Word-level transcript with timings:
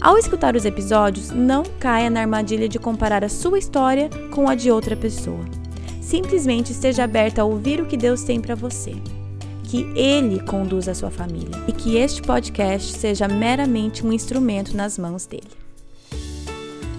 Ao 0.00 0.16
escutar 0.16 0.54
os 0.54 0.64
episódios, 0.64 1.30
não 1.30 1.64
caia 1.80 2.08
na 2.08 2.20
armadilha 2.20 2.68
de 2.68 2.78
comparar 2.78 3.24
a 3.24 3.28
sua 3.28 3.58
história 3.58 4.08
com 4.30 4.48
a 4.48 4.54
de 4.54 4.70
outra 4.70 4.96
pessoa. 4.96 5.44
Simplesmente 6.00 6.70
esteja 6.70 7.02
aberta 7.02 7.42
a 7.42 7.44
ouvir 7.44 7.80
o 7.80 7.86
que 7.86 7.96
Deus 7.96 8.22
tem 8.22 8.40
para 8.40 8.54
você. 8.54 8.94
Que 9.64 9.82
Ele 9.96 10.40
conduza 10.40 10.92
a 10.92 10.94
sua 10.94 11.10
família 11.10 11.50
e 11.66 11.72
que 11.72 11.96
este 11.96 12.22
podcast 12.22 12.92
seja 12.96 13.26
meramente 13.26 14.06
um 14.06 14.12
instrumento 14.12 14.76
nas 14.76 14.96
mãos 14.96 15.26
dele. 15.26 15.50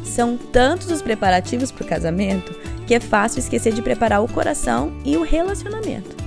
São 0.03 0.37
tantos 0.37 0.91
os 0.91 1.01
preparativos 1.01 1.71
para 1.71 1.85
o 1.85 1.87
casamento 1.87 2.53
que 2.85 2.93
é 2.93 2.99
fácil 2.99 3.39
esquecer 3.39 3.71
de 3.71 3.81
preparar 3.81 4.21
o 4.21 4.27
coração 4.27 4.91
e 5.05 5.15
o 5.15 5.23
relacionamento. 5.23 6.17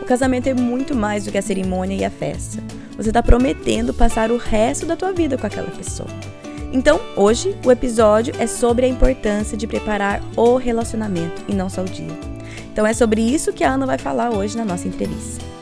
O 0.00 0.04
casamento 0.06 0.48
é 0.48 0.54
muito 0.54 0.94
mais 0.94 1.24
do 1.24 1.30
que 1.30 1.38
a 1.38 1.42
cerimônia 1.42 1.94
e 1.94 2.04
a 2.04 2.10
festa. 2.10 2.62
Você 2.96 3.10
está 3.10 3.22
prometendo 3.22 3.94
passar 3.94 4.30
o 4.30 4.36
resto 4.36 4.86
da 4.86 4.96
tua 4.96 5.12
vida 5.12 5.38
com 5.38 5.46
aquela 5.46 5.70
pessoa. 5.70 6.08
Então, 6.72 7.00
hoje, 7.14 7.54
o 7.64 7.70
episódio 7.70 8.34
é 8.38 8.46
sobre 8.46 8.86
a 8.86 8.88
importância 8.88 9.58
de 9.58 9.66
preparar 9.66 10.22
o 10.34 10.56
relacionamento 10.56 11.42
e 11.46 11.54
não 11.54 11.68
só 11.68 11.82
o 11.82 11.84
dia. 11.84 12.18
Então, 12.72 12.86
é 12.86 12.94
sobre 12.94 13.20
isso 13.20 13.52
que 13.52 13.62
a 13.62 13.72
Ana 13.72 13.84
vai 13.84 13.98
falar 13.98 14.30
hoje 14.30 14.56
na 14.56 14.64
nossa 14.64 14.88
entrevista 14.88 15.52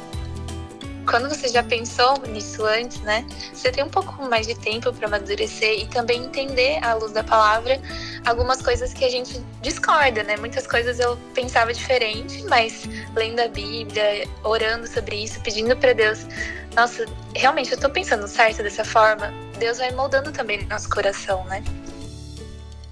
quando 1.11 1.29
você 1.29 1.49
já 1.49 1.63
pensou 1.65 2.17
nisso 2.29 2.65
antes, 2.65 3.01
né? 3.01 3.27
Você 3.53 3.73
tem 3.73 3.83
um 3.83 3.89
pouco 3.89 4.23
mais 4.29 4.47
de 4.47 4.55
tempo 4.55 4.93
para 4.93 5.09
amadurecer 5.09 5.81
e 5.81 5.87
também 5.89 6.25
entender 6.25 6.79
à 6.85 6.95
luz 6.95 7.11
da 7.11 7.25
palavra 7.25 7.81
algumas 8.25 8.63
coisas 8.63 8.95
que 8.95 9.05
a 9.05 9.09
gente 9.09 9.43
discorda, 9.61 10.23
né? 10.23 10.37
Muitas 10.37 10.69
coisas 10.69 11.01
eu 11.01 11.17
pensava 11.35 11.75
diferente, 11.75 12.45
mas 12.45 12.89
lendo 13.17 13.41
a 13.41 13.49
Bíblia, 13.49 14.29
orando 14.45 14.87
sobre 14.87 15.25
isso, 15.25 15.41
pedindo 15.41 15.77
para 15.77 15.93
Deus, 15.93 16.25
nossa, 16.77 17.05
realmente 17.35 17.73
eu 17.73 17.79
tô 17.79 17.91
pensando 17.91 18.29
certo 18.29 18.63
dessa 18.63 18.85
forma. 18.85 19.35
Deus 19.61 19.77
vai 19.77 19.93
moldando 19.93 20.33
também 20.33 20.65
nosso 20.65 20.89
coração, 20.89 21.45
né? 21.45 21.63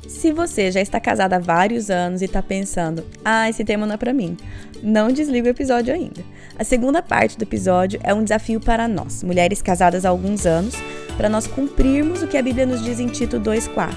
Se 0.06 0.30
você 0.30 0.70
já 0.70 0.82
está 0.82 1.00
casada 1.00 1.36
há 1.36 1.38
vários 1.38 1.88
anos 1.88 2.20
e 2.20 2.26
está 2.26 2.42
pensando, 2.42 3.06
ah, 3.24 3.48
esse 3.48 3.64
tema 3.64 3.86
não 3.86 3.94
é 3.94 3.96
para 3.96 4.12
mim, 4.12 4.36
não 4.82 5.10
desliga 5.10 5.48
o 5.48 5.50
episódio 5.50 5.94
ainda. 5.94 6.22
A 6.58 6.64
segunda 6.64 7.00
parte 7.02 7.38
do 7.38 7.42
episódio 7.42 7.98
é 8.02 8.12
um 8.12 8.22
desafio 8.22 8.60
para 8.60 8.86
nós, 8.86 9.22
mulheres 9.22 9.62
casadas 9.62 10.04
há 10.04 10.10
alguns 10.10 10.44
anos, 10.44 10.74
para 11.16 11.30
nós 11.30 11.46
cumprirmos 11.46 12.22
o 12.22 12.28
que 12.28 12.36
a 12.36 12.42
Bíblia 12.42 12.66
nos 12.66 12.84
diz 12.84 13.00
em 13.00 13.06
Tito 13.06 13.40
2,4, 13.40 13.94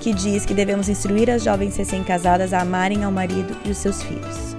que 0.00 0.12
diz 0.12 0.44
que 0.44 0.54
devemos 0.54 0.88
instruir 0.88 1.30
as 1.30 1.44
jovens 1.44 1.76
recém-casadas 1.76 2.52
a 2.52 2.62
amarem 2.62 3.04
ao 3.04 3.12
marido 3.12 3.56
e 3.64 3.70
os 3.70 3.78
seus 3.78 4.02
filhos. 4.02 4.56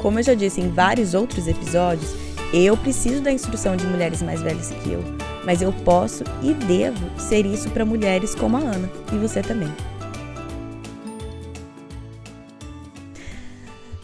Como 0.00 0.20
eu 0.20 0.22
já 0.22 0.34
disse 0.34 0.60
em 0.60 0.70
vários 0.70 1.14
outros 1.14 1.48
episódios, 1.48 2.14
eu 2.54 2.76
preciso 2.76 3.20
da 3.20 3.32
instrução 3.32 3.74
de 3.74 3.86
mulheres 3.86 4.22
mais 4.22 4.40
velhas 4.40 4.70
que 4.70 4.92
eu, 4.92 5.31
mas 5.44 5.62
eu 5.62 5.72
posso 5.84 6.24
e 6.42 6.54
devo 6.54 7.20
ser 7.20 7.46
isso 7.46 7.70
para 7.70 7.84
mulheres 7.84 8.34
como 8.34 8.56
a 8.56 8.60
Ana, 8.60 8.90
e 9.12 9.16
você 9.16 9.42
também. 9.42 9.72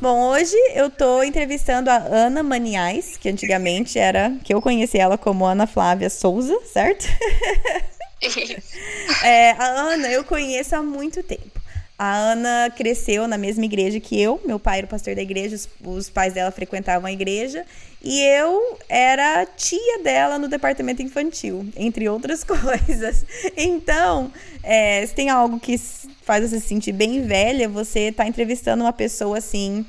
Bom, 0.01 0.31
hoje 0.31 0.55
eu 0.75 0.89
tô 0.91 1.25
entrevistando 1.25 1.91
a 1.91 1.97
Ana 1.97 2.43
Maniais, 2.43 3.17
que 3.17 3.29
antigamente 3.29 3.99
era, 3.99 4.33
que 4.45 4.55
eu 4.55 4.63
conheci 4.63 4.97
ela 4.97 5.19
como 5.19 5.45
Ana 5.45 5.67
Flávia 5.67 6.09
Souza, 6.09 6.57
certo? 6.65 7.07
é, 9.25 9.53
a 9.53 9.65
Ana 9.65 10.09
eu 10.09 10.25
conheço 10.25 10.75
há 10.75 10.83
muito 10.83 11.23
tempo. 11.23 11.58
A 11.99 12.15
Ana 12.15 12.73
cresceu 12.77 13.27
na 13.27 13.37
mesma 13.37 13.65
igreja 13.65 13.99
que 13.99 14.21
eu. 14.21 14.41
Meu 14.45 14.61
pai 14.61 14.79
era 14.79 14.87
pastor 14.87 15.17
da 15.17 15.23
igreja, 15.23 15.57
os, 15.57 15.69
os, 15.85 16.09
pais 16.09 16.33
dela 16.33 16.53
frequentavam 16.53 17.09
a 17.09 17.13
igreja. 17.13 17.67
E 18.01 18.23
eu 18.23 18.79
era 18.89 19.45
tia 19.45 19.99
dela 20.05 20.39
no 20.39 20.47
departamento 20.47 21.03
infantil, 21.03 21.67
entre 21.77 22.09
outras 22.09 22.45
coisas. 22.47 23.27
Então, 23.57 24.33
é, 24.63 25.05
se 25.05 25.13
tem 25.13 25.29
algo 25.29 25.59
que 25.59 25.77
faz 26.23 26.49
você 26.49 26.61
se 26.61 26.69
sentir 26.69 26.93
bem 26.93 27.23
velha, 27.23 27.69
você 27.69 28.13
tá 28.13 28.25
entrevistando 28.29 28.85
uma 28.85 28.93
pessoa 28.93 29.39
assim, 29.39 29.85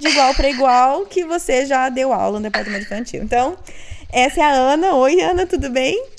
de 0.00 0.08
igual 0.08 0.34
para 0.34 0.50
igual, 0.50 1.06
que 1.06 1.24
você 1.24 1.64
já 1.64 1.88
deu 1.88 2.12
aula 2.12 2.40
no 2.40 2.42
departamento 2.42 2.86
infantil. 2.86 3.22
Então, 3.22 3.56
essa 4.10 4.40
é 4.40 4.42
a 4.42 4.50
Ana. 4.50 4.96
Oi, 4.96 5.20
Ana, 5.20 5.46
tudo 5.46 5.70
bem? 5.70 6.11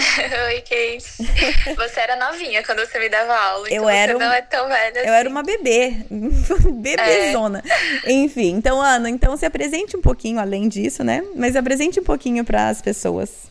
Oi, 0.46 0.60
Kate. 0.62 1.76
Você 1.76 2.00
era 2.00 2.16
novinha 2.16 2.62
quando 2.64 2.78
você 2.80 2.98
me 2.98 3.08
dava 3.08 3.36
aula. 3.36 3.66
Então 3.68 3.84
eu 3.84 3.88
era. 3.88 4.12
Você 4.12 4.18
não 4.18 4.32
é 4.32 4.42
tão 4.42 4.68
velha. 4.68 4.98
Eu 4.98 5.04
assim. 5.04 5.12
era 5.12 5.28
uma 5.28 5.42
bebê. 5.42 5.96
Bebezona. 6.10 7.62
É. 8.04 8.12
Enfim, 8.12 8.50
então, 8.50 8.80
Ana, 8.80 9.10
então 9.10 9.36
se 9.36 9.44
apresente 9.44 9.96
um 9.96 10.00
pouquinho 10.00 10.38
além 10.38 10.68
disso, 10.68 11.04
né? 11.04 11.22
Mas 11.34 11.56
apresente 11.56 12.00
um 12.00 12.04
pouquinho 12.04 12.44
para 12.44 12.68
as 12.68 12.80
pessoas. 12.80 13.50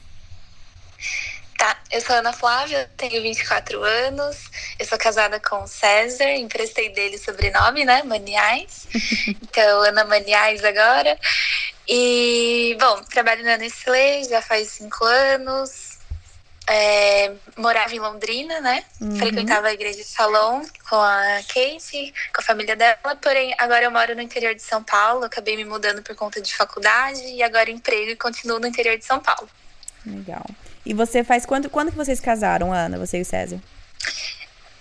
Tá, 1.57 1.77
eu 1.91 1.99
sou 1.99 2.15
Ana 2.15 2.31
Flávia, 2.31 2.89
tenho 2.95 3.21
24 3.21 3.83
anos, 3.83 4.37
eu 4.79 4.85
sou 4.85 4.97
casada 4.97 5.41
com 5.41 5.61
o 5.63 5.67
César, 5.67 6.31
emprestei 6.31 6.87
dele 6.93 7.17
o 7.17 7.19
sobrenome, 7.19 7.83
né, 7.83 8.01
Maniais. 8.03 8.87
Então, 9.43 9.81
Ana 9.81 10.05
Maniais 10.05 10.63
agora. 10.63 11.19
E, 11.85 12.77
bom, 12.79 13.03
trabalho 13.03 13.43
na 13.43 13.57
Nestlé 13.57 14.23
já 14.23 14.41
faz 14.41 14.69
cinco 14.69 15.03
anos, 15.03 15.88
é, 16.69 17.31
morava 17.57 17.93
em 17.95 17.99
Londrina, 17.99 18.61
né? 18.61 18.83
Uhum. 19.01 19.15
Frequentava 19.17 19.67
a 19.67 19.73
igreja 19.73 19.97
de 19.97 20.03
Salão 20.03 20.61
com 20.87 20.95
a 20.95 21.39
Kate, 21.47 22.13
com 22.33 22.41
a 22.41 22.43
família 22.43 22.75
dela. 22.75 22.97
Porém, 23.19 23.55
agora 23.57 23.85
eu 23.85 23.91
moro 23.91 24.15
no 24.15 24.21
interior 24.21 24.53
de 24.53 24.61
São 24.61 24.83
Paulo. 24.83 25.25
Acabei 25.25 25.57
me 25.57 25.65
mudando 25.65 26.03
por 26.03 26.15
conta 26.15 26.39
de 26.39 26.55
faculdade 26.55 27.23
e 27.25 27.41
agora 27.41 27.71
emprego 27.71 28.11
e 28.11 28.15
continuo 28.15 28.59
no 28.59 28.67
interior 28.67 28.97
de 28.99 29.03
São 29.03 29.19
Paulo. 29.19 29.49
Legal. 30.05 30.45
E 30.85 30.93
você 30.93 31.23
faz 31.23 31.43
quando, 31.43 31.71
quando 31.71 31.89
que 31.89 31.97
vocês 31.97 32.19
casaram, 32.19 32.71
Ana, 32.71 32.99
você 32.99 33.17
e 33.17 33.21
o 33.21 33.25
César? 33.25 33.59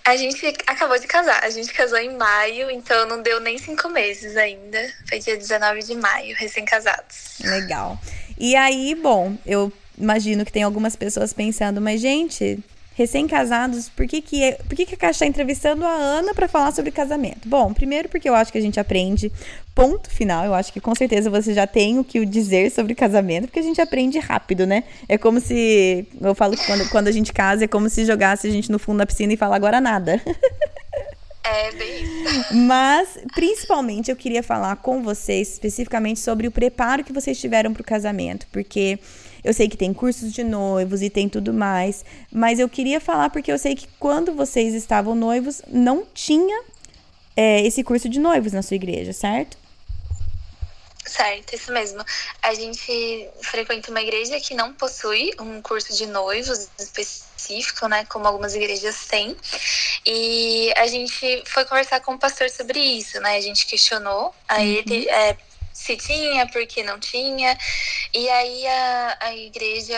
A 0.05 0.15
gente 0.15 0.45
acabou 0.67 0.97
de 0.99 1.07
casar. 1.07 1.43
A 1.43 1.49
gente 1.49 1.73
casou 1.73 1.97
em 1.97 2.15
maio, 2.15 2.69
então 2.69 3.07
não 3.07 3.21
deu 3.21 3.39
nem 3.39 3.57
cinco 3.57 3.89
meses 3.89 4.37
ainda. 4.37 4.79
Foi 5.07 5.19
dia 5.19 5.35
19 5.35 5.81
de 5.81 5.95
maio, 5.95 6.35
recém-casados. 6.35 7.39
Legal. 7.41 7.99
E 8.37 8.55
aí, 8.55 8.95
bom, 8.95 9.35
eu 9.45 9.73
imagino 9.99 10.45
que 10.45 10.51
tem 10.51 10.63
algumas 10.63 10.95
pessoas 10.95 11.33
pensando, 11.33 11.81
mas 11.81 11.99
gente, 11.99 12.59
recém-casados, 12.99 13.87
por 13.87 14.05
que 14.05 14.21
que, 14.21 14.43
é, 14.43 14.51
por 14.53 14.75
que 14.75 14.85
que 14.85 14.93
a 14.93 14.97
Caixa 14.97 15.11
está 15.11 15.25
entrevistando 15.25 15.85
a 15.85 15.93
Ana 15.93 16.33
para 16.33 16.49
falar 16.49 16.73
sobre 16.73 16.91
casamento? 16.91 17.47
Bom, 17.47 17.73
primeiro 17.73 18.09
porque 18.09 18.27
eu 18.27 18.35
acho 18.35 18.51
que 18.51 18.57
a 18.57 18.61
gente 18.61 18.77
aprende, 18.77 19.31
ponto 19.73 20.09
final, 20.09 20.43
eu 20.43 20.53
acho 20.53 20.73
que 20.73 20.81
com 20.81 20.93
certeza 20.93 21.29
você 21.29 21.53
já 21.53 21.65
tem 21.65 21.97
o 21.97 22.03
que 22.03 22.25
dizer 22.25 22.69
sobre 22.71 22.93
casamento, 22.93 23.45
porque 23.45 23.59
a 23.59 23.63
gente 23.63 23.79
aprende 23.79 24.19
rápido, 24.19 24.67
né? 24.67 24.83
É 25.07 25.17
como 25.17 25.39
se, 25.39 26.05
eu 26.19 26.35
falo 26.35 26.57
que 26.57 26.65
quando, 26.65 26.89
quando 26.89 27.07
a 27.07 27.11
gente 27.11 27.31
casa, 27.31 27.63
é 27.63 27.67
como 27.67 27.89
se 27.89 28.05
jogasse 28.05 28.47
a 28.47 28.51
gente 28.51 28.69
no 28.69 28.77
fundo 28.77 28.97
da 28.97 29.05
piscina 29.05 29.31
e 29.31 29.37
falar 29.37 29.55
agora 29.55 29.79
nada. 29.79 30.21
É, 31.41 31.71
bem 31.71 32.03
isso. 32.03 32.53
Mas, 32.53 33.17
principalmente, 33.33 34.11
eu 34.11 34.15
queria 34.15 34.43
falar 34.43 34.75
com 34.75 35.01
vocês 35.01 35.53
especificamente 35.53 36.19
sobre 36.19 36.47
o 36.47 36.51
preparo 36.51 37.03
que 37.03 37.13
vocês 37.13 37.39
tiveram 37.39 37.73
para 37.73 37.81
o 37.81 37.85
casamento, 37.85 38.45
porque 38.51 38.99
eu 39.43 39.53
sei 39.53 39.67
que 39.67 39.77
tem 39.77 39.93
cursos 39.93 40.33
de 40.33 40.43
noivos 40.43 41.01
e 41.01 41.09
tem 41.09 41.29
tudo 41.29 41.53
mais, 41.53 42.03
mas 42.31 42.59
eu 42.59 42.69
queria 42.69 42.99
falar 42.99 43.29
porque 43.29 43.51
eu 43.51 43.57
sei 43.57 43.75
que 43.75 43.87
quando 43.99 44.33
vocês 44.33 44.73
estavam 44.73 45.15
noivos, 45.15 45.61
não 45.67 46.05
tinha 46.13 46.63
é, 47.35 47.65
esse 47.65 47.83
curso 47.83 48.09
de 48.09 48.19
noivos 48.19 48.53
na 48.53 48.61
sua 48.61 48.75
igreja, 48.75 49.13
certo? 49.13 49.57
Certo, 51.05 51.55
isso 51.55 51.71
mesmo. 51.71 52.03
A 52.41 52.53
gente 52.53 53.29
frequenta 53.41 53.89
uma 53.89 54.01
igreja 54.01 54.39
que 54.39 54.53
não 54.53 54.73
possui 54.73 55.31
um 55.39 55.61
curso 55.61 55.95
de 55.95 56.05
noivos 56.05 56.67
específico, 56.77 57.87
né? 57.87 58.05
Como 58.05 58.27
algumas 58.27 58.53
igrejas 58.53 59.07
têm. 59.07 59.35
E 60.05 60.71
a 60.77 60.85
gente 60.85 61.43
foi 61.47 61.65
conversar 61.65 62.01
com 62.01 62.13
o 62.13 62.19
pastor 62.19 62.49
sobre 62.49 62.79
isso, 62.79 63.19
né? 63.21 63.37
A 63.37 63.41
gente 63.41 63.65
questionou 63.65 64.33
a 64.47 64.57
uhum. 64.57 64.61
ele 64.61 65.09
é, 65.09 65.35
se 65.89 65.97
tinha, 65.97 66.47
por 66.47 66.65
que 66.67 66.83
não 66.83 66.99
tinha. 66.99 67.57
E 68.13 68.29
aí 68.29 68.67
a, 68.67 69.17
a 69.21 69.35
igreja 69.35 69.97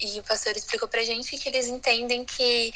e 0.00 0.18
o 0.18 0.22
pastor 0.24 0.56
explicou 0.56 0.88
pra 0.88 1.04
gente 1.04 1.36
que 1.38 1.48
eles 1.48 1.68
entendem 1.68 2.24
que 2.24 2.72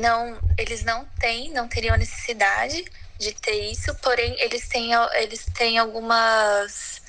não, 0.00 0.42
eles 0.58 0.82
não 0.84 1.06
têm, 1.18 1.52
não 1.52 1.68
teriam 1.68 1.96
necessidade 1.96 2.84
de 3.18 3.32
ter 3.32 3.70
isso, 3.70 3.94
porém 4.02 4.36
eles 4.40 4.68
têm, 4.68 4.90
eles 5.14 5.46
têm 5.46 5.78
algumas 5.78 7.02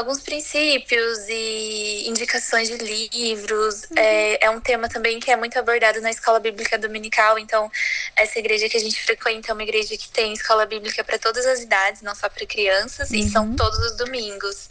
alguns 0.00 0.20
princípios 0.20 1.18
e 1.28 2.08
indicações 2.08 2.68
de 2.68 2.76
livros. 2.76 3.84
Uhum. 3.84 3.96
É, 3.96 4.46
é 4.46 4.50
um 4.50 4.60
tema 4.60 4.88
também 4.88 5.20
que 5.20 5.30
é 5.30 5.36
muito 5.36 5.58
abordado 5.58 6.00
na 6.00 6.10
escola 6.10 6.40
bíblica 6.40 6.78
dominical. 6.78 7.38
Então, 7.38 7.70
essa 8.16 8.38
igreja 8.38 8.68
que 8.68 8.76
a 8.76 8.80
gente 8.80 9.00
frequenta 9.02 9.50
é 9.50 9.54
uma 9.54 9.62
igreja 9.62 9.96
que 9.96 10.08
tem 10.08 10.32
escola 10.32 10.66
bíblica 10.66 11.04
para 11.04 11.18
todas 11.18 11.46
as 11.46 11.60
idades, 11.60 12.02
não 12.02 12.14
só 12.14 12.28
para 12.28 12.46
crianças, 12.46 13.10
uhum. 13.10 13.16
e 13.16 13.30
são 13.30 13.44
uhum. 13.44 13.56
todos 13.56 13.78
os 13.78 13.96
domingos. 13.96 14.68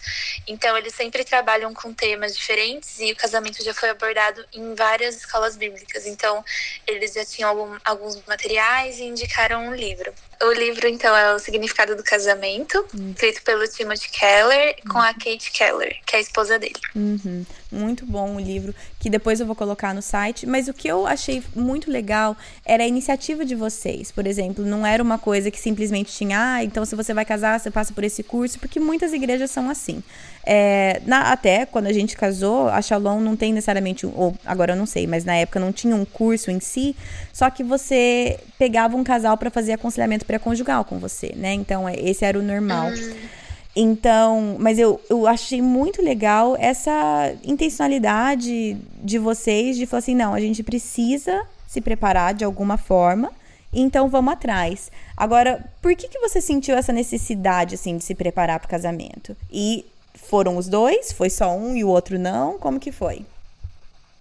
Então, 0.47 0.77
eles 0.77 0.93
sempre 0.93 1.23
trabalham 1.23 1.73
com 1.73 1.93
temas 1.93 2.35
diferentes 2.35 2.99
e 2.99 3.11
o 3.11 3.15
casamento 3.15 3.63
já 3.63 3.73
foi 3.73 3.89
abordado 3.89 4.43
em 4.53 4.73
várias 4.75 5.15
escolas 5.15 5.55
bíblicas. 5.55 6.05
Então, 6.05 6.43
eles 6.87 7.13
já 7.13 7.23
tinham 7.23 7.49
algum, 7.49 7.77
alguns 7.85 8.21
materiais 8.25 8.97
e 8.97 9.03
indicaram 9.03 9.67
um 9.67 9.75
livro. 9.75 10.13
O 10.41 10.51
livro, 10.53 10.88
então, 10.88 11.15
é 11.15 11.33
O 11.33 11.39
Significado 11.39 11.95
do 11.95 12.03
Casamento, 12.03 12.86
uhum. 12.94 13.12
escrito 13.12 13.41
pelo 13.44 13.68
Timothy 13.68 14.09
Keller 14.09 14.75
com 14.89 14.97
a 14.97 15.13
Kate 15.13 15.51
Keller, 15.51 15.97
que 16.06 16.15
é 16.15 16.19
a 16.19 16.21
esposa 16.21 16.57
dele. 16.57 16.80
Uhum. 16.95 17.45
Muito 17.71 18.04
bom 18.06 18.36
o 18.36 18.39
livro, 18.39 18.74
que 19.00 19.10
depois 19.10 19.39
eu 19.39 19.45
vou 19.45 19.56
colocar 19.56 19.94
no 19.94 20.01
site. 20.01 20.48
Mas 20.48 20.68
o 20.68 20.74
que 20.74 20.88
eu 20.88 21.06
achei 21.06 21.44
muito 21.56 21.92
legal 21.92 22.36
era 22.66 22.83
a 22.83 22.88
iniciativa 22.88 23.45
de 23.45 23.54
vocês. 23.54 24.12
Por 24.12 24.25
exemplo, 24.25 24.66
não 24.66 24.86
era 24.86 25.04
uma 25.04 25.19
coisa 25.19 25.51
que 25.51 25.60
simplesmente 25.60 26.12
tinha, 26.12 26.56
ah, 26.56 26.63
então 26.63 26.83
se 26.83 26.95
você 26.95 27.13
vai 27.13 27.25
casar, 27.25 27.60
você 27.60 27.69
passa 27.69 27.94
por 27.94 28.04
esse 28.04 28.24
curso, 28.24 28.60
porque 28.60 28.80
muitas 28.80 29.13
igrejas 29.13 29.51
são 29.51 29.69
assim. 29.69 30.04
É, 30.44 31.00
na, 31.06 31.31
até 31.31 31.66
quando 31.66 31.88
a 31.88 31.94
gente 31.94 32.18
casou, 32.18 32.69
a 32.69 32.81
Shalom 32.81 33.19
não 33.19 33.36
tem 33.36 33.54
necessariamente, 33.54 34.06
ou 34.07 34.36
agora 34.44 34.74
eu 34.74 34.77
não 34.77 34.88
sei, 34.88 35.06
mas 35.06 35.24
na 35.24 35.36
época 35.36 35.60
não 35.60 35.71
tinha 35.71 35.95
um 35.95 36.06
curso 36.06 36.50
em 36.50 36.60
si, 36.60 36.95
só 37.31 37.50
que 37.51 37.63
você 37.63 38.39
pegava 38.57 38.98
um 38.98 39.04
casal 39.04 39.38
para 39.38 39.51
fazer 39.51 39.74
aconselhamento 39.74 40.25
pré-conjugal 40.25 40.83
com 40.86 40.98
você, 40.98 41.33
né? 41.36 41.54
Então, 41.54 41.88
é, 41.88 41.94
esse 42.00 42.25
era 42.25 42.39
o 42.39 42.42
normal. 42.42 42.88
Uhum. 42.88 43.38
Então, 43.81 44.57
mas 44.59 44.77
eu, 44.77 44.99
eu 45.09 45.25
achei 45.25 45.61
muito 45.61 46.01
legal 46.01 46.57
essa 46.59 47.33
intencionalidade 47.45 48.73
de 49.01 49.17
vocês 49.17 49.77
de 49.77 49.85
falar 49.85 49.99
assim: 49.99 50.15
não, 50.15 50.33
a 50.33 50.39
gente 50.41 50.61
precisa 50.61 51.47
se 51.65 51.79
preparar 51.79 52.33
de 52.33 52.43
alguma 52.43 52.77
forma, 52.77 53.31
então 53.71 54.09
vamos 54.09 54.33
atrás. 54.33 54.91
Agora, 55.15 55.63
por 55.81 55.95
que, 55.95 56.09
que 56.09 56.19
você 56.19 56.41
sentiu 56.41 56.75
essa 56.75 56.91
necessidade, 56.91 57.75
assim, 57.75 57.97
de 57.97 58.03
se 58.03 58.13
preparar 58.13 58.59
para 58.59 58.67
o 58.67 58.69
casamento? 58.69 59.33
E 59.49 59.85
foram 60.13 60.57
os 60.57 60.67
dois? 60.67 61.13
Foi 61.13 61.29
só 61.29 61.55
um 61.55 61.73
e 61.73 61.81
o 61.81 61.87
outro 61.87 62.19
não? 62.19 62.59
Como 62.59 62.81
que 62.81 62.91
foi? 62.91 63.25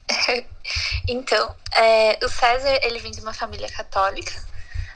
então, 1.08 1.52
é, 1.74 2.24
o 2.24 2.28
César, 2.28 2.78
ele 2.80 3.00
vem 3.00 3.10
de 3.10 3.20
uma 3.20 3.34
família 3.34 3.68
católica, 3.68 4.32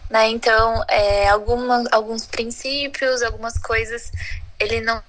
né? 0.08 0.28
Então, 0.28 0.84
é, 0.86 1.28
alguma, 1.28 1.82
alguns 1.90 2.26
princípios, 2.26 3.22
algumas 3.22 3.58
coisas, 3.58 4.12
ele 4.62 4.80
não 4.80 5.02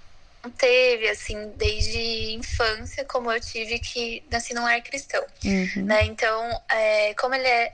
teve, 0.57 1.07
assim, 1.09 1.51
desde 1.55 2.33
infância, 2.33 3.05
como 3.05 3.31
eu 3.31 3.39
tive, 3.39 3.79
que 3.79 4.23
nasci 4.29 4.53
num 4.53 4.63
lar 4.63 4.81
cristão, 4.81 5.23
uhum. 5.45 5.85
né? 5.85 6.03
Então, 6.05 6.61
é, 6.69 7.13
como 7.13 7.33
ele 7.35 7.47
é 7.47 7.73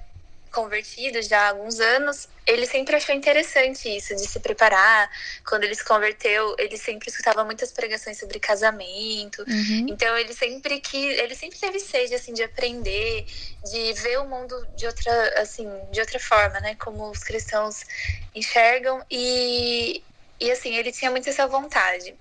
convertido 0.52 1.22
já 1.22 1.42
há 1.42 1.50
alguns 1.50 1.80
anos, 1.80 2.28
ele 2.46 2.66
sempre 2.66 2.96
achou 2.96 3.14
interessante 3.14 3.88
isso, 3.88 4.16
de 4.16 4.28
se 4.28 4.40
preparar. 4.40 5.10
Quando 5.48 5.64
ele 5.64 5.76
se 5.76 5.86
converteu, 5.86 6.56
ele 6.58 6.78
sempre 6.78 7.10
escutava 7.10 7.44
muitas 7.44 7.72
pregações 7.72 8.18
sobre 8.18 8.40
casamento. 8.40 9.44
Uhum. 9.48 9.86
Então 9.88 10.18
ele 10.18 10.34
sempre 10.34 10.80
que 10.80 10.98
ele 10.98 11.36
sempre 11.36 11.60
teve 11.60 11.80
sede 11.80 12.16
assim 12.16 12.34
de 12.34 12.44
aprender, 12.44 13.26
de 13.64 13.94
ver 13.94 14.20
o 14.20 14.26
mundo 14.26 14.68
de 14.76 14.88
outra 14.88 15.42
assim, 15.42 15.70
de 15.92 16.00
outra 16.00 16.20
forma, 16.20 16.60
né, 16.60 16.76
como 16.76 17.10
os 17.10 17.24
cristãos 17.24 17.84
enxergam 18.34 19.06
e 19.12 20.04
e 20.40 20.52
assim, 20.52 20.76
ele 20.76 20.92
tinha 20.92 21.12
muito 21.12 21.30
essa 21.30 21.48
vontade 21.48 22.16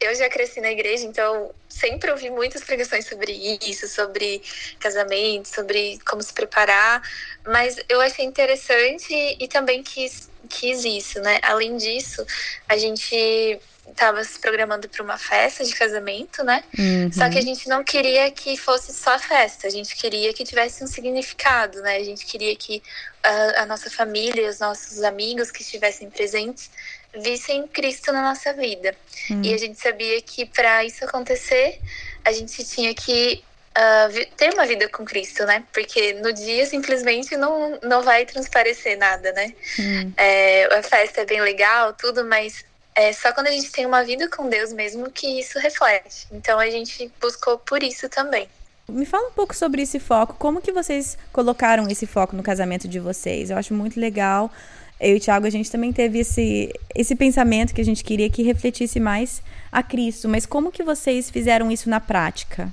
eu 0.00 0.14
já 0.14 0.28
cresci 0.28 0.60
na 0.60 0.70
igreja, 0.70 1.04
então 1.04 1.50
sempre 1.68 2.10
ouvi 2.10 2.30
muitas 2.30 2.62
pregações 2.62 3.06
sobre 3.06 3.32
isso, 3.62 3.88
sobre 3.88 4.42
casamento, 4.80 5.48
sobre 5.48 5.98
como 6.04 6.22
se 6.22 6.32
preparar, 6.32 7.02
mas 7.46 7.76
eu 7.88 8.00
achei 8.00 8.24
interessante 8.24 9.14
e 9.38 9.48
também 9.48 9.82
quis, 9.82 10.28
quis 10.48 10.84
isso, 10.84 11.20
né? 11.20 11.38
Além 11.42 11.76
disso, 11.76 12.26
a 12.68 12.76
gente 12.76 13.60
estava 13.88 14.22
se 14.24 14.38
programando 14.40 14.88
para 14.88 15.02
uma 15.02 15.16
festa 15.16 15.64
de 15.64 15.72
casamento, 15.72 16.42
né? 16.42 16.64
Uhum. 16.76 17.12
Só 17.12 17.30
que 17.30 17.38
a 17.38 17.42
gente 17.42 17.68
não 17.68 17.84
queria 17.84 18.30
que 18.32 18.56
fosse 18.56 18.92
só 18.92 19.16
festa, 19.18 19.68
a 19.68 19.70
gente 19.70 19.94
queria 19.94 20.34
que 20.34 20.44
tivesse 20.44 20.82
um 20.82 20.86
significado, 20.88 21.80
né? 21.82 21.96
A 21.96 22.04
gente 22.04 22.26
queria 22.26 22.54
que 22.56 22.82
a, 23.22 23.62
a 23.62 23.66
nossa 23.66 23.88
família, 23.88 24.50
os 24.50 24.58
nossos 24.58 25.02
amigos 25.02 25.52
que 25.52 25.62
estivessem 25.62 26.10
presentes 26.10 26.68
vissem 27.14 27.66
Cristo 27.68 28.12
na 28.12 28.22
nossa 28.22 28.52
vida. 28.52 28.94
Hum. 29.30 29.42
E 29.42 29.54
a 29.54 29.58
gente 29.58 29.80
sabia 29.80 30.20
que 30.22 30.46
para 30.46 30.84
isso 30.84 31.04
acontecer, 31.04 31.80
a 32.24 32.32
gente 32.32 32.64
tinha 32.64 32.94
que 32.94 33.42
uh, 33.76 34.26
ter 34.36 34.52
uma 34.54 34.66
vida 34.66 34.88
com 34.88 35.04
Cristo, 35.04 35.44
né? 35.44 35.64
Porque 35.72 36.14
no 36.14 36.32
dia 36.32 36.66
simplesmente 36.66 37.36
não, 37.36 37.78
não 37.82 38.02
vai 38.02 38.24
transparecer 38.24 38.98
nada, 38.98 39.32
né? 39.32 39.54
Hum. 39.78 40.12
É, 40.16 40.64
a 40.74 40.82
festa 40.82 41.20
é 41.20 41.24
bem 41.24 41.40
legal, 41.40 41.92
tudo, 41.92 42.24
mas 42.24 42.64
é 42.94 43.12
só 43.12 43.32
quando 43.32 43.48
a 43.48 43.50
gente 43.50 43.70
tem 43.70 43.84
uma 43.84 44.02
vida 44.02 44.28
com 44.28 44.48
Deus 44.48 44.72
mesmo 44.72 45.10
que 45.10 45.38
isso 45.38 45.58
reflete. 45.58 46.26
Então 46.32 46.58
a 46.58 46.70
gente 46.70 47.10
buscou 47.20 47.58
por 47.58 47.82
isso 47.82 48.08
também. 48.08 48.48
Me 48.88 49.04
fala 49.04 49.28
um 49.28 49.32
pouco 49.32 49.54
sobre 49.54 49.82
esse 49.82 49.98
foco. 49.98 50.34
Como 50.34 50.62
que 50.62 50.72
vocês 50.72 51.18
colocaram 51.32 51.88
esse 51.90 52.06
foco 52.06 52.36
no 52.36 52.42
casamento 52.42 52.86
de 52.86 53.00
vocês? 53.00 53.50
Eu 53.50 53.58
acho 53.58 53.74
muito 53.74 53.98
legal 53.98 54.50
eu 54.98 55.14
e 55.14 55.16
o 55.16 55.20
Thiago, 55.20 55.46
a 55.46 55.50
gente 55.50 55.70
também 55.70 55.92
teve 55.92 56.20
esse, 56.20 56.72
esse 56.94 57.14
pensamento 57.14 57.74
que 57.74 57.80
a 57.80 57.84
gente 57.84 58.02
queria 58.02 58.30
que 58.30 58.42
refletisse 58.42 58.98
mais 58.98 59.42
a 59.70 59.82
Cristo. 59.82 60.28
Mas 60.28 60.46
como 60.46 60.72
que 60.72 60.82
vocês 60.82 61.30
fizeram 61.30 61.70
isso 61.70 61.90
na 61.90 62.00
prática? 62.00 62.72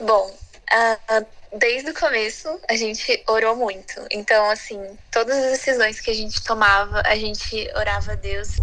Bom, 0.00 0.28
uh, 0.28 1.26
desde 1.56 1.90
o 1.90 1.94
começo 1.94 2.48
a 2.68 2.76
gente 2.76 3.22
orou 3.28 3.54
muito. 3.54 3.94
Então, 4.10 4.50
assim, 4.50 4.80
todas 5.10 5.36
as 5.36 5.52
decisões 5.52 6.00
que 6.00 6.10
a 6.10 6.14
gente 6.14 6.42
tomava, 6.42 7.00
a 7.06 7.16
gente 7.16 7.70
orava 7.76 8.12
a 8.12 8.16
Deus 8.16 8.56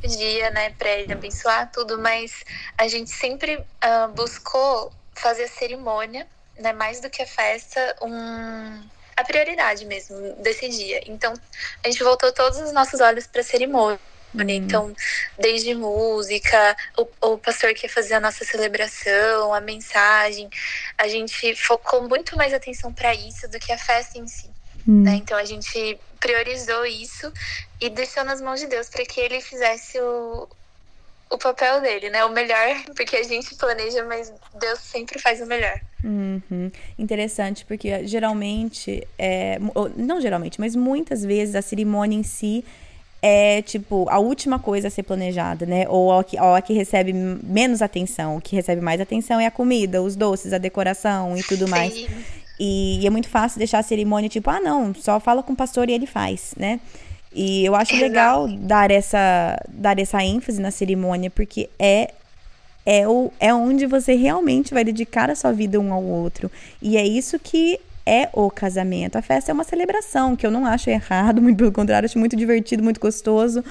pedia, 0.00 0.50
né, 0.50 0.70
para 0.70 0.88
ele 0.88 1.12
abençoar 1.12 1.70
tudo, 1.70 1.98
mas 1.98 2.42
a 2.78 2.88
gente 2.88 3.10
sempre 3.10 3.56
uh, 3.56 4.08
buscou 4.14 4.90
fazer 5.14 5.44
a 5.44 5.48
cerimônia, 5.48 6.26
né, 6.58 6.72
mais 6.72 7.00
do 7.00 7.10
que 7.10 7.22
a 7.22 7.26
festa, 7.26 7.96
um 8.00 8.82
a 9.20 9.24
prioridade 9.24 9.84
mesmo 9.84 10.34
desse 10.36 10.68
dia. 10.68 11.02
Então, 11.06 11.32
a 11.84 11.88
gente 11.88 12.02
voltou 12.02 12.32
todos 12.32 12.58
os 12.58 12.72
nossos 12.72 13.00
olhos 13.00 13.26
para 13.26 13.40
a 13.40 13.44
cerimônia. 13.44 14.00
Hum. 14.34 14.42
Então, 14.48 14.94
desde 15.38 15.74
música, 15.74 16.76
o, 16.96 17.32
o 17.32 17.38
pastor 17.38 17.74
que 17.74 17.86
ia 17.86 17.92
fazer 17.92 18.14
a 18.14 18.20
nossa 18.20 18.44
celebração, 18.44 19.52
a 19.52 19.60
mensagem, 19.60 20.48
a 20.96 21.08
gente 21.08 21.54
focou 21.56 22.08
muito 22.08 22.36
mais 22.36 22.54
atenção 22.54 22.92
para 22.92 23.14
isso 23.14 23.48
do 23.48 23.58
que 23.58 23.72
a 23.72 23.78
festa 23.78 24.18
em 24.18 24.26
si. 24.26 24.48
Hum. 24.86 25.02
Né? 25.02 25.16
Então, 25.16 25.36
a 25.36 25.44
gente 25.44 25.98
priorizou 26.20 26.84
isso 26.86 27.32
e 27.80 27.88
deixou 27.88 28.24
nas 28.24 28.40
mãos 28.40 28.60
de 28.60 28.66
Deus 28.66 28.88
para 28.88 29.04
que 29.04 29.20
ele 29.20 29.40
fizesse 29.40 29.98
o, 29.98 30.48
o 31.30 31.38
papel 31.38 31.80
dele, 31.80 32.10
né? 32.10 32.24
O 32.24 32.30
melhor, 32.30 32.82
porque 32.96 33.16
a 33.16 33.22
gente 33.22 33.54
planeja, 33.54 34.04
mas 34.04 34.32
Deus 34.58 34.80
sempre 34.80 35.18
faz 35.18 35.40
o 35.40 35.46
melhor. 35.46 35.80
Uhum. 36.02 36.70
Interessante, 36.98 37.64
porque 37.64 38.06
geralmente, 38.06 39.06
é, 39.16 39.58
não 39.96 40.20
geralmente, 40.20 40.58
mas 40.58 40.74
muitas 40.74 41.24
vezes 41.24 41.54
a 41.54 41.62
cerimônia 41.62 42.18
em 42.18 42.22
si 42.24 42.64
é 43.22 43.60
tipo 43.62 44.08
a 44.08 44.18
última 44.18 44.58
coisa 44.58 44.88
a 44.88 44.90
ser 44.90 45.04
planejada, 45.04 45.66
né? 45.66 45.86
Ou 45.88 46.18
a 46.18 46.24
que, 46.24 46.36
a 46.36 46.60
que 46.60 46.72
recebe 46.72 47.12
menos 47.12 47.80
atenção. 47.80 48.36
O 48.36 48.40
que 48.40 48.56
recebe 48.56 48.80
mais 48.80 49.00
atenção 49.00 49.38
é 49.38 49.46
a 49.46 49.50
comida, 49.50 50.02
os 50.02 50.16
doces, 50.16 50.52
a 50.52 50.58
decoração 50.58 51.36
e 51.36 51.42
tudo 51.42 51.66
Sim. 51.66 51.70
mais. 51.70 52.06
E, 52.58 53.00
e 53.00 53.06
é 53.06 53.10
muito 53.10 53.28
fácil 53.28 53.58
deixar 53.58 53.78
a 53.78 53.82
cerimônia 53.82 54.28
tipo, 54.28 54.50
ah, 54.50 54.60
não, 54.60 54.92
só 54.94 55.20
fala 55.20 55.42
com 55.42 55.52
o 55.52 55.56
pastor 55.56 55.88
e 55.88 55.92
ele 55.92 56.06
faz, 56.06 56.54
né? 56.56 56.80
E 57.32 57.64
eu 57.64 57.74
acho 57.76 57.94
legal 57.96 58.48
dar 58.48 58.90
essa, 58.90 59.56
dar 59.68 59.98
essa 59.98 60.22
ênfase 60.22 60.60
na 60.60 60.70
cerimônia, 60.70 61.30
porque 61.30 61.70
é, 61.78 62.12
é, 62.84 63.06
o, 63.06 63.32
é 63.38 63.54
onde 63.54 63.86
você 63.86 64.14
realmente 64.14 64.74
vai 64.74 64.82
dedicar 64.82 65.30
a 65.30 65.36
sua 65.36 65.52
vida 65.52 65.78
um 65.78 65.92
ao 65.92 66.02
outro. 66.02 66.50
E 66.82 66.96
é 66.96 67.06
isso 67.06 67.38
que 67.38 67.78
é 68.04 68.28
o 68.32 68.50
casamento. 68.50 69.16
A 69.16 69.22
festa 69.22 69.52
é 69.52 69.54
uma 69.54 69.62
celebração, 69.62 70.34
que 70.34 70.44
eu 70.44 70.50
não 70.50 70.66
acho 70.66 70.90
errado, 70.90 71.40
muito 71.42 71.58
pelo 71.58 71.72
contrário, 71.72 72.06
acho 72.06 72.18
muito 72.18 72.34
divertido, 72.34 72.82
muito 72.82 73.00
gostoso, 73.00 73.64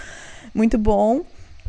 muito 0.54 0.78
bom. 0.78 1.22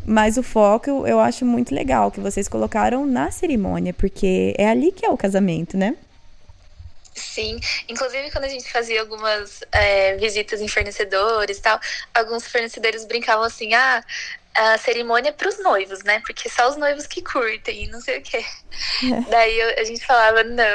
Mas 0.05 0.37
o 0.37 0.43
foco 0.43 0.89
eu, 0.89 1.07
eu 1.07 1.19
acho 1.19 1.45
muito 1.45 1.75
legal 1.75 2.09
que 2.09 2.19
vocês 2.19 2.47
colocaram 2.47 3.05
na 3.05 3.29
cerimônia, 3.29 3.93
porque 3.93 4.55
é 4.57 4.67
ali 4.67 4.91
que 4.91 5.05
é 5.05 5.09
o 5.09 5.17
casamento, 5.17 5.77
né? 5.77 5.95
Sim, 7.13 7.59
inclusive 7.89 8.31
quando 8.31 8.45
a 8.45 8.49
gente 8.49 8.71
fazia 8.71 9.01
algumas 9.01 9.61
é, 9.71 10.15
visitas 10.15 10.61
em 10.61 10.67
fornecedores 10.67 11.57
e 11.57 11.61
tal, 11.61 11.79
alguns 12.13 12.47
fornecedores 12.47 13.03
brincavam 13.03 13.43
assim, 13.43 13.73
ah, 13.73 14.01
a 14.53 14.77
cerimônia 14.77 15.29
é 15.29 15.31
para 15.31 15.49
os 15.49 15.61
noivos, 15.61 16.03
né? 16.03 16.21
Porque 16.25 16.49
só 16.49 16.69
os 16.69 16.77
noivos 16.77 17.07
que 17.07 17.21
curtem 17.21 17.83
e 17.83 17.87
não 17.87 18.01
sei 18.01 18.19
o 18.19 18.21
quê. 18.21 18.43
É. 19.03 19.29
Daí 19.29 19.61
a 19.61 19.83
gente 19.83 20.05
falava, 20.05 20.43
não, 20.43 20.65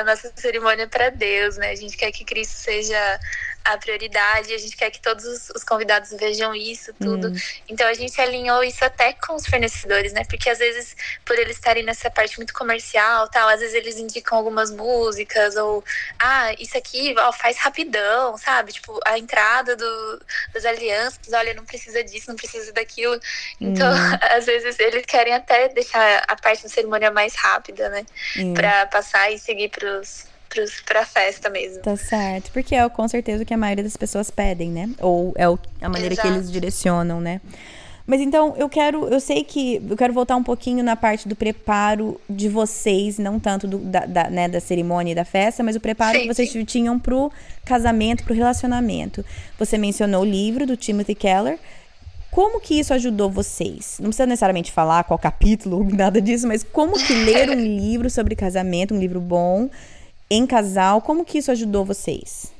a 0.00 0.04
nossa 0.04 0.32
cerimônia 0.36 0.84
é 0.84 0.86
para 0.86 1.10
Deus, 1.10 1.56
né? 1.56 1.70
A 1.70 1.76
gente 1.76 1.96
quer 1.96 2.12
que 2.12 2.24
Cristo 2.24 2.54
seja 2.54 3.20
a 3.64 3.78
prioridade, 3.78 4.52
a 4.52 4.58
gente 4.58 4.76
quer 4.76 4.90
que 4.90 5.00
todos 5.00 5.24
os 5.50 5.64
convidados 5.64 6.10
vejam 6.10 6.54
isso, 6.54 6.92
tudo. 6.94 7.28
Hum. 7.28 7.36
Então 7.68 7.86
a 7.86 7.94
gente 7.94 8.20
alinhou 8.20 8.62
isso 8.62 8.84
até 8.84 9.14
com 9.14 9.34
os 9.34 9.46
fornecedores, 9.46 10.12
né? 10.12 10.22
Porque 10.28 10.50
às 10.50 10.58
vezes, 10.58 10.94
por 11.24 11.38
eles 11.38 11.56
estarem 11.56 11.82
nessa 11.82 12.10
parte 12.10 12.36
muito 12.36 12.52
comercial, 12.52 13.26
tal, 13.28 13.48
às 13.48 13.60
vezes 13.60 13.74
eles 13.74 13.96
indicam 13.96 14.36
algumas 14.36 14.70
músicas, 14.70 15.56
ou 15.56 15.82
ah, 16.18 16.52
isso 16.58 16.76
aqui 16.76 17.14
ó, 17.18 17.32
faz 17.32 17.56
rapidão, 17.56 18.36
sabe? 18.36 18.72
Tipo, 18.72 19.00
a 19.04 19.18
entrada 19.18 19.74
do, 19.74 20.22
das 20.52 20.66
alianças, 20.66 21.32
olha, 21.32 21.54
não 21.54 21.64
precisa 21.64 22.04
disso, 22.04 22.28
não 22.28 22.36
precisa 22.36 22.70
daquilo. 22.72 23.18
Então, 23.58 23.90
hum. 23.90 24.18
às 24.36 24.44
vezes 24.44 24.78
eles 24.78 25.06
querem 25.06 25.32
até 25.32 25.68
deixar 25.68 26.22
a 26.28 26.36
parte 26.36 26.64
da 26.64 26.68
cerimônia 26.68 27.10
mais 27.10 27.34
rápida, 27.34 27.88
né? 27.88 28.04
Hum. 28.36 28.52
Pra 28.52 28.86
passar 28.86 29.30
e 29.32 29.38
seguir 29.38 29.70
pros 29.70 30.33
para 30.86 31.00
a 31.00 31.06
festa 31.06 31.48
mesmo. 31.50 31.82
Tá 31.82 31.96
certo. 31.96 32.50
Porque 32.52 32.74
é 32.74 32.88
com 32.88 33.06
certeza 33.08 33.42
o 33.42 33.46
que 33.46 33.54
a 33.54 33.58
maioria 33.58 33.84
das 33.84 33.96
pessoas 33.96 34.30
pedem, 34.30 34.70
né? 34.70 34.90
Ou 35.00 35.32
é 35.36 35.48
o, 35.48 35.58
a 35.80 35.88
maneira 35.88 36.14
Exato. 36.14 36.28
que 36.28 36.34
eles 36.34 36.50
direcionam, 36.50 37.20
né? 37.20 37.40
Mas 38.06 38.20
então 38.20 38.54
eu 38.58 38.68
quero, 38.68 39.08
eu 39.08 39.18
sei 39.18 39.42
que 39.42 39.82
eu 39.88 39.96
quero 39.96 40.12
voltar 40.12 40.36
um 40.36 40.42
pouquinho 40.42 40.84
na 40.84 40.94
parte 40.94 41.26
do 41.26 41.34
preparo 41.34 42.20
de 42.28 42.50
vocês, 42.50 43.18
não 43.18 43.40
tanto 43.40 43.66
do, 43.66 43.78
da, 43.78 44.04
da, 44.04 44.28
né, 44.28 44.46
da 44.46 44.60
cerimônia 44.60 45.12
e 45.12 45.14
da 45.14 45.24
festa, 45.24 45.62
mas 45.62 45.74
o 45.74 45.80
preparo 45.80 46.18
sim, 46.18 46.22
que 46.22 46.34
vocês 46.34 46.50
sim. 46.50 46.64
tinham 46.64 46.98
pro 46.98 47.32
casamento, 47.64 48.22
pro 48.22 48.34
relacionamento. 48.34 49.24
Você 49.58 49.78
mencionou 49.78 50.20
o 50.20 50.24
livro 50.24 50.66
do 50.66 50.76
Timothy 50.76 51.14
Keller. 51.14 51.58
Como 52.30 52.60
que 52.60 52.78
isso 52.78 52.92
ajudou 52.92 53.30
vocês? 53.30 53.96
Não 54.00 54.08
precisa 54.08 54.26
necessariamente 54.26 54.70
falar 54.70 55.04
qual 55.04 55.18
capítulo, 55.18 55.86
nada 55.90 56.20
disso, 56.20 56.46
mas 56.46 56.62
como 56.62 56.98
que 56.98 57.14
ler 57.14 57.48
um 57.48 57.54
livro 57.62 58.10
sobre 58.10 58.36
casamento, 58.36 58.92
um 58.92 58.98
livro 58.98 59.20
bom, 59.20 59.70
em 60.30 60.46
casal, 60.46 61.00
como 61.00 61.24
que 61.24 61.38
isso 61.38 61.50
ajudou 61.50 61.84
vocês? 61.84 62.52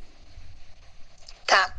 Tá. 1.47 1.75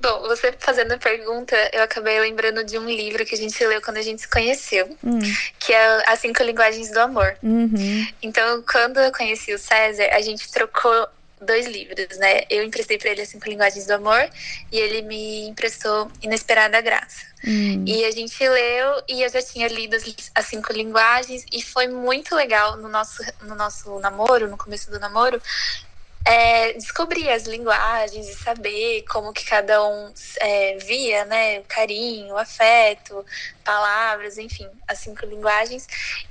Bom, 0.00 0.22
você 0.22 0.52
fazendo 0.58 0.92
a 0.92 0.98
pergunta, 0.98 1.56
eu 1.72 1.82
acabei 1.82 2.18
lembrando 2.18 2.64
de 2.64 2.76
um 2.76 2.86
livro 2.86 3.24
que 3.24 3.36
a 3.36 3.38
gente 3.38 3.64
leu 3.64 3.80
quando 3.80 3.98
a 3.98 4.02
gente 4.02 4.22
se 4.22 4.28
conheceu, 4.28 4.96
hum. 5.04 5.20
que 5.60 5.72
é 5.72 6.10
As 6.10 6.18
Cinco 6.18 6.42
Linguagens 6.42 6.90
do 6.90 6.98
Amor. 6.98 7.36
Uhum. 7.40 8.06
Então, 8.20 8.64
quando 8.70 8.98
eu 8.98 9.12
conheci 9.12 9.54
o 9.54 9.58
César, 9.58 10.08
a 10.12 10.20
gente 10.20 10.50
trocou 10.50 11.08
dois 11.42 11.66
livros, 11.66 12.16
né? 12.18 12.42
Eu 12.48 12.64
emprestei 12.64 12.98
para 12.98 13.10
ele 13.10 13.22
As 13.22 13.28
Cinco 13.28 13.48
Linguagens 13.48 13.86
do 13.86 13.92
Amor 13.92 14.30
e 14.70 14.78
ele 14.78 15.02
me 15.02 15.48
emprestou 15.48 16.10
Inesperada 16.22 16.80
Graça. 16.80 17.32
Hum. 17.44 17.84
E 17.86 18.04
a 18.04 18.10
gente 18.10 18.48
leu 18.48 19.02
e 19.08 19.22
eu 19.22 19.28
já 19.28 19.42
tinha 19.42 19.66
lido 19.66 19.96
as, 19.96 20.04
as, 20.34 20.46
cinco 20.46 20.72
linguagens 20.72 21.44
e 21.52 21.60
foi 21.60 21.88
muito 21.88 22.36
legal 22.36 22.76
no 22.76 22.88
nosso, 22.88 23.20
no 23.42 23.56
nosso 23.56 23.98
namoro, 23.98 24.48
no 24.48 24.56
começo 24.56 24.90
do 24.90 25.00
namoro, 25.00 25.42
é, 26.24 26.72
descobrir 26.74 27.28
as 27.30 27.44
linguagens 27.44 28.28
e 28.28 28.34
saber 28.34 29.04
como 29.10 29.32
que 29.32 29.44
cada 29.44 29.84
um 29.86 30.12
é, 30.40 30.76
via, 30.78 31.24
né, 31.24 31.60
o 31.60 31.64
carinho, 31.64 32.34
o 32.34 32.38
afeto, 32.38 33.24
palavras, 33.64 34.38
enfim, 34.38 34.68
as 34.86 34.98
cinco 34.98 35.26
linguagens. 35.26 35.86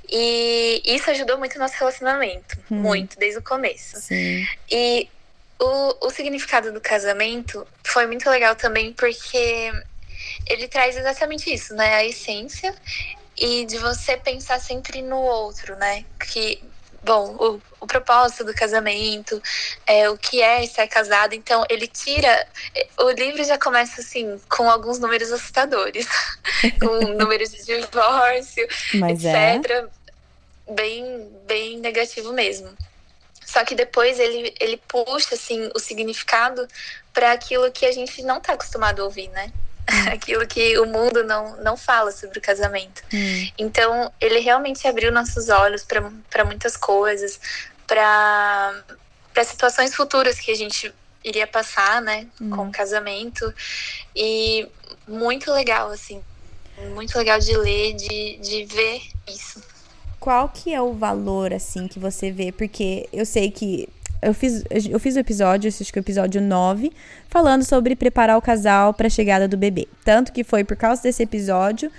E 0.08 0.82
isso 0.84 1.10
ajudou 1.10 1.38
muito 1.38 1.56
o 1.56 1.58
nosso 1.58 1.74
relacionamento, 1.78 2.58
hum. 2.70 2.76
muito, 2.76 3.18
desde 3.18 3.38
o 3.38 3.42
começo. 3.42 4.00
Sim. 4.00 4.46
E 4.70 5.08
o, 5.58 6.06
o 6.06 6.10
significado 6.10 6.72
do 6.72 6.80
casamento 6.80 7.66
foi 7.84 8.06
muito 8.06 8.28
legal 8.28 8.56
também 8.56 8.92
porque 8.92 9.72
ele 10.46 10.68
traz 10.68 10.96
exatamente 10.96 11.52
isso, 11.52 11.74
né? 11.74 11.94
A 11.94 12.04
essência 12.04 12.74
e 13.36 13.64
de 13.66 13.78
você 13.78 14.16
pensar 14.16 14.60
sempre 14.60 15.02
no 15.02 15.18
outro, 15.18 15.76
né? 15.76 16.04
Que, 16.18 16.62
bom, 17.02 17.36
o, 17.38 17.60
o 17.82 17.86
propósito 17.86 18.44
do 18.44 18.54
casamento, 18.54 19.42
é, 19.84 20.08
o 20.08 20.16
que 20.16 20.40
é 20.40 20.62
estar 20.62 20.86
casado. 20.86 21.34
Então, 21.34 21.66
ele 21.68 21.88
tira. 21.88 22.46
O 22.96 23.10
livro 23.10 23.42
já 23.42 23.58
começa 23.58 24.00
assim, 24.00 24.40
com 24.48 24.70
alguns 24.70 25.00
números 25.00 25.32
assustadores, 25.32 26.06
com 26.80 27.00
números 27.18 27.50
de 27.50 27.64
divórcio, 27.64 28.66
Mas 28.94 29.24
etc. 29.24 29.70
É? 29.70 29.86
Bem, 30.72 31.28
bem 31.44 31.78
negativo 31.78 32.32
mesmo. 32.32 32.70
Só 33.44 33.64
que 33.64 33.74
depois 33.74 34.20
ele, 34.20 34.54
ele 34.60 34.80
puxa 34.88 35.34
assim 35.34 35.68
o 35.74 35.78
significado 35.80 36.66
para 37.12 37.32
aquilo 37.32 37.70
que 37.72 37.84
a 37.84 37.92
gente 37.92 38.22
não 38.22 38.38
está 38.38 38.52
acostumado 38.52 39.02
a 39.02 39.04
ouvir, 39.04 39.28
né? 39.30 39.52
aquilo 40.12 40.46
que 40.46 40.78
o 40.78 40.86
mundo 40.86 41.24
não, 41.24 41.56
não 41.58 41.76
fala 41.76 42.10
sobre 42.12 42.38
o 42.38 42.42
casamento. 42.42 43.02
Hum. 43.12 43.48
Então, 43.58 44.12
ele 44.20 44.38
realmente 44.38 44.86
abriu 44.86 45.10
nossos 45.10 45.48
olhos 45.48 45.84
para 45.84 46.44
muitas 46.44 46.76
coisas, 46.76 47.40
para 47.86 48.84
situações 49.44 49.94
futuras 49.94 50.38
que 50.38 50.50
a 50.50 50.54
gente 50.54 50.92
iria 51.24 51.46
passar, 51.46 52.02
né, 52.02 52.26
hum. 52.40 52.50
com 52.50 52.68
o 52.68 52.72
casamento. 52.72 53.52
E 54.14 54.68
muito 55.06 55.52
legal, 55.52 55.90
assim, 55.90 56.22
muito 56.94 57.16
legal 57.16 57.38
de 57.38 57.56
ler, 57.56 57.94
de, 57.94 58.38
de 58.38 58.64
ver 58.64 59.02
isso. 59.28 59.62
Qual 60.18 60.48
que 60.48 60.72
é 60.72 60.80
o 60.80 60.92
valor, 60.92 61.52
assim, 61.52 61.88
que 61.88 61.98
você 61.98 62.30
vê? 62.30 62.52
Porque 62.52 63.08
eu 63.12 63.26
sei 63.26 63.50
que 63.50 63.88
eu 64.22 64.32
fiz, 64.32 64.62
eu 64.70 65.00
fiz 65.00 65.16
o 65.16 65.18
episódio, 65.18 65.68
acho 65.68 65.92
que 65.92 65.98
o 65.98 66.00
episódio 66.00 66.40
9, 66.40 66.92
falando 67.28 67.64
sobre 67.64 67.96
preparar 67.96 68.38
o 68.38 68.42
casal 68.42 68.94
para 68.94 69.08
a 69.08 69.10
chegada 69.10 69.48
do 69.48 69.56
bebê. 69.56 69.88
Tanto 70.04 70.32
que 70.32 70.44
foi 70.44 70.62
por 70.62 70.76
causa 70.76 71.02
desse 71.02 71.24
episódio 71.24 71.90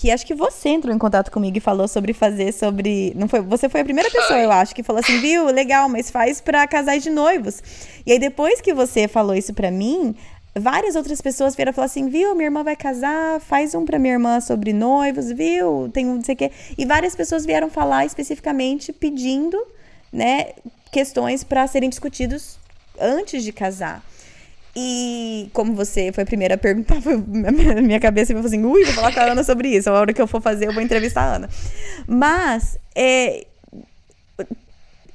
que 0.00 0.10
acho 0.10 0.24
que 0.24 0.34
você 0.34 0.70
entrou 0.70 0.94
em 0.94 0.98
contato 0.98 1.30
comigo 1.30 1.58
e 1.58 1.60
falou 1.60 1.86
sobre 1.86 2.14
fazer 2.14 2.54
sobre, 2.54 3.12
não 3.14 3.28
foi, 3.28 3.42
você 3.42 3.68
foi 3.68 3.82
a 3.82 3.84
primeira 3.84 4.10
pessoa, 4.10 4.38
eu 4.38 4.50
acho, 4.50 4.74
que 4.74 4.82
falou 4.82 5.00
assim, 5.00 5.20
viu, 5.20 5.44
legal, 5.48 5.90
mas 5.90 6.10
faz 6.10 6.40
para 6.40 6.66
casais 6.66 7.02
de 7.02 7.10
noivos. 7.10 7.62
E 8.06 8.12
aí 8.12 8.18
depois 8.18 8.62
que 8.62 8.72
você 8.72 9.06
falou 9.06 9.34
isso 9.34 9.52
para 9.52 9.70
mim, 9.70 10.16
várias 10.58 10.96
outras 10.96 11.20
pessoas 11.20 11.54
vieram 11.54 11.74
falar 11.74 11.84
assim, 11.84 12.08
viu, 12.08 12.34
minha 12.34 12.46
irmã 12.46 12.64
vai 12.64 12.76
casar, 12.76 13.40
faz 13.42 13.74
um 13.74 13.84
para 13.84 13.98
minha 13.98 14.14
irmã 14.14 14.40
sobre 14.40 14.72
noivos, 14.72 15.30
viu, 15.32 15.90
tem 15.92 16.06
um 16.06 16.14
não 16.14 16.24
sei 16.24 16.34
o 16.34 16.38
quê. 16.38 16.50
E 16.78 16.86
várias 16.86 17.14
pessoas 17.14 17.44
vieram 17.44 17.68
falar 17.68 18.06
especificamente 18.06 18.94
pedindo, 18.94 19.62
né, 20.10 20.52
questões 20.90 21.44
para 21.44 21.66
serem 21.66 21.90
discutidos 21.90 22.58
antes 22.98 23.44
de 23.44 23.52
casar. 23.52 24.02
E 24.82 25.50
como 25.52 25.74
você 25.74 26.10
foi 26.10 26.22
a 26.22 26.26
primeira 26.26 26.54
a 26.54 26.58
perguntar, 26.58 27.02
foi 27.02 27.14
na 27.16 27.82
minha 27.82 28.00
cabeça 28.00 28.32
falou 28.32 28.46
assim, 28.46 28.64
ui, 28.64 28.82
vou 28.86 28.94
falar 28.94 29.12
com 29.12 29.20
a 29.20 29.24
Ana 29.24 29.44
sobre 29.44 29.68
isso. 29.68 29.90
A 29.90 29.92
hora 29.92 30.12
que 30.14 30.22
eu 30.22 30.26
for 30.26 30.40
fazer, 30.40 30.68
eu 30.68 30.72
vou 30.72 30.82
entrevistar 30.82 31.22
a 31.22 31.34
Ana. 31.34 31.50
Mas 32.06 32.78
é, 32.94 33.46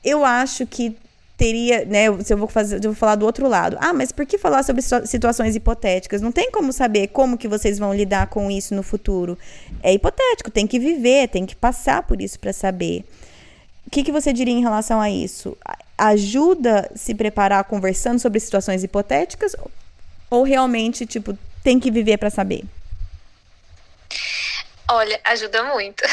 eu 0.03 0.23
acho 0.23 0.67
que 0.67 0.95
teria, 1.35 1.83
né, 1.83 2.05
se 2.23 2.31
eu 2.31 2.37
vou 2.37 2.47
fazer, 2.47 2.77
eu 2.77 2.91
vou 2.91 2.93
falar 2.93 3.15
do 3.15 3.25
outro 3.25 3.47
lado. 3.47 3.75
Ah, 3.81 3.91
mas 3.91 4.11
por 4.11 4.23
que 4.27 4.37
falar 4.37 4.61
sobre 4.61 4.83
situações 4.83 5.55
hipotéticas? 5.55 6.21
Não 6.21 6.31
tem 6.31 6.51
como 6.51 6.71
saber 6.71 7.07
como 7.07 7.37
que 7.37 7.47
vocês 7.47 7.79
vão 7.79 7.91
lidar 7.91 8.27
com 8.27 8.51
isso 8.51 8.75
no 8.75 8.83
futuro. 8.83 9.35
É 9.81 9.91
hipotético, 9.91 10.51
tem 10.51 10.67
que 10.67 10.79
viver, 10.79 11.27
tem 11.27 11.43
que 11.43 11.55
passar 11.55 12.03
por 12.03 12.21
isso 12.21 12.39
para 12.39 12.53
saber. 12.53 13.03
O 13.87 13.89
que, 13.89 14.03
que 14.03 14.11
você 14.11 14.31
diria 14.31 14.53
em 14.53 14.61
relação 14.61 15.01
a 15.01 15.09
isso? 15.09 15.57
Ajuda 15.97 16.91
se 16.95 17.15
preparar 17.15 17.63
conversando 17.63 18.19
sobre 18.19 18.39
situações 18.39 18.83
hipotéticas 18.83 19.55
ou 20.29 20.43
realmente, 20.43 21.05
tipo, 21.05 21.37
tem 21.63 21.79
que 21.79 21.89
viver 21.89 22.17
para 22.17 22.29
saber? 22.29 22.63
Olha, 24.87 25.19
ajuda 25.23 25.63
muito. 25.63 26.03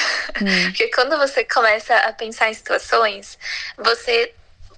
Hum. 0.41 0.65
Porque 0.71 0.89
quando 0.89 1.17
você 1.19 1.45
começa 1.45 1.95
a 1.95 2.13
pensar 2.13 2.51
em 2.51 2.55
situações, 2.55 3.39
você 3.77 4.33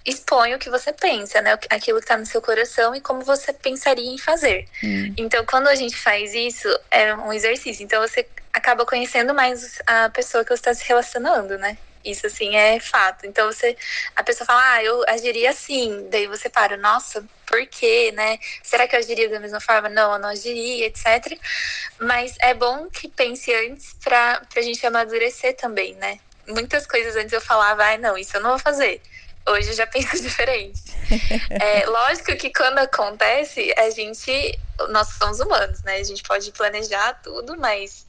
expõe 0.05 0.55
o 0.55 0.59
que 0.59 0.69
você 0.69 0.93
pensa, 0.93 1.41
né? 1.41 1.59
Aquilo 1.71 2.01
que 2.01 2.07
tá 2.07 2.17
no 2.17 2.27
seu 2.27 2.43
coração 2.43 2.95
e 2.95 3.01
como 3.01 3.23
você 3.23 3.53
pensaria 3.53 4.11
em 4.11 4.19
fazer. 4.19 4.67
Hum. 4.83 5.15
Então, 5.17 5.45
quando 5.47 5.69
a 5.69 5.75
gente 5.75 5.97
faz 5.97 6.35
isso, 6.35 6.69
é 6.91 7.15
um 7.15 7.33
exercício. 7.33 7.83
Então, 7.83 8.01
você 8.03 8.27
acaba 8.53 8.85
conhecendo 8.85 9.33
mais 9.33 9.79
a 9.87 10.09
pessoa 10.11 10.45
que 10.45 10.51
você 10.51 10.61
está 10.61 10.75
se 10.75 10.87
relacionando, 10.87 11.57
né? 11.57 11.79
Isso, 12.05 12.27
assim, 12.27 12.55
é 12.55 12.79
fato. 12.79 13.27
Então, 13.27 13.51
você, 13.51 13.77
a 14.15 14.23
pessoa 14.23 14.47
fala, 14.47 14.75
ah, 14.75 14.85
eu 14.85 15.03
agiria 15.09 15.51
assim. 15.51 16.07
Daí 16.11 16.27
você 16.27 16.51
para, 16.51 16.77
nossa, 16.77 17.25
por 17.47 17.67
quê, 17.67 18.13
né? 18.13 18.39
Será 18.63 18.87
que 18.87 18.95
eu 18.95 19.01
agiria 19.01 19.29
da 19.31 19.41
mesma 19.41 19.61
forma? 19.61 19.89
Não, 19.89 20.13
eu 20.13 20.19
não 20.19 20.29
agiria, 20.29 20.87
etc. 20.87 21.39
Mas 21.99 22.35
é 22.41 22.53
bom 22.53 22.89
que 22.91 23.09
pense 23.09 23.55
antes 23.55 23.95
pra, 24.05 24.43
pra 24.53 24.61
gente 24.61 24.87
amadurecer 24.87 25.57
também, 25.57 25.95
né? 25.95 26.19
Muitas 26.47 26.87
coisas 26.87 27.17
antes 27.17 27.33
eu 27.33 27.41
falava, 27.41 27.85
ah, 27.85 27.97
não, 27.97 28.19
isso 28.19 28.37
eu 28.37 28.41
não 28.43 28.51
vou 28.51 28.59
fazer. 28.59 29.01
Hoje 29.47 29.71
eu 29.71 29.75
já 29.75 29.87
penso 29.89 30.21
diferente. 30.23 30.83
é, 31.61 31.87
lógico 31.87 32.37
que 32.37 32.53
quando 32.53 32.79
acontece, 32.79 33.73
a 33.79 33.89
gente. 33.91 34.59
Nós 34.91 35.09
somos 35.09 35.39
humanos, 35.39 35.83
né? 35.83 35.97
A 35.97 36.05
gente 36.05 36.23
pode 36.23 36.51
planejar 36.51 37.15
tudo, 37.23 37.57
mas 37.57 38.05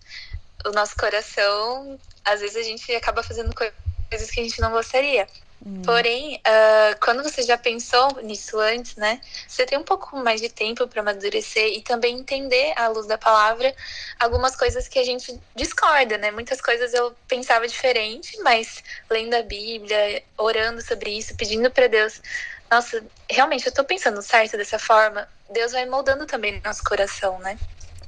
o 0.66 0.72
nosso 0.72 0.96
coração, 0.96 2.00
às 2.24 2.42
vezes 2.42 2.58
a 2.58 2.64
gente 2.64 2.94
acaba 2.96 3.22
fazendo 3.22 3.54
coisas 3.54 3.85
coisas 4.10 4.30
que 4.30 4.40
a 4.40 4.44
gente 4.44 4.60
não 4.62 4.72
gostaria. 4.72 5.28
Hum. 5.66 5.82
Porém, 5.84 6.36
uh, 6.36 7.00
quando 7.04 7.24
você 7.24 7.42
já 7.42 7.58
pensou 7.58 8.22
nisso 8.22 8.60
antes, 8.60 8.96
né? 8.98 9.20
Você 9.48 9.66
tem 9.66 9.78
um 9.78 9.84
pouco 9.84 10.18
mais 10.18 10.42
de 10.42 10.50
tempo 10.50 10.88
para 10.88 11.02
amadurecer 11.02 11.74
e 11.74 11.82
também 11.82 12.20
entender, 12.20 12.74
à 12.76 12.88
luz 12.88 13.08
da 13.08 13.18
palavra, 13.18 13.74
algumas 14.20 14.56
coisas 14.56 14.88
que 14.88 15.00
a 15.00 15.04
gente 15.04 15.42
discorda, 15.56 16.18
né? 16.18 16.30
Muitas 16.30 16.62
coisas 16.62 16.94
eu 16.94 17.16
pensava 17.28 17.68
diferente, 17.68 18.38
mas 18.44 18.84
lendo 19.10 19.34
a 19.34 19.42
Bíblia, 19.42 20.24
orando 20.38 20.82
sobre 20.82 21.18
isso, 21.18 21.36
pedindo 21.36 21.72
para 21.72 21.88
Deus 21.88 22.22
nossa, 22.70 23.06
realmente 23.30 23.68
eu 23.68 23.74
tô 23.74 23.84
pensando 23.84 24.22
certo 24.22 24.58
dessa 24.58 24.80
forma, 24.80 25.28
Deus 25.50 25.72
vai 25.72 25.86
moldando 25.86 26.26
também 26.26 26.62
nosso 26.64 26.84
coração, 26.84 27.38
né? 27.40 27.58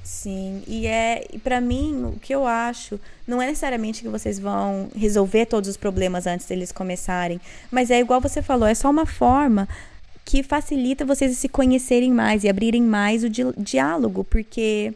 Sim, 0.07 0.63
e 0.65 0.87
é, 0.87 1.25
para 1.43 1.59
mim, 1.59 2.05
o 2.05 2.17
que 2.17 2.33
eu 2.33 2.47
acho, 2.47 2.97
não 3.27 3.41
é 3.41 3.45
necessariamente 3.47 4.01
que 4.01 4.07
vocês 4.07 4.39
vão 4.39 4.89
resolver 4.95 5.45
todos 5.47 5.69
os 5.69 5.75
problemas 5.75 6.25
antes 6.25 6.47
deles 6.47 6.71
começarem, 6.71 7.41
mas 7.69 7.91
é 7.91 7.99
igual 7.99 8.21
você 8.21 8.41
falou, 8.41 8.65
é 8.65 8.73
só 8.73 8.89
uma 8.89 9.05
forma 9.05 9.67
que 10.23 10.41
facilita 10.43 11.03
vocês 11.03 11.37
se 11.37 11.49
conhecerem 11.49 12.09
mais 12.13 12.45
e 12.45 12.49
abrirem 12.49 12.83
mais 12.83 13.21
o 13.21 13.29
di 13.29 13.43
diálogo, 13.57 14.23
porque 14.23 14.93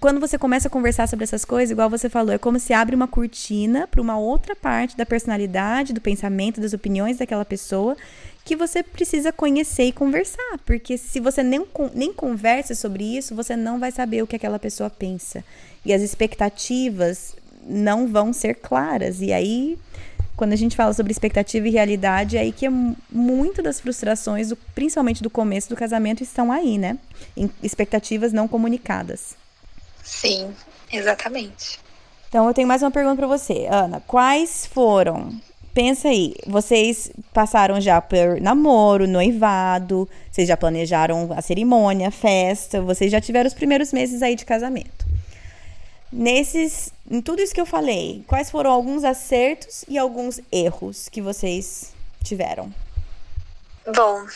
quando 0.00 0.20
você 0.20 0.38
começa 0.38 0.68
a 0.68 0.70
conversar 0.70 1.08
sobre 1.08 1.24
essas 1.24 1.44
coisas, 1.44 1.70
igual 1.70 1.88
você 1.88 2.08
falou, 2.08 2.32
é 2.32 2.38
como 2.38 2.58
se 2.58 2.72
abre 2.72 2.94
uma 2.94 3.08
cortina 3.08 3.86
para 3.86 4.00
uma 4.00 4.18
outra 4.18 4.54
parte 4.54 4.96
da 4.96 5.06
personalidade, 5.06 5.92
do 5.92 6.00
pensamento, 6.00 6.60
das 6.60 6.72
opiniões 6.72 7.18
daquela 7.18 7.44
pessoa 7.44 7.96
que 8.48 8.56
você 8.56 8.82
precisa 8.82 9.30
conhecer 9.30 9.84
e 9.84 9.92
conversar, 9.92 10.58
porque 10.64 10.96
se 10.96 11.20
você 11.20 11.42
nem, 11.42 11.66
nem 11.94 12.14
conversa 12.14 12.74
sobre 12.74 13.04
isso, 13.04 13.34
você 13.34 13.54
não 13.54 13.78
vai 13.78 13.92
saber 13.92 14.22
o 14.22 14.26
que 14.26 14.34
aquela 14.34 14.58
pessoa 14.58 14.88
pensa. 14.88 15.44
E 15.84 15.92
as 15.92 16.00
expectativas 16.00 17.36
não 17.62 18.08
vão 18.08 18.32
ser 18.32 18.54
claras. 18.54 19.20
E 19.20 19.34
aí, 19.34 19.78
quando 20.34 20.54
a 20.54 20.56
gente 20.56 20.76
fala 20.76 20.94
sobre 20.94 21.12
expectativa 21.12 21.68
e 21.68 21.70
realidade, 21.70 22.38
é 22.38 22.40
aí 22.40 22.50
que 22.50 22.64
é 22.64 22.70
muito 23.12 23.60
das 23.60 23.80
frustrações, 23.80 24.50
principalmente 24.74 25.22
do 25.22 25.28
começo 25.28 25.68
do 25.68 25.76
casamento, 25.76 26.22
estão 26.22 26.50
aí, 26.50 26.78
né? 26.78 26.96
Em 27.36 27.50
expectativas 27.62 28.32
não 28.32 28.48
comunicadas. 28.48 29.36
Sim, 30.08 30.56
exatamente. 30.90 31.78
Então 32.28 32.48
eu 32.48 32.54
tenho 32.54 32.66
mais 32.66 32.82
uma 32.82 32.90
pergunta 32.90 33.16
para 33.16 33.26
você, 33.26 33.66
Ana. 33.70 34.02
Quais 34.06 34.64
foram? 34.66 35.38
Pensa 35.74 36.08
aí, 36.08 36.34
vocês 36.46 37.10
passaram 37.32 37.78
já 37.78 38.00
por 38.00 38.40
namoro, 38.40 39.06
noivado, 39.06 40.08
vocês 40.32 40.48
já 40.48 40.56
planejaram 40.56 41.30
a 41.36 41.42
cerimônia, 41.42 42.08
a 42.08 42.10
festa, 42.10 42.80
vocês 42.80 43.12
já 43.12 43.20
tiveram 43.20 43.46
os 43.46 43.54
primeiros 43.54 43.92
meses 43.92 44.22
aí 44.22 44.34
de 44.34 44.46
casamento. 44.46 45.06
Nesses, 46.10 46.90
em 47.08 47.20
tudo 47.20 47.42
isso 47.42 47.54
que 47.54 47.60
eu 47.60 47.66
falei, 47.66 48.24
quais 48.26 48.50
foram 48.50 48.72
alguns 48.72 49.04
acertos 49.04 49.84
e 49.86 49.98
alguns 49.98 50.40
erros 50.50 51.08
que 51.08 51.20
vocês 51.20 51.92
tiveram? 52.24 52.72
Bom, 53.94 54.26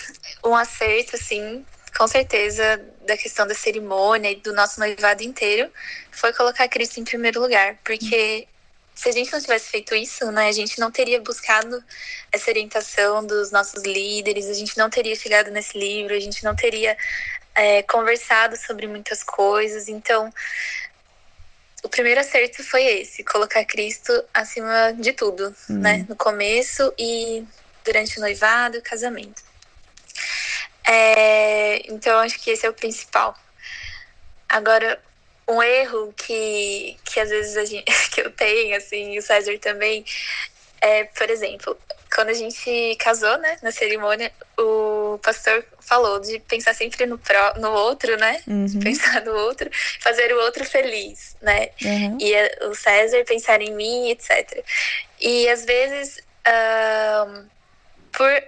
um 0.44 0.54
acerto, 0.54 1.16
sim, 1.16 1.64
com 1.96 2.06
certeza, 2.06 2.80
da 3.06 3.16
questão 3.16 3.46
da 3.46 3.54
cerimônia 3.54 4.30
e 4.30 4.36
do 4.36 4.52
nosso 4.52 4.78
noivado 4.78 5.22
inteiro, 5.22 5.70
foi 6.10 6.32
colocar 6.32 6.68
Cristo 6.68 7.00
em 7.00 7.04
primeiro 7.04 7.40
lugar. 7.40 7.76
Porque 7.84 8.46
se 8.94 9.08
a 9.08 9.12
gente 9.12 9.32
não 9.32 9.40
tivesse 9.40 9.70
feito 9.70 9.94
isso, 9.94 10.30
né, 10.30 10.48
a 10.48 10.52
gente 10.52 10.78
não 10.78 10.90
teria 10.90 11.20
buscado 11.20 11.82
essa 12.30 12.50
orientação 12.50 13.24
dos 13.26 13.50
nossos 13.50 13.82
líderes, 13.82 14.48
a 14.48 14.54
gente 14.54 14.76
não 14.76 14.90
teria 14.90 15.16
chegado 15.16 15.50
nesse 15.50 15.76
livro, 15.78 16.14
a 16.14 16.20
gente 16.20 16.44
não 16.44 16.54
teria 16.54 16.96
é, 17.54 17.82
conversado 17.82 18.56
sobre 18.56 18.86
muitas 18.86 19.22
coisas. 19.22 19.88
Então, 19.88 20.32
o 21.82 21.88
primeiro 21.88 22.20
acerto 22.20 22.62
foi 22.62 22.84
esse, 22.84 23.24
colocar 23.24 23.64
Cristo 23.64 24.12
acima 24.32 24.92
de 24.92 25.12
tudo, 25.12 25.54
hum. 25.68 25.78
né, 25.78 26.06
no 26.08 26.14
começo 26.14 26.92
e 26.98 27.44
durante 27.84 28.18
o 28.18 28.20
noivado 28.20 28.76
e 28.76 28.78
o 28.78 28.82
casamento. 28.82 29.42
É, 30.86 31.90
então, 31.92 32.18
acho 32.18 32.38
que 32.40 32.50
esse 32.50 32.66
é 32.66 32.70
o 32.70 32.74
principal. 32.74 33.36
Agora, 34.48 35.00
um 35.48 35.62
erro 35.62 36.12
que, 36.16 36.96
que 37.04 37.20
às 37.20 37.30
vezes 37.30 37.56
a 37.56 37.64
gente, 37.64 37.84
que 38.10 38.20
eu 38.20 38.30
tenho, 38.30 38.76
assim, 38.76 39.12
e 39.12 39.18
o 39.18 39.22
César 39.22 39.56
também, 39.58 40.04
é, 40.80 41.04
por 41.04 41.28
exemplo, 41.30 41.78
quando 42.14 42.28
a 42.28 42.34
gente 42.34 42.96
casou, 42.96 43.38
né, 43.38 43.56
na 43.62 43.70
cerimônia, 43.70 44.32
o 44.58 45.18
pastor 45.22 45.64
falou 45.80 46.20
de 46.20 46.38
pensar 46.40 46.74
sempre 46.74 47.06
no, 47.06 47.18
pro, 47.18 47.60
no 47.60 47.70
outro, 47.72 48.16
né? 48.16 48.42
Uhum. 48.46 48.80
Pensar 48.80 49.24
no 49.24 49.32
outro, 49.32 49.70
fazer 50.00 50.32
o 50.34 50.40
outro 50.40 50.64
feliz, 50.64 51.36
né? 51.40 51.70
Uhum. 51.82 52.18
E 52.20 52.66
o 52.66 52.74
César 52.74 53.24
pensar 53.24 53.62
em 53.62 53.74
mim, 53.74 54.10
etc. 54.10 54.64
E 55.20 55.48
às 55.48 55.64
vezes, 55.64 56.18
uh, 56.46 57.44
por, 58.12 58.42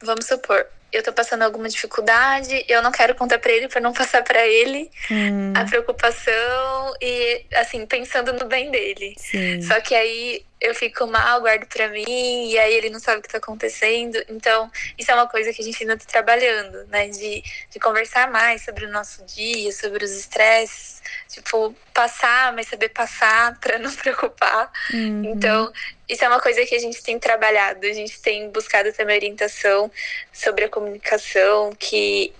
vamos 0.00 0.26
supor, 0.26 0.66
eu 0.92 1.02
tô 1.02 1.12
passando 1.12 1.42
alguma 1.42 1.68
dificuldade, 1.68 2.64
eu 2.68 2.82
não 2.82 2.92
quero 2.92 3.14
contar 3.14 3.38
para 3.38 3.52
ele 3.52 3.68
para 3.68 3.80
não 3.80 3.92
passar 3.94 4.22
para 4.22 4.46
ele 4.46 4.90
hum. 5.10 5.52
a 5.56 5.64
preocupação 5.64 6.94
e 7.00 7.44
assim 7.54 7.86
pensando 7.86 8.32
no 8.32 8.46
bem 8.46 8.70
dele. 8.70 9.14
Sim. 9.18 9.62
Só 9.62 9.80
que 9.80 9.94
aí 9.94 10.44
eu 10.60 10.74
fico 10.74 11.06
mal, 11.06 11.40
guardo 11.40 11.66
para 11.66 11.88
mim 11.88 12.50
e 12.50 12.58
aí 12.58 12.74
ele 12.74 12.90
não 12.90 13.00
sabe 13.00 13.20
o 13.20 13.22
que 13.22 13.28
tá 13.28 13.38
acontecendo. 13.38 14.22
Então, 14.28 14.70
isso 14.98 15.10
é 15.10 15.14
uma 15.14 15.26
coisa 15.26 15.52
que 15.52 15.62
a 15.62 15.64
gente 15.64 15.82
ainda 15.82 15.96
tá 15.96 16.04
trabalhando, 16.06 16.84
né, 16.88 17.08
de, 17.08 17.42
de 17.70 17.80
conversar 17.80 18.30
mais 18.30 18.62
sobre 18.62 18.84
o 18.84 18.90
nosso 18.90 19.24
dia, 19.24 19.72
sobre 19.72 20.04
os 20.04 20.10
estresses 20.10 21.00
tipo, 21.28 21.74
passar, 21.94 22.52
mas 22.52 22.68
saber 22.68 22.88
passar 22.90 23.58
para 23.60 23.78
não 23.78 23.94
preocupar. 23.94 24.70
Uhum. 24.92 25.24
Então, 25.24 25.72
isso 26.10 26.24
é 26.24 26.28
uma 26.28 26.40
coisa 26.40 26.66
que 26.66 26.74
a 26.74 26.78
gente 26.78 27.02
tem 27.02 27.18
trabalhado, 27.18 27.86
a 27.86 27.92
gente 27.92 28.20
tem 28.20 28.50
buscado 28.50 28.92
também 28.92 29.16
orientação 29.16 29.90
sobre 30.32 30.64
a 30.64 30.68
comunicação, 30.68 31.72
que 31.78 32.32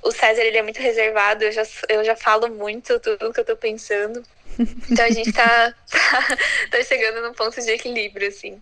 o 0.00 0.12
César 0.12 0.42
ele 0.42 0.58
é 0.58 0.62
muito 0.62 0.80
reservado, 0.80 1.42
eu 1.42 1.50
já, 1.50 1.62
eu 1.88 2.04
já 2.04 2.14
falo 2.14 2.48
muito 2.48 3.00
tudo 3.00 3.32
que 3.32 3.40
eu 3.40 3.44
tô 3.44 3.56
pensando. 3.56 4.22
Então 4.90 5.04
a 5.04 5.10
gente 5.10 5.32
tá, 5.34 5.74
tá, 5.90 6.36
tá 6.70 6.82
chegando 6.82 7.20
num 7.20 7.34
ponto 7.34 7.60
de 7.60 7.70
equilíbrio, 7.70 8.28
assim. 8.28 8.58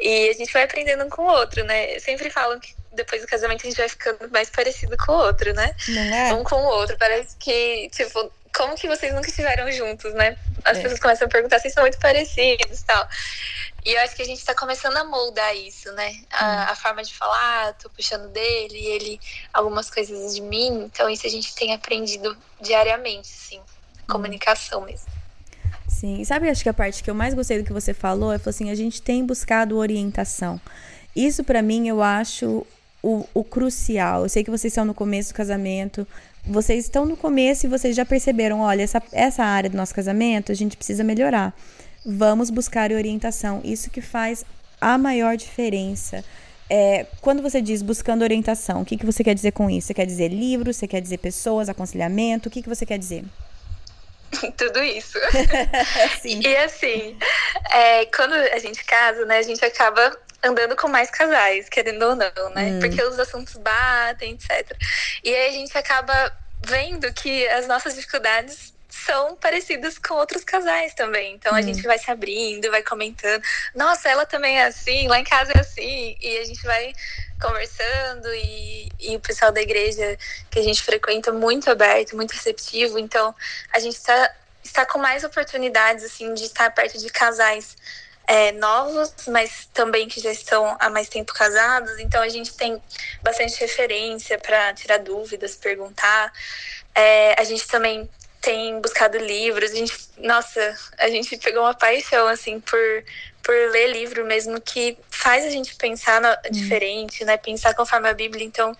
E 0.00 0.28
a 0.28 0.32
gente 0.32 0.52
vai 0.52 0.64
aprendendo 0.64 1.04
um 1.04 1.08
com 1.08 1.22
o 1.22 1.30
outro, 1.30 1.62
né? 1.62 1.94
Eu 1.94 2.00
sempre 2.00 2.30
falo 2.30 2.58
que 2.58 2.74
depois 2.92 3.22
do 3.22 3.28
casamento 3.28 3.64
a 3.64 3.70
gente 3.70 3.76
vai 3.76 3.88
ficando 3.88 4.28
mais 4.30 4.50
parecido 4.50 4.96
com 4.96 5.12
o 5.12 5.16
outro, 5.16 5.52
né? 5.54 5.72
Não 5.88 6.02
é? 6.02 6.34
Um 6.34 6.42
com 6.42 6.56
o 6.56 6.66
outro. 6.66 6.96
Parece 6.98 7.36
que, 7.38 7.88
tipo, 7.90 8.32
como 8.54 8.74
que 8.74 8.88
vocês 8.88 9.12
nunca 9.14 9.28
estiveram 9.28 9.70
juntos, 9.70 10.12
né? 10.14 10.36
As 10.64 10.78
é. 10.78 10.82
pessoas 10.82 11.00
começam 11.00 11.26
a 11.26 11.30
perguntar 11.30 11.58
se 11.60 11.70
são 11.70 11.82
muito 11.82 11.98
parecidos 11.98 12.80
e 12.80 12.84
tal. 12.84 13.08
E 13.84 13.92
eu 13.92 14.00
acho 14.02 14.14
que 14.14 14.22
a 14.22 14.26
gente 14.26 14.44
tá 14.44 14.54
começando 14.54 14.96
a 14.96 15.04
moldar 15.04 15.56
isso, 15.56 15.90
né? 15.92 16.20
A, 16.30 16.44
hum. 16.44 16.72
a, 16.72 16.76
forma 16.76 17.02
de 17.02 17.14
falar, 17.14 17.74
tô 17.74 17.88
puxando 17.90 18.28
dele, 18.28 18.78
ele 18.78 19.20
algumas 19.52 19.90
coisas 19.90 20.34
de 20.34 20.42
mim. 20.42 20.84
Então, 20.84 21.08
isso 21.08 21.26
a 21.26 21.30
gente 21.30 21.54
tem 21.54 21.72
aprendido 21.72 22.36
diariamente, 22.60 23.28
sim. 23.28 23.58
Hum. 23.58 24.12
Comunicação 24.12 24.82
mesmo. 24.82 25.08
Sim, 25.88 26.24
sabe, 26.24 26.48
acho 26.48 26.62
que 26.62 26.68
a 26.68 26.74
parte 26.74 27.02
que 27.02 27.10
eu 27.10 27.14
mais 27.14 27.34
gostei 27.34 27.58
do 27.58 27.64
que 27.64 27.72
você 27.72 27.92
falou 27.92 28.32
é 28.32 28.40
assim, 28.46 28.70
a 28.70 28.74
gente 28.74 29.02
tem 29.02 29.24
buscado 29.24 29.76
orientação. 29.76 30.60
Isso 31.14 31.42
para 31.44 31.60
mim 31.60 31.88
eu 31.88 32.02
acho 32.02 32.66
o, 33.02 33.26
o 33.34 33.44
crucial. 33.44 34.22
Eu 34.22 34.28
sei 34.28 34.44
que 34.44 34.50
vocês 34.50 34.72
estão 34.72 34.84
no 34.84 34.94
começo 34.94 35.32
do 35.32 35.36
casamento, 35.36 36.06
vocês 36.44 36.84
estão 36.84 37.04
no 37.04 37.16
começo 37.16 37.66
e 37.66 37.68
vocês 37.68 37.94
já 37.94 38.04
perceberam, 38.04 38.60
olha, 38.60 38.82
essa, 38.82 39.02
essa 39.12 39.44
área 39.44 39.68
do 39.68 39.76
nosso 39.76 39.94
casamento 39.94 40.52
a 40.52 40.54
gente 40.54 40.76
precisa 40.76 41.04
melhorar. 41.04 41.54
Vamos 42.04 42.50
buscar 42.50 42.92
orientação. 42.92 43.60
Isso 43.64 43.90
que 43.90 44.00
faz 44.00 44.44
a 44.80 44.96
maior 44.96 45.36
diferença. 45.36 46.24
É, 46.68 47.06
quando 47.20 47.42
você 47.42 47.60
diz 47.60 47.82
buscando 47.82 48.22
orientação, 48.22 48.82
o 48.82 48.84
que, 48.84 48.96
que 48.96 49.04
você 49.04 49.24
quer 49.24 49.34
dizer 49.34 49.50
com 49.52 49.68
isso? 49.68 49.88
Você 49.88 49.94
quer 49.94 50.06
dizer 50.06 50.28
livros? 50.28 50.76
Você 50.76 50.86
quer 50.86 51.00
dizer 51.00 51.18
pessoas, 51.18 51.68
aconselhamento? 51.68 52.48
O 52.48 52.52
que, 52.52 52.62
que 52.62 52.68
você 52.68 52.86
quer 52.86 52.98
dizer? 52.98 53.24
Tudo 54.56 54.82
isso. 54.82 55.18
e 56.24 56.56
assim, 56.56 57.18
é, 57.72 58.06
quando 58.06 58.34
a 58.34 58.58
gente 58.58 58.84
casa, 58.84 59.26
né, 59.26 59.38
a 59.38 59.42
gente 59.42 59.64
acaba 59.64 60.16
andando 60.42 60.76
com 60.76 60.88
mais 60.88 61.10
casais, 61.10 61.68
querendo 61.68 62.02
ou 62.02 62.16
não, 62.16 62.50
né? 62.54 62.70
Hum. 62.70 62.78
Porque 62.80 63.02
os 63.02 63.18
assuntos 63.18 63.56
batem, 63.56 64.34
etc. 64.34 64.76
E 65.22 65.34
aí 65.34 65.48
a 65.48 65.52
gente 65.52 65.76
acaba 65.76 66.32
vendo 66.64 67.12
que 67.12 67.46
as 67.48 67.66
nossas 67.66 67.94
dificuldades 67.94 68.72
são 68.90 69.36
parecidas 69.36 69.98
com 69.98 70.14
outros 70.14 70.44
casais 70.44 70.94
também. 70.94 71.34
Então 71.34 71.52
hum. 71.52 71.56
a 71.56 71.62
gente 71.62 71.82
vai 71.82 71.98
se 71.98 72.10
abrindo, 72.10 72.70
vai 72.70 72.82
comentando. 72.82 73.42
Nossa, 73.74 74.08
ela 74.08 74.26
também 74.26 74.58
é 74.58 74.66
assim, 74.66 75.08
lá 75.08 75.18
em 75.18 75.24
casa 75.24 75.52
é 75.52 75.60
assim. 75.60 76.16
E 76.20 76.38
a 76.38 76.44
gente 76.44 76.62
vai 76.62 76.92
conversando 77.40 78.28
e, 78.34 78.88
e 79.00 79.16
o 79.16 79.20
pessoal 79.20 79.50
da 79.50 79.62
igreja 79.62 80.18
que 80.50 80.58
a 80.58 80.62
gente 80.62 80.82
frequenta 80.82 81.32
muito 81.32 81.70
aberto, 81.70 82.16
muito 82.16 82.32
receptivo. 82.32 82.98
Então 82.98 83.34
a 83.72 83.78
gente 83.78 83.96
está 83.96 84.34
está 84.62 84.84
com 84.84 84.98
mais 84.98 85.24
oportunidades 85.24 86.04
assim 86.04 86.34
de 86.34 86.44
estar 86.44 86.70
perto 86.70 86.98
de 86.98 87.08
casais 87.08 87.76
é, 88.26 88.52
novos, 88.52 89.12
mas 89.26 89.68
também 89.72 90.06
que 90.06 90.20
já 90.20 90.30
estão 90.30 90.76
há 90.78 90.88
mais 90.88 91.08
tempo 91.08 91.32
casados. 91.32 91.98
Então 91.98 92.22
a 92.22 92.28
gente 92.28 92.54
tem 92.54 92.80
bastante 93.22 93.58
referência 93.58 94.38
para 94.38 94.72
tirar 94.74 94.98
dúvidas, 94.98 95.56
perguntar. 95.56 96.32
É, 96.94 97.34
a 97.40 97.44
gente 97.44 97.66
também 97.66 98.08
tem 98.40 98.80
buscado 98.80 99.18
livros. 99.18 99.70
A 99.70 99.74
gente, 99.74 99.94
nossa, 100.18 100.76
a 100.98 101.08
gente 101.08 101.36
pegou 101.36 101.62
uma 101.62 101.74
paixão 101.74 102.26
assim 102.28 102.60
por 102.60 102.78
por 103.42 103.54
ler 103.72 103.88
livro 103.88 104.24
mesmo 104.24 104.60
que 104.60 104.96
faz 105.10 105.44
a 105.44 105.50
gente 105.50 105.74
pensar 105.76 106.22
hum. 106.22 106.50
diferente, 106.50 107.24
né? 107.24 107.36
Pensar 107.36 107.74
conforme 107.74 108.08
a 108.08 108.14
Bíblia. 108.14 108.44
Então, 108.44 108.76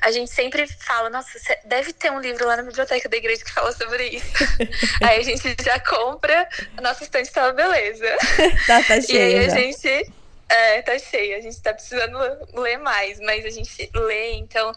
a 0.00 0.10
gente 0.10 0.30
sempre 0.30 0.66
fala, 0.66 1.10
nossa, 1.10 1.38
deve 1.64 1.92
ter 1.92 2.10
um 2.10 2.20
livro 2.20 2.46
lá 2.46 2.56
na 2.56 2.62
biblioteca 2.62 3.08
da 3.08 3.16
igreja 3.16 3.44
que 3.44 3.52
fala 3.52 3.72
sobre 3.72 4.08
isso. 4.08 4.26
aí 5.02 5.20
a 5.20 5.22
gente 5.22 5.56
já 5.62 5.78
compra, 5.80 6.48
a 6.76 6.80
nossa 6.80 7.04
estante 7.04 7.30
tá 7.30 7.44
uma 7.44 7.52
beleza. 7.52 8.16
tá, 8.66 8.82
tá 8.82 9.00
cheio. 9.00 9.18
E 9.18 9.18
aí 9.18 9.50
já. 9.50 9.52
a 9.52 9.58
gente 9.58 10.12
É, 10.48 10.82
tá 10.82 10.98
cheio. 10.98 11.36
A 11.36 11.40
gente 11.40 11.60
tá 11.60 11.74
precisando 11.74 12.18
ler 12.54 12.78
mais, 12.78 13.18
mas 13.20 13.44
a 13.44 13.50
gente 13.50 13.90
lê, 13.94 14.34
então 14.34 14.72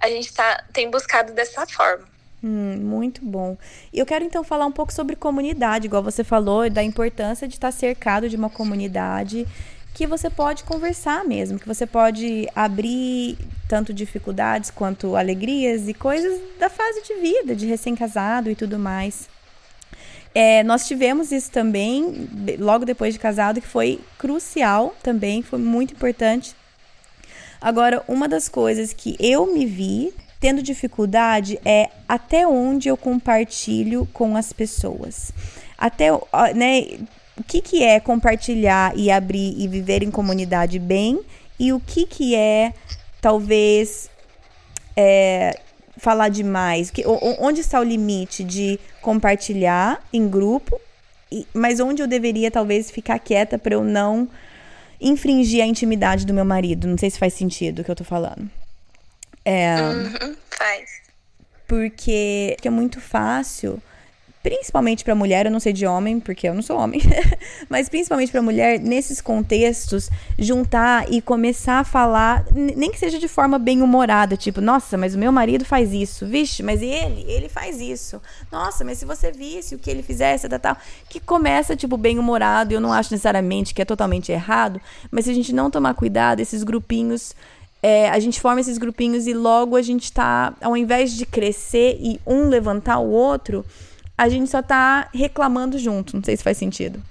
a 0.00 0.08
gente 0.08 0.32
tá, 0.32 0.64
tem 0.72 0.90
buscado 0.90 1.32
dessa 1.32 1.66
forma. 1.66 2.11
Hum, 2.42 2.76
muito 2.82 3.24
bom. 3.24 3.56
E 3.92 3.98
eu 3.98 4.06
quero 4.06 4.24
então 4.24 4.42
falar 4.42 4.66
um 4.66 4.72
pouco 4.72 4.92
sobre 4.92 5.14
comunidade, 5.14 5.86
igual 5.86 6.02
você 6.02 6.24
falou, 6.24 6.68
da 6.68 6.82
importância 6.82 7.46
de 7.46 7.54
estar 7.54 7.70
cercado 7.70 8.28
de 8.28 8.34
uma 8.34 8.50
comunidade 8.50 9.46
que 9.94 10.06
você 10.06 10.28
pode 10.28 10.64
conversar 10.64 11.24
mesmo, 11.24 11.58
que 11.58 11.68
você 11.68 11.86
pode 11.86 12.48
abrir 12.54 13.38
tanto 13.68 13.92
dificuldades 13.92 14.70
quanto 14.70 15.16
alegrias 15.16 15.86
e 15.86 15.94
coisas 15.94 16.40
da 16.58 16.68
fase 16.68 17.02
de 17.02 17.14
vida, 17.14 17.54
de 17.54 17.66
recém-casado 17.66 18.50
e 18.50 18.56
tudo 18.56 18.78
mais. 18.78 19.28
É, 20.34 20.62
nós 20.64 20.88
tivemos 20.88 21.30
isso 21.30 21.50
também, 21.50 22.28
logo 22.58 22.86
depois 22.86 23.12
de 23.12 23.20
casado, 23.20 23.60
que 23.60 23.66
foi 23.66 24.00
crucial 24.18 24.96
também, 25.02 25.42
foi 25.42 25.58
muito 25.58 25.92
importante. 25.92 26.56
Agora, 27.60 28.02
uma 28.08 28.26
das 28.26 28.48
coisas 28.48 28.92
que 28.94 29.14
eu 29.20 29.52
me 29.52 29.66
vi 29.66 30.12
tendo 30.42 30.60
dificuldade 30.60 31.60
é 31.64 31.88
até 32.08 32.44
onde 32.44 32.88
eu 32.88 32.96
compartilho 32.96 34.08
com 34.12 34.36
as 34.36 34.52
pessoas. 34.52 35.32
Até, 35.78 36.10
né, 36.52 36.98
o 37.36 37.44
que, 37.44 37.60
que 37.60 37.84
é 37.84 38.00
compartilhar 38.00 38.92
e 38.98 39.08
abrir 39.08 39.54
e 39.56 39.68
viver 39.68 40.02
em 40.02 40.10
comunidade 40.10 40.80
bem 40.80 41.20
e 41.60 41.72
o 41.72 41.78
que, 41.78 42.06
que 42.06 42.34
é, 42.34 42.74
talvez, 43.20 44.10
é, 44.96 45.60
falar 45.96 46.28
demais? 46.28 46.90
Que, 46.90 47.04
onde 47.38 47.60
está 47.60 47.78
o 47.78 47.84
limite 47.84 48.42
de 48.42 48.80
compartilhar 49.00 50.02
em 50.12 50.28
grupo, 50.28 50.76
mas 51.54 51.78
onde 51.78 52.02
eu 52.02 52.08
deveria, 52.08 52.50
talvez, 52.50 52.90
ficar 52.90 53.20
quieta 53.20 53.56
para 53.56 53.74
eu 53.74 53.84
não 53.84 54.28
infringir 55.00 55.62
a 55.62 55.66
intimidade 55.66 56.26
do 56.26 56.34
meu 56.34 56.44
marido? 56.44 56.88
Não 56.88 56.98
sei 56.98 57.10
se 57.10 57.18
faz 57.18 57.32
sentido 57.32 57.78
o 57.78 57.84
que 57.84 57.90
eu 57.92 57.96
tô 57.96 58.02
falando. 58.02 58.50
É, 59.44 59.76
uhum, 59.80 60.36
faz. 60.50 61.02
Porque 61.66 62.56
é 62.62 62.70
muito 62.70 63.00
fácil 63.00 63.82
principalmente 64.42 65.04
para 65.04 65.14
mulher, 65.14 65.46
eu 65.46 65.52
não 65.52 65.60
sei 65.60 65.72
de 65.72 65.86
homem, 65.86 66.18
porque 66.18 66.48
eu 66.48 66.54
não 66.54 66.62
sou 66.62 66.76
homem, 66.76 67.00
mas 67.70 67.88
principalmente 67.88 68.32
para 68.32 68.42
mulher, 68.42 68.80
nesses 68.80 69.20
contextos, 69.20 70.10
juntar 70.38 71.10
e 71.12 71.22
começar 71.22 71.78
a 71.78 71.84
falar, 71.84 72.44
nem 72.52 72.90
que 72.90 72.98
seja 72.98 73.18
de 73.18 73.28
forma 73.28 73.58
bem 73.58 73.82
humorada, 73.82 74.36
tipo, 74.36 74.60
nossa, 74.60 74.98
mas 74.98 75.14
o 75.14 75.18
meu 75.18 75.30
marido 75.30 75.64
faz 75.64 75.92
isso, 75.92 76.26
vixe, 76.26 76.62
mas 76.62 76.82
ele, 76.82 77.24
ele 77.28 77.48
faz 77.48 77.80
isso. 77.80 78.20
Nossa, 78.50 78.84
mas 78.84 78.98
se 78.98 79.04
você 79.04 79.30
visse 79.30 79.74
o 79.76 79.78
que 79.78 79.88
ele 79.88 80.02
fizesse, 80.02 80.48
tal, 80.48 80.58
tal, 80.58 80.76
que 81.08 81.20
começa 81.20 81.76
tipo 81.76 81.96
bem 81.96 82.18
humorado, 82.18 82.74
eu 82.74 82.80
não 82.80 82.92
acho 82.92 83.12
necessariamente 83.12 83.72
que 83.72 83.82
é 83.82 83.84
totalmente 83.84 84.32
errado, 84.32 84.80
mas 85.10 85.24
se 85.24 85.30
a 85.30 85.34
gente 85.34 85.52
não 85.52 85.70
tomar 85.70 85.94
cuidado, 85.94 86.40
esses 86.40 86.64
grupinhos 86.64 87.32
é, 87.82 88.08
a 88.08 88.18
gente 88.20 88.40
forma 88.40 88.60
esses 88.60 88.78
grupinhos 88.78 89.26
e 89.26 89.34
logo 89.34 89.76
a 89.76 89.82
gente 89.82 90.12
tá, 90.12 90.54
ao 90.60 90.76
invés 90.76 91.12
de 91.12 91.26
crescer 91.26 91.96
e 92.00 92.20
um 92.24 92.48
levantar 92.48 92.98
o 92.98 93.10
outro, 93.10 93.66
a 94.16 94.28
gente 94.28 94.48
só 94.48 94.62
tá 94.62 95.08
reclamando 95.12 95.78
junto. 95.78 96.14
Não 96.14 96.22
sei 96.22 96.36
se 96.36 96.44
faz 96.44 96.56
sentido. 96.56 97.02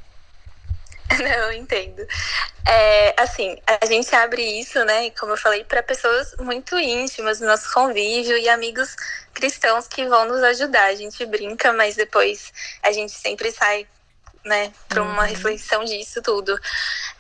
Não, 1.20 1.52
entendo. 1.52 2.06
É, 2.66 3.22
assim, 3.22 3.58
a 3.68 3.86
gente 3.86 4.14
abre 4.16 4.42
isso, 4.60 4.84
né, 4.86 5.10
como 5.12 5.34
eu 5.34 5.38
falei, 5.38 5.64
para 5.64 5.84
pessoas 5.84 6.36
muito 6.40 6.80
íntimas 6.80 7.40
do 7.40 7.48
nosso 7.48 7.74
convívio 7.74 8.38
e 8.38 8.48
amigos 8.48 8.96
cristãos 9.34 9.88
que 9.88 10.08
vão 10.08 10.26
nos 10.28 10.42
ajudar. 10.44 10.86
A 10.86 10.96
gente 10.96 11.26
brinca, 11.26 11.74
mas 11.74 11.96
depois 11.96 12.54
a 12.82 12.92
gente 12.92 13.12
sempre 13.12 13.52
sai, 13.52 13.86
né, 14.46 14.72
para 14.88 15.02
uma 15.02 15.24
uhum. 15.24 15.28
reflexão 15.28 15.84
disso 15.84 16.22
tudo. 16.22 16.58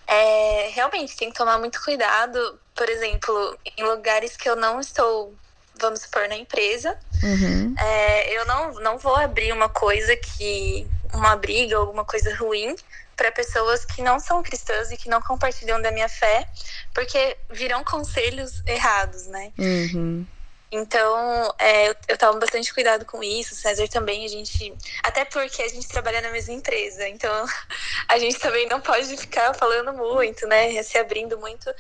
É, 0.07 0.69
realmente, 0.73 1.17
tem 1.17 1.29
que 1.29 1.37
tomar 1.37 1.57
muito 1.59 1.81
cuidado, 1.83 2.59
por 2.81 2.89
exemplo, 2.89 3.59
em 3.77 3.83
lugares 3.83 4.35
que 4.35 4.49
eu 4.49 4.55
não 4.55 4.79
estou 4.79 5.35
vamos 5.79 6.01
supor, 6.01 6.27
na 6.27 6.35
empresa. 6.35 6.97
Uhum. 7.21 7.75
É, 7.77 8.35
eu 8.35 8.43
não, 8.47 8.73
não 8.79 8.97
vou 8.97 9.15
abrir 9.15 9.53
uma 9.53 9.69
coisa 9.69 10.15
que. 10.15 10.87
uma 11.13 11.35
briga, 11.35 11.77
alguma 11.77 12.03
coisa 12.03 12.35
ruim 12.35 12.75
para 13.15 13.31
pessoas 13.31 13.85
que 13.85 14.01
não 14.01 14.19
são 14.19 14.41
cristãs 14.41 14.91
e 14.91 14.97
que 14.97 15.09
não 15.09 15.21
compartilham 15.21 15.79
da 15.79 15.91
minha 15.91 16.09
fé, 16.09 16.47
porque 16.91 17.37
virão 17.51 17.83
conselhos 17.83 18.63
errados, 18.65 19.27
né? 19.27 19.51
Uhum. 19.59 20.25
Então, 20.71 21.53
é, 21.59 21.89
eu, 21.89 21.95
eu 22.07 22.17
tomo 22.17 22.39
bastante 22.39 22.73
cuidado 22.73 23.03
com 23.03 23.21
isso. 23.21 23.53
O 23.53 23.57
César 23.57 23.89
também, 23.89 24.23
a 24.23 24.27
gente. 24.29 24.73
Até 25.03 25.25
porque 25.25 25.61
a 25.61 25.67
gente 25.67 25.85
trabalha 25.85 26.21
na 26.21 26.31
mesma 26.31 26.53
empresa. 26.53 27.09
Então, 27.09 27.45
a 28.07 28.17
gente 28.17 28.39
também 28.39 28.69
não 28.69 28.79
pode 28.79 29.17
ficar 29.17 29.53
falando 29.53 29.91
muito, 29.91 30.47
né? 30.47 30.81
Se 30.81 30.97
abrindo 30.97 31.37
muito 31.37 31.73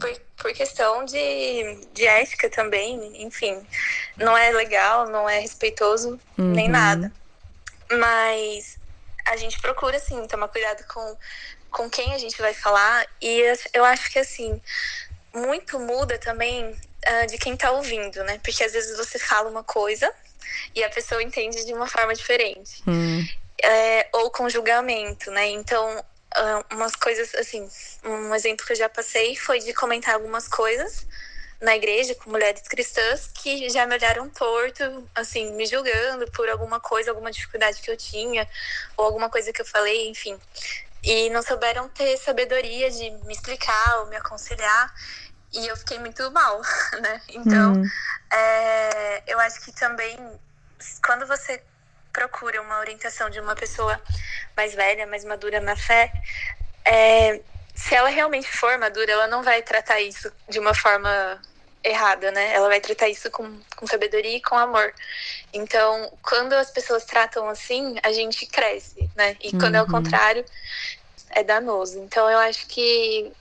por, 0.00 0.10
por 0.38 0.52
questão 0.54 1.04
de, 1.04 1.86
de 1.92 2.06
ética 2.06 2.48
também. 2.48 3.22
Enfim, 3.22 3.66
não 4.16 4.34
é 4.34 4.50
legal, 4.50 5.06
não 5.10 5.28
é 5.28 5.40
respeitoso, 5.40 6.18
uhum. 6.38 6.52
nem 6.52 6.70
nada. 6.70 7.12
Mas 7.92 8.78
a 9.26 9.36
gente 9.36 9.60
procura, 9.60 9.98
assim, 9.98 10.26
tomar 10.26 10.48
cuidado 10.48 10.82
com, 10.88 11.18
com 11.70 11.90
quem 11.90 12.14
a 12.14 12.18
gente 12.18 12.40
vai 12.40 12.54
falar. 12.54 13.06
E 13.20 13.42
eu 13.74 13.84
acho 13.84 14.10
que, 14.10 14.18
assim, 14.18 14.58
muito 15.34 15.78
muda 15.78 16.16
também 16.16 16.74
uh, 17.08 17.26
de 17.26 17.38
quem 17.38 17.56
tá 17.56 17.70
ouvindo, 17.72 18.22
né? 18.24 18.40
Porque 18.42 18.62
às 18.62 18.72
vezes 18.72 18.96
você 18.96 19.18
fala 19.18 19.48
uma 19.48 19.64
coisa 19.64 20.12
e 20.74 20.82
a 20.84 20.90
pessoa 20.90 21.22
entende 21.22 21.64
de 21.64 21.72
uma 21.72 21.86
forma 21.86 22.14
diferente. 22.14 22.82
Hum. 22.86 23.26
É, 23.62 24.08
ou 24.12 24.30
com 24.30 24.48
julgamento, 24.48 25.30
né? 25.30 25.48
Então, 25.48 25.98
uh, 25.98 26.74
umas 26.74 26.94
coisas, 26.94 27.34
assim, 27.34 27.68
um 28.04 28.34
exemplo 28.34 28.64
que 28.64 28.72
eu 28.72 28.76
já 28.76 28.88
passei 28.88 29.34
foi 29.36 29.58
de 29.58 29.72
comentar 29.72 30.14
algumas 30.14 30.46
coisas 30.46 31.06
na 31.60 31.74
igreja 31.74 32.14
com 32.14 32.30
mulheres 32.30 32.62
cristãs 32.62 33.28
que 33.34 33.68
já 33.68 33.84
me 33.84 33.94
olharam 33.94 34.28
torto, 34.30 35.08
assim, 35.14 35.52
me 35.54 35.66
julgando 35.66 36.30
por 36.30 36.48
alguma 36.48 36.78
coisa, 36.78 37.10
alguma 37.10 37.32
dificuldade 37.32 37.82
que 37.82 37.90
eu 37.90 37.96
tinha, 37.96 38.48
ou 38.96 39.06
alguma 39.06 39.28
coisa 39.28 39.52
que 39.52 39.60
eu 39.60 39.66
falei, 39.66 40.08
enfim. 40.08 40.38
E 41.02 41.30
não 41.30 41.42
souberam 41.42 41.88
ter 41.88 42.16
sabedoria 42.16 42.90
de 42.90 43.10
me 43.24 43.32
explicar 43.32 44.00
ou 44.00 44.06
me 44.06 44.16
aconselhar. 44.16 44.94
E 45.52 45.66
eu 45.66 45.76
fiquei 45.76 45.98
muito 45.98 46.30
mal, 46.30 46.60
né? 47.00 47.20
Então, 47.28 47.72
hum. 47.74 47.84
é, 48.32 49.22
eu 49.26 49.38
acho 49.40 49.60
que 49.64 49.72
também, 49.72 50.16
quando 51.04 51.26
você 51.26 51.62
procura 52.12 52.60
uma 52.60 52.78
orientação 52.80 53.30
de 53.30 53.40
uma 53.40 53.54
pessoa 53.54 54.00
mais 54.56 54.74
velha, 54.74 55.06
mais 55.06 55.24
madura 55.24 55.60
na 55.60 55.76
fé, 55.76 56.12
é, 56.84 57.40
se 57.74 57.94
ela 57.94 58.08
realmente 58.08 58.48
for 58.48 58.76
madura, 58.78 59.12
ela 59.12 59.26
não 59.28 59.42
vai 59.42 59.62
tratar 59.62 60.00
isso 60.00 60.30
de 60.48 60.58
uma 60.58 60.74
forma 60.74 61.40
errada, 61.82 62.30
né? 62.32 62.52
Ela 62.52 62.68
vai 62.68 62.80
tratar 62.80 63.08
isso 63.08 63.30
com, 63.30 63.60
com 63.76 63.86
sabedoria 63.86 64.36
e 64.36 64.42
com 64.42 64.56
amor. 64.56 64.92
Então, 65.52 66.10
quando 66.22 66.54
as 66.54 66.70
pessoas 66.70 67.04
tratam 67.04 67.48
assim, 67.48 67.96
a 68.02 68.12
gente 68.12 68.46
cresce, 68.46 69.08
né? 69.14 69.36
E 69.40 69.50
quando 69.52 69.74
uhum. 69.74 69.80
é 69.80 69.82
o 69.82 69.84
uhum. 69.84 69.92
contrário, 69.92 70.44
é 71.30 71.44
danoso. 71.44 71.98
Então, 72.00 72.28
eu 72.28 72.38
acho 72.38 72.66
que 72.66 73.32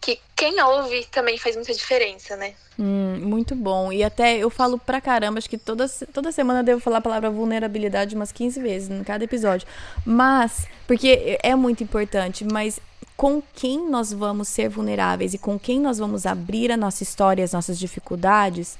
que 0.00 0.18
quem 0.34 0.60
ouve 0.62 1.06
também 1.10 1.36
faz 1.36 1.54
muita 1.56 1.74
diferença, 1.74 2.36
né? 2.36 2.54
Hum, 2.78 3.18
muito 3.22 3.54
bom. 3.54 3.92
E 3.92 4.02
até 4.02 4.38
eu 4.38 4.48
falo 4.48 4.78
pra 4.78 5.00
caramba, 5.00 5.38
acho 5.38 5.50
que 5.50 5.58
toda, 5.58 5.86
toda 6.12 6.32
semana 6.32 6.60
eu 6.60 6.64
devo 6.64 6.80
falar 6.80 6.98
a 6.98 7.02
palavra 7.02 7.30
vulnerabilidade 7.30 8.16
umas 8.16 8.32
15 8.32 8.60
vezes 8.60 8.90
em 8.90 9.04
cada 9.04 9.22
episódio. 9.24 9.68
Mas, 10.04 10.66
porque 10.86 11.38
é 11.42 11.54
muito 11.54 11.84
importante, 11.84 12.44
mas 12.44 12.80
com 13.20 13.42
quem 13.54 13.90
nós 13.90 14.14
vamos 14.14 14.48
ser 14.48 14.70
vulneráveis 14.70 15.34
e 15.34 15.38
com 15.38 15.58
quem 15.58 15.78
nós 15.78 15.98
vamos 15.98 16.24
abrir 16.24 16.72
a 16.72 16.76
nossa 16.76 17.02
história, 17.02 17.44
as 17.44 17.52
nossas 17.52 17.78
dificuldades, 17.78 18.78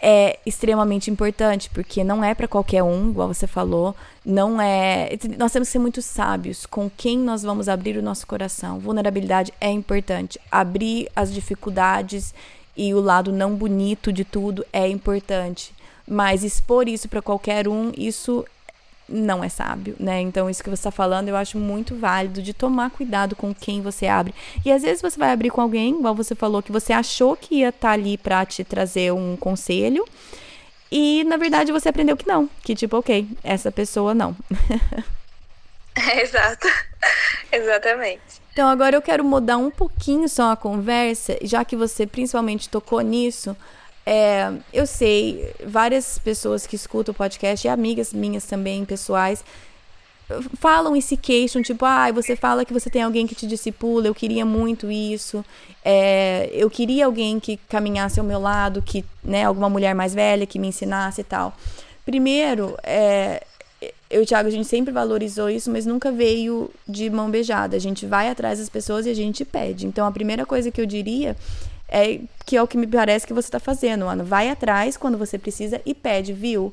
é 0.00 0.38
extremamente 0.46 1.10
importante, 1.10 1.68
porque 1.70 2.04
não 2.04 2.22
é 2.22 2.34
para 2.34 2.46
qualquer 2.46 2.82
um, 2.82 3.10
igual 3.10 3.28
você 3.28 3.46
falou, 3.46 3.94
não 4.24 4.60
é. 4.60 5.10
Nós 5.36 5.52
temos 5.52 5.68
que 5.68 5.72
ser 5.72 5.78
muito 5.78 6.00
sábios 6.00 6.66
com 6.66 6.88
quem 6.88 7.18
nós 7.18 7.42
vamos 7.42 7.68
abrir 7.68 7.96
o 7.96 8.02
nosso 8.02 8.26
coração. 8.26 8.78
Vulnerabilidade 8.78 9.52
é 9.60 9.70
importante. 9.70 10.38
Abrir 10.50 11.08
as 11.16 11.32
dificuldades 11.32 12.32
e 12.76 12.94
o 12.94 13.00
lado 13.00 13.32
não 13.32 13.56
bonito 13.56 14.12
de 14.12 14.24
tudo 14.24 14.64
é 14.72 14.88
importante. 14.88 15.74
Mas 16.06 16.44
expor 16.44 16.88
isso 16.88 17.08
para 17.08 17.20
qualquer 17.20 17.66
um, 17.66 17.92
isso 17.96 18.44
não 19.08 19.42
é 19.42 19.48
sábio, 19.48 19.96
né? 19.98 20.20
Então, 20.20 20.50
isso 20.50 20.62
que 20.62 20.68
você 20.68 20.80
está 20.80 20.90
falando 20.90 21.28
eu 21.28 21.36
acho 21.36 21.58
muito 21.58 21.96
válido 21.96 22.42
de 22.42 22.52
tomar 22.52 22.90
cuidado 22.90 23.34
com 23.34 23.54
quem 23.54 23.80
você 23.80 24.06
abre. 24.06 24.34
E 24.64 24.70
às 24.70 24.82
vezes 24.82 25.00
você 25.00 25.18
vai 25.18 25.32
abrir 25.32 25.50
com 25.50 25.60
alguém, 25.60 25.98
igual 25.98 26.14
você 26.14 26.34
falou, 26.34 26.62
que 26.62 26.72
você 26.72 26.92
achou 26.92 27.36
que 27.36 27.56
ia 27.56 27.70
estar 27.70 27.88
tá 27.88 27.94
ali 27.94 28.18
para 28.18 28.44
te 28.44 28.62
trazer 28.64 29.12
um 29.12 29.36
conselho. 29.36 30.04
E 30.90 31.24
na 31.24 31.36
verdade 31.36 31.72
você 31.72 31.88
aprendeu 31.88 32.16
que 32.16 32.26
não. 32.26 32.48
Que 32.62 32.74
tipo, 32.74 32.96
ok, 32.96 33.28
essa 33.42 33.70
pessoa 33.70 34.14
não. 34.14 34.36
Exato. 36.22 36.68
Exatamente. 37.50 38.40
Então 38.52 38.68
agora 38.68 38.96
eu 38.96 39.02
quero 39.02 39.24
mudar 39.24 39.56
um 39.56 39.70
pouquinho 39.70 40.28
só 40.28 40.52
a 40.52 40.56
conversa, 40.56 41.38
já 41.42 41.64
que 41.64 41.76
você 41.76 42.06
principalmente 42.06 42.68
tocou 42.68 43.00
nisso. 43.00 43.56
É, 44.10 44.50
eu 44.72 44.86
sei, 44.86 45.52
várias 45.66 46.18
pessoas 46.18 46.66
que 46.66 46.74
escutam 46.74 47.12
o 47.12 47.14
podcast, 47.14 47.66
e 47.66 47.68
amigas 47.68 48.10
minhas 48.10 48.46
também, 48.46 48.82
pessoais, 48.82 49.44
falam 50.58 50.96
e 50.96 51.02
se 51.02 51.14
queixam, 51.14 51.60
tipo, 51.60 51.84
ah, 51.84 52.10
você 52.10 52.34
fala 52.34 52.64
que 52.64 52.72
você 52.72 52.88
tem 52.88 53.02
alguém 53.02 53.26
que 53.26 53.34
te 53.34 53.46
discipula, 53.46 54.06
eu 54.06 54.14
queria 54.14 54.46
muito 54.46 54.90
isso, 54.90 55.44
é, 55.84 56.48
eu 56.54 56.70
queria 56.70 57.04
alguém 57.04 57.38
que 57.38 57.58
caminhasse 57.68 58.18
ao 58.18 58.24
meu 58.24 58.40
lado, 58.40 58.80
que, 58.80 59.04
né, 59.22 59.44
alguma 59.44 59.68
mulher 59.68 59.94
mais 59.94 60.14
velha 60.14 60.46
que 60.46 60.58
me 60.58 60.68
ensinasse 60.68 61.20
e 61.20 61.24
tal. 61.24 61.54
Primeiro, 62.06 62.78
é, 62.84 63.42
eu 64.08 64.22
e 64.22 64.24
o 64.24 64.26
Thiago, 64.26 64.48
a 64.48 64.50
gente 64.50 64.66
sempre 64.66 64.90
valorizou 64.90 65.50
isso, 65.50 65.70
mas 65.70 65.84
nunca 65.84 66.10
veio 66.10 66.70
de 66.88 67.10
mão 67.10 67.30
beijada. 67.30 67.76
A 67.76 67.78
gente 67.78 68.06
vai 68.06 68.30
atrás 68.30 68.58
das 68.58 68.70
pessoas 68.70 69.04
e 69.04 69.10
a 69.10 69.14
gente 69.14 69.44
pede. 69.44 69.86
Então, 69.86 70.06
a 70.06 70.10
primeira 70.10 70.46
coisa 70.46 70.70
que 70.70 70.80
eu 70.80 70.86
diria 70.86 71.36
é 71.88 72.20
que 72.44 72.56
é 72.56 72.62
o 72.62 72.66
que 72.66 72.76
me 72.76 72.86
parece 72.86 73.26
que 73.26 73.32
você 73.32 73.48
está 73.48 73.60
fazendo, 73.60 74.06
Ana. 74.06 74.24
Vai 74.24 74.48
atrás 74.48 74.96
quando 74.96 75.18
você 75.18 75.38
precisa 75.38 75.80
e 75.84 75.94
pede, 75.94 76.32
viu? 76.32 76.72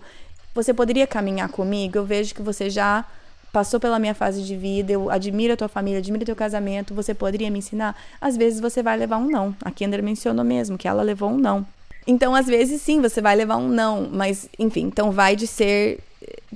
Você 0.54 0.74
poderia 0.74 1.08
caminhar 1.08 1.50
comigo? 1.50 1.98
Eu 1.98 2.06
vejo 2.06 2.34
que 2.34 2.42
você 2.42 2.70
já 2.70 3.06
passou 3.52 3.80
pela 3.80 3.98
minha 3.98 4.14
fase 4.14 4.44
de 4.44 4.56
vida, 4.56 4.92
eu 4.92 5.10
admiro 5.10 5.54
a 5.54 5.58
tua 5.58 5.70
família, 5.70 6.00
admiro 6.00 6.26
teu 6.26 6.36
casamento, 6.36 6.94
você 6.94 7.14
poderia 7.14 7.50
me 7.50 7.60
ensinar? 7.60 7.96
Às 8.20 8.36
vezes 8.36 8.60
você 8.60 8.84
vai 8.84 8.98
levar 8.98 9.18
um 9.18 9.30
não. 9.30 9.56
A 9.62 9.72
Kendra 9.72 10.02
mencionou 10.02 10.44
mesmo 10.44 10.78
que 10.78 10.90
ela 10.90 11.02
levou 11.02 11.30
um 11.30 11.38
não. 11.38 11.66
Então, 12.06 12.36
às 12.36 12.48
vezes 12.48 12.82
sim, 12.82 13.02
você 13.02 13.22
vai 13.22 13.34
levar 13.34 13.56
um 13.56 13.70
não, 13.70 14.10
mas 14.12 14.50
enfim, 14.60 14.82
então 14.82 15.10
vai 15.10 15.38
de 15.38 15.48
ser 15.48 16.00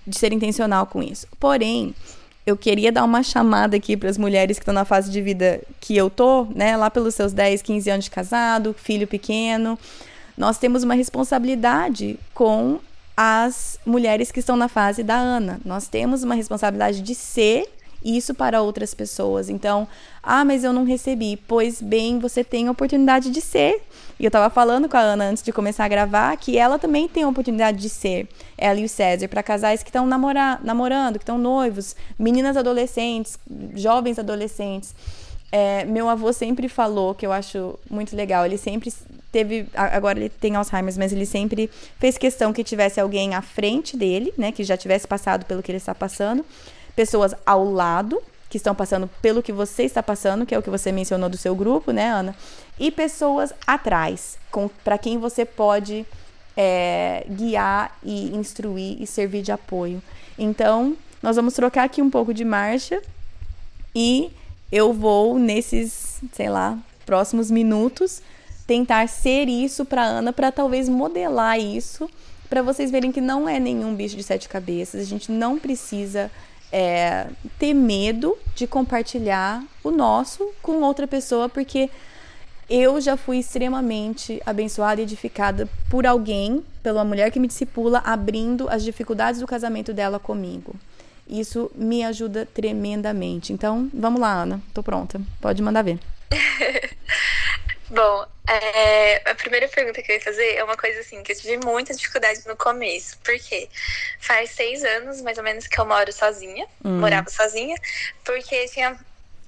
de 0.05 0.17
ser 0.17 0.33
intencional 0.33 0.85
com 0.85 1.01
isso. 1.01 1.27
Porém, 1.39 1.95
eu 2.49 2.57
queria 2.57 2.91
dar 2.91 3.03
uma 3.03 3.23
chamada 3.23 3.77
aqui 3.77 3.95
para 3.95 4.09
as 4.09 4.17
mulheres 4.17 4.57
que 4.57 4.63
estão 4.63 4.73
na 4.73 4.85
fase 4.85 5.12
de 5.12 5.21
vida 5.21 5.62
que 5.79 5.95
eu 5.95 6.09
tô, 6.09 6.45
né, 6.55 6.75
lá 6.75 6.89
pelos 6.89 7.15
seus 7.15 7.33
10, 7.33 7.62
15 7.62 7.89
anos 7.89 8.05
de 8.05 8.12
casado, 8.12 8.75
filho 8.77 9.07
pequeno. 9.07 9.77
Nós 10.38 10.57
temos 10.57 10.83
uma 10.83 10.93
responsabilidade 10.93 12.17
com 12.33 12.79
as 13.15 13.79
mulheres 13.85 14.31
que 14.31 14.39
estão 14.39 14.55
na 14.55 14.67
fase 14.67 15.03
da 15.03 15.15
Ana. 15.15 15.59
Nós 15.65 15.88
temos 15.88 16.23
uma 16.23 16.35
responsabilidade 16.35 17.01
de 17.01 17.13
ser 17.13 17.67
isso 18.03 18.33
para 18.33 18.62
outras 18.62 18.93
pessoas. 18.93 19.49
Então, 19.49 19.88
ah, 20.23 20.45
mas 20.45 20.63
eu 20.63 20.73
não 20.73 20.83
recebi. 20.83 21.38
Pois 21.47 21.81
bem, 21.81 22.19
você 22.19 22.43
tem 22.43 22.67
a 22.67 22.71
oportunidade 22.71 23.29
de 23.29 23.41
ser. 23.41 23.81
E 24.19 24.25
eu 24.25 24.31
tava 24.31 24.49
falando 24.49 24.89
com 24.89 24.97
a 24.97 25.01
Ana 25.01 25.25
antes 25.25 25.41
de 25.41 25.51
começar 25.51 25.85
a 25.85 25.88
gravar 25.88 26.35
que 26.38 26.57
ela 26.57 26.77
também 26.77 27.07
tem 27.07 27.23
a 27.23 27.29
oportunidade 27.29 27.77
de 27.77 27.89
ser, 27.89 28.27
ela 28.57 28.79
e 28.79 28.83
o 28.83 28.89
César, 28.89 29.29
para 29.29 29.41
casais 29.41 29.81
que 29.81 29.89
estão 29.89 30.05
namorando, 30.05 31.13
que 31.13 31.23
estão 31.23 31.38
noivos, 31.38 31.95
meninas 32.17 32.57
adolescentes, 32.57 33.39
jovens 33.75 34.19
adolescentes. 34.19 34.93
É, 35.51 35.85
meu 35.85 36.09
avô 36.09 36.31
sempre 36.33 36.67
falou, 36.67 37.15
que 37.15 37.25
eu 37.25 37.31
acho 37.31 37.79
muito 37.89 38.15
legal, 38.15 38.45
ele 38.45 38.57
sempre 38.57 38.93
teve, 39.31 39.67
agora 39.73 40.19
ele 40.19 40.29
tem 40.29 40.55
Alzheimer, 40.55 40.93
mas 40.97 41.12
ele 41.12 41.25
sempre 41.25 41.69
fez 41.97 42.17
questão 42.17 42.53
que 42.53 42.63
tivesse 42.63 42.99
alguém 42.99 43.33
à 43.33 43.41
frente 43.41 43.97
dele, 43.97 44.33
né, 44.38 44.51
que 44.51 44.63
já 44.63 44.77
tivesse 44.77 45.07
passado 45.07 45.45
pelo 45.45 45.63
que 45.63 45.71
ele 45.71 45.77
está 45.77 45.95
passando, 45.95 46.45
pessoas 46.99 47.33
ao 47.45 47.63
lado, 47.63 48.21
que 48.49 48.57
estão 48.57 48.75
passando 48.75 49.09
pelo 49.21 49.41
que 49.41 49.53
você 49.53 49.83
está 49.83 50.03
passando, 50.03 50.45
que 50.45 50.53
é 50.53 50.59
o 50.59 50.62
que 50.62 50.69
você 50.69 50.91
mencionou 50.91 51.29
do 51.29 51.38
seu 51.38 51.55
grupo, 51.55 51.93
né, 51.93 52.09
Ana? 52.12 52.35
E 52.77 52.91
pessoas 52.91 53.53
atrás, 53.65 54.38
para 54.83 54.97
quem 54.97 55.17
você 55.17 55.45
pode 55.45 56.05
é, 56.57 57.25
guiar 57.29 57.97
e 58.03 58.35
instruir 58.35 59.01
e 59.01 59.07
servir 59.07 59.41
de 59.43 59.49
apoio. 59.49 60.03
Então, 60.38 60.97
nós 61.23 61.38
vamos 61.38 61.53
trocar 61.53 61.85
aqui 61.85 62.01
um 62.01 62.09
pouco 62.09 62.33
de 62.33 62.43
marcha 62.43 63.01
e 63.95 64.29
eu 64.69 64.91
vou, 64.91 65.39
nesses, 65.39 66.19
sei 66.33 66.49
lá, 66.49 66.77
próximos 67.05 67.49
minutos, 67.49 68.21
tentar 68.67 69.07
ser 69.07 69.47
isso 69.47 69.85
para 69.85 70.03
Ana, 70.03 70.33
para 70.33 70.51
talvez 70.51 70.89
modelar 70.89 71.57
isso, 71.57 72.09
para 72.49 72.62
vocês 72.62 72.91
verem 72.91 73.09
que 73.09 73.21
não 73.21 73.47
é 73.47 73.57
nenhum 73.57 73.95
bicho 73.95 74.17
de 74.17 74.23
sete 74.23 74.49
cabeças, 74.49 74.99
a 74.99 75.05
gente 75.05 75.31
não 75.31 75.57
precisa 75.57 76.29
é, 76.71 77.27
ter 77.58 77.73
medo 77.73 78.38
de 78.55 78.67
compartilhar 78.67 79.63
o 79.84 79.91
nosso 79.91 80.51
com 80.62 80.82
outra 80.82 81.08
pessoa, 81.08 81.49
porque 81.49 81.89
eu 82.69 83.01
já 83.01 83.17
fui 83.17 83.39
extremamente 83.39 84.41
abençoada 84.45 85.01
e 85.01 85.03
edificada 85.03 85.67
por 85.89 86.05
alguém, 86.05 86.63
pela 86.84 87.03
mulher 87.03 87.32
que 87.32 87.39
me 87.39 87.47
discipula, 87.47 88.01
abrindo 88.05 88.69
as 88.69 88.84
dificuldades 88.84 89.41
do 89.41 89.47
casamento 89.47 89.93
dela 89.93 90.19
comigo. 90.19 90.75
Isso 91.27 91.71
me 91.75 92.03
ajuda 92.03 92.47
tremendamente. 92.53 93.53
Então, 93.53 93.89
vamos 93.93 94.19
lá, 94.19 94.34
Ana. 94.34 94.62
Tô 94.73 94.82
pronta. 94.82 95.21
Pode 95.39 95.62
mandar 95.62 95.84
ver. 95.84 95.99
Bom, 97.89 98.25
é, 98.47 99.30
a 99.30 99.36
primeira 99.36 99.67
pergunta 99.67 100.02
que 100.02 100.12
eu 100.12 100.15
ia 100.15 100.21
fazer 100.21 100.56
é 100.56 100.63
uma 100.63 100.78
coisa 100.78 100.99
assim, 100.99 101.21
que 101.23 101.32
eu 101.32 101.36
tive 101.36 101.58
muita 101.58 101.93
dificuldade 101.93 102.41
no 102.47 102.56
começo. 102.56 103.17
Porque 103.23 103.69
faz 104.19 104.52
seis 104.52 104.84
anos, 104.84 105.21
mais 105.21 105.38
ou 105.38 105.43
menos, 105.43 105.67
que 105.67 105.80
eu 105.80 105.86
moro 105.86 106.12
sozinha. 106.12 106.67
Hum. 106.84 106.99
Morava 106.99 107.30
sozinha. 107.30 107.75
Porque 108.23 108.67
tinha 108.67 108.97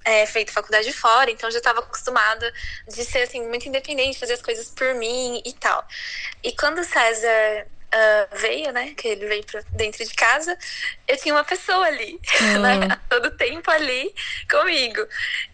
é, 0.06 0.26
feito 0.26 0.52
faculdade 0.52 0.92
fora, 0.94 1.30
então 1.30 1.50
já 1.52 1.60
estava 1.60 1.80
acostumada 1.80 2.52
de 2.88 3.06
ser 3.06 3.24
assim 3.24 3.48
muito 3.48 3.68
independente, 3.68 4.20
fazer 4.20 4.34
as 4.34 4.42
coisas 4.42 4.70
por 4.70 4.94
mim 4.96 5.42
e 5.46 5.54
tal. 5.54 5.86
E 6.44 6.52
quando 6.54 6.80
o 6.80 6.84
César 6.84 7.68
uh, 7.94 8.38
veio, 8.38 8.72
né? 8.72 8.94
Que 8.96 9.10
ele 9.10 9.26
veio 9.28 9.44
pra 9.46 9.62
dentro 9.72 10.04
de 10.04 10.14
casa, 10.14 10.58
eu 11.08 11.18
tinha 11.18 11.34
uma 11.34 11.44
pessoa 11.44 11.86
ali, 11.86 12.20
uhum. 12.42 12.62
né? 12.88 13.00
Todo 13.10 13.32
tempo 13.32 13.70
ali 13.70 14.14
comigo. 14.50 15.06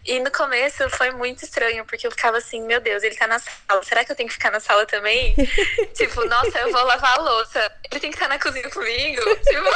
E 0.06 0.19
no 0.19 0.32
começo 0.32 0.89
foi 0.91 1.12
muito 1.12 1.43
estranho, 1.43 1.86
porque 1.86 2.08
eu 2.08 2.12
ficava 2.12 2.38
assim, 2.38 2.62
meu 2.62 2.80
Deus, 2.80 3.04
ele 3.04 3.15
tá 3.15 3.28
na 3.28 3.39
sala, 3.39 3.84
será 3.84 4.06
que 4.06 4.12
eu 4.12 4.15
tenho 4.15 4.30
que 4.30 4.36
ficar 4.36 4.52
na 4.52 4.60
sala 4.60 4.86
também? 4.86 5.36
tipo, 5.93 6.23
nossa, 6.26 6.60
eu 6.60 6.71
vou 6.71 6.84
lavar 6.84 7.17
a 7.17 7.21
louça, 7.21 7.71
ele 7.91 8.00
tem 8.00 8.12
que 8.12 8.15
estar 8.15 8.30
na 8.30 8.39
cozinha 8.39 8.69
comigo? 8.69 9.21
tipo, 9.43 9.67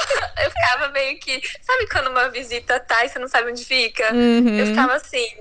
eu 0.44 0.52
ficava 0.52 0.88
meio 0.90 1.20
que. 1.20 1.42
Sabe 1.62 1.88
quando 1.88 2.10
uma 2.10 2.30
visita 2.30 2.80
tá 2.80 3.06
e 3.06 3.10
você 3.10 3.20
não 3.20 3.28
sabe 3.28 3.52
onde 3.52 3.66
fica? 3.66 4.14
Uhum. 4.14 4.60
Eu 4.60 4.68
ficava 4.68 4.94
assim. 4.94 5.38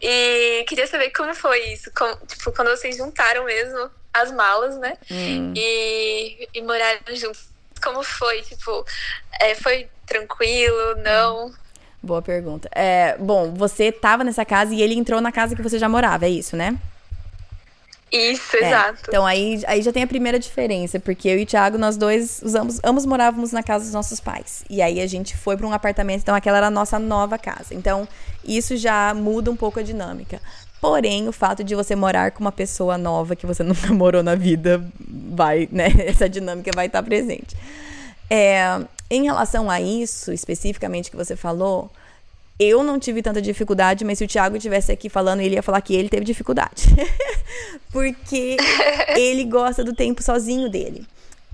E 0.00 0.64
queria 0.66 0.86
saber 0.86 1.10
como 1.10 1.34
foi 1.34 1.60
isso, 1.72 1.90
como, 1.94 2.16
tipo, 2.26 2.50
quando 2.52 2.70
vocês 2.70 2.96
juntaram 2.96 3.44
mesmo 3.44 3.90
as 4.12 4.32
malas, 4.32 4.76
né? 4.78 4.94
Hum. 5.10 5.52
E, 5.56 6.48
e 6.54 6.62
moraram 6.62 7.00
juntos. 7.14 7.48
Como 7.82 8.02
foi? 8.02 8.42
Tipo, 8.42 8.84
é, 9.40 9.54
foi 9.54 9.88
tranquilo? 10.06 10.96
Não? 11.02 11.46
Hum. 11.46 11.52
Boa 12.02 12.22
pergunta. 12.22 12.68
É, 12.74 13.16
bom, 13.18 13.52
você 13.52 13.84
estava 13.84 14.24
nessa 14.24 14.44
casa 14.44 14.74
e 14.74 14.80
ele 14.80 14.94
entrou 14.94 15.20
na 15.20 15.30
casa 15.30 15.54
que 15.54 15.62
você 15.62 15.78
já 15.78 15.88
morava, 15.88 16.24
é 16.24 16.30
isso, 16.30 16.56
né? 16.56 16.78
Isso, 18.10 18.56
é, 18.56 18.66
exato. 18.66 19.02
Então 19.06 19.24
aí, 19.24 19.62
aí 19.66 19.82
já 19.82 19.92
tem 19.92 20.02
a 20.02 20.06
primeira 20.06 20.38
diferença, 20.38 20.98
porque 20.98 21.28
eu 21.28 21.38
e 21.38 21.42
o 21.42 21.46
Thiago, 21.46 21.78
nós 21.78 21.96
dois 21.96 22.40
usamos, 22.42 22.80
ambos 22.82 23.06
morávamos 23.06 23.52
na 23.52 23.62
casa 23.62 23.84
dos 23.84 23.94
nossos 23.94 24.18
pais. 24.18 24.64
E 24.68 24.82
aí 24.82 25.00
a 25.00 25.06
gente 25.06 25.36
foi 25.36 25.56
para 25.56 25.66
um 25.66 25.72
apartamento, 25.72 26.22
então 26.22 26.34
aquela 26.34 26.56
era 26.56 26.66
a 26.66 26.70
nossa 26.70 26.98
nova 26.98 27.38
casa. 27.38 27.72
Então 27.74 28.08
isso 28.44 28.76
já 28.76 29.14
muda 29.14 29.50
um 29.50 29.56
pouco 29.56 29.78
a 29.78 29.82
dinâmica. 29.82 30.40
Porém, 30.80 31.28
o 31.28 31.32
fato 31.32 31.62
de 31.62 31.74
você 31.74 31.94
morar 31.94 32.30
com 32.30 32.40
uma 32.40 32.52
pessoa 32.52 32.96
nova 32.96 33.36
que 33.36 33.46
você 33.46 33.62
nunca 33.64 33.92
morou 33.92 34.22
na 34.22 34.34
vida, 34.34 34.82
vai, 34.98 35.68
né? 35.70 35.88
Essa 36.06 36.28
dinâmica 36.28 36.70
vai 36.74 36.86
estar 36.86 37.02
presente. 37.02 37.56
É, 38.28 38.80
em 39.10 39.24
relação 39.24 39.70
a 39.70 39.80
isso, 39.80 40.32
especificamente 40.32 41.10
que 41.10 41.16
você 41.16 41.36
falou, 41.36 41.90
eu 42.58 42.82
não 42.82 42.98
tive 42.98 43.22
tanta 43.22 43.42
dificuldade, 43.42 44.04
mas 44.04 44.18
se 44.18 44.24
o 44.24 44.28
Thiago 44.28 44.58
tivesse 44.58 44.92
aqui 44.92 45.08
falando, 45.08 45.40
ele 45.40 45.56
ia 45.56 45.62
falar 45.62 45.80
que 45.80 45.94
ele 45.94 46.08
teve 46.08 46.24
dificuldade. 46.24 46.94
Porque 47.90 48.56
ele 49.16 49.44
gosta 49.44 49.82
do 49.82 49.94
tempo 49.94 50.22
sozinho 50.22 50.68
dele. 50.68 51.04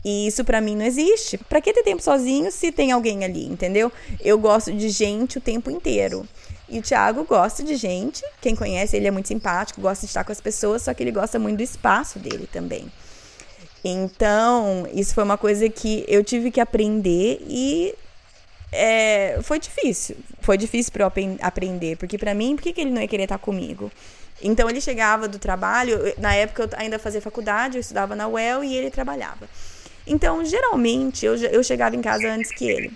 E 0.04 0.26
isso 0.26 0.44
para 0.44 0.60
mim 0.60 0.76
não 0.76 0.84
existe. 0.84 1.38
Para 1.38 1.60
que 1.60 1.72
ter 1.72 1.82
tempo 1.82 2.02
sozinho 2.02 2.50
se 2.52 2.70
tem 2.70 2.92
alguém 2.92 3.24
ali, 3.24 3.46
entendeu? 3.46 3.90
Eu 4.20 4.38
gosto 4.38 4.72
de 4.72 4.88
gente 4.88 5.38
o 5.38 5.40
tempo 5.40 5.70
inteiro. 5.70 6.26
E 6.68 6.78
o 6.80 6.82
Thiago 6.82 7.24
gosta 7.24 7.62
de 7.62 7.76
gente, 7.76 8.24
quem 8.40 8.56
conhece, 8.56 8.96
ele 8.96 9.06
é 9.06 9.10
muito 9.10 9.28
simpático, 9.28 9.80
gosta 9.80 10.04
de 10.04 10.10
estar 10.10 10.24
com 10.24 10.32
as 10.32 10.40
pessoas, 10.40 10.82
só 10.82 10.92
que 10.92 11.02
ele 11.02 11.12
gosta 11.12 11.38
muito 11.38 11.58
do 11.58 11.62
espaço 11.62 12.18
dele 12.18 12.48
também. 12.52 12.90
Então, 13.84 14.86
isso 14.92 15.14
foi 15.14 15.22
uma 15.22 15.38
coisa 15.38 15.68
que 15.68 16.04
eu 16.08 16.24
tive 16.24 16.50
que 16.50 16.60
aprender 16.60 17.40
e 17.48 17.94
é, 18.72 19.38
foi 19.42 19.60
difícil. 19.60 20.16
Foi 20.40 20.58
difícil 20.58 20.92
para 20.92 21.04
eu 21.04 21.12
aprender, 21.40 21.96
porque 21.96 22.18
para 22.18 22.34
mim, 22.34 22.56
por 22.56 22.62
que, 22.62 22.72
que 22.72 22.80
ele 22.80 22.90
não 22.90 23.00
ia 23.00 23.06
querer 23.06 23.24
estar 23.24 23.38
comigo? 23.38 23.90
Então, 24.42 24.68
ele 24.68 24.80
chegava 24.80 25.28
do 25.28 25.38
trabalho, 25.38 26.12
na 26.18 26.34
época 26.34 26.64
eu 26.64 26.70
ainda 26.76 26.98
fazia 26.98 27.22
faculdade, 27.22 27.76
eu 27.76 27.80
estudava 27.80 28.16
na 28.16 28.26
UEL 28.26 28.64
e 28.64 28.76
ele 28.76 28.90
trabalhava. 28.90 29.48
Então, 30.04 30.44
geralmente, 30.44 31.24
eu, 31.24 31.36
eu 31.36 31.62
chegava 31.62 31.94
em 31.94 32.02
casa 32.02 32.28
antes 32.28 32.50
que 32.50 32.68
ele 32.68 32.92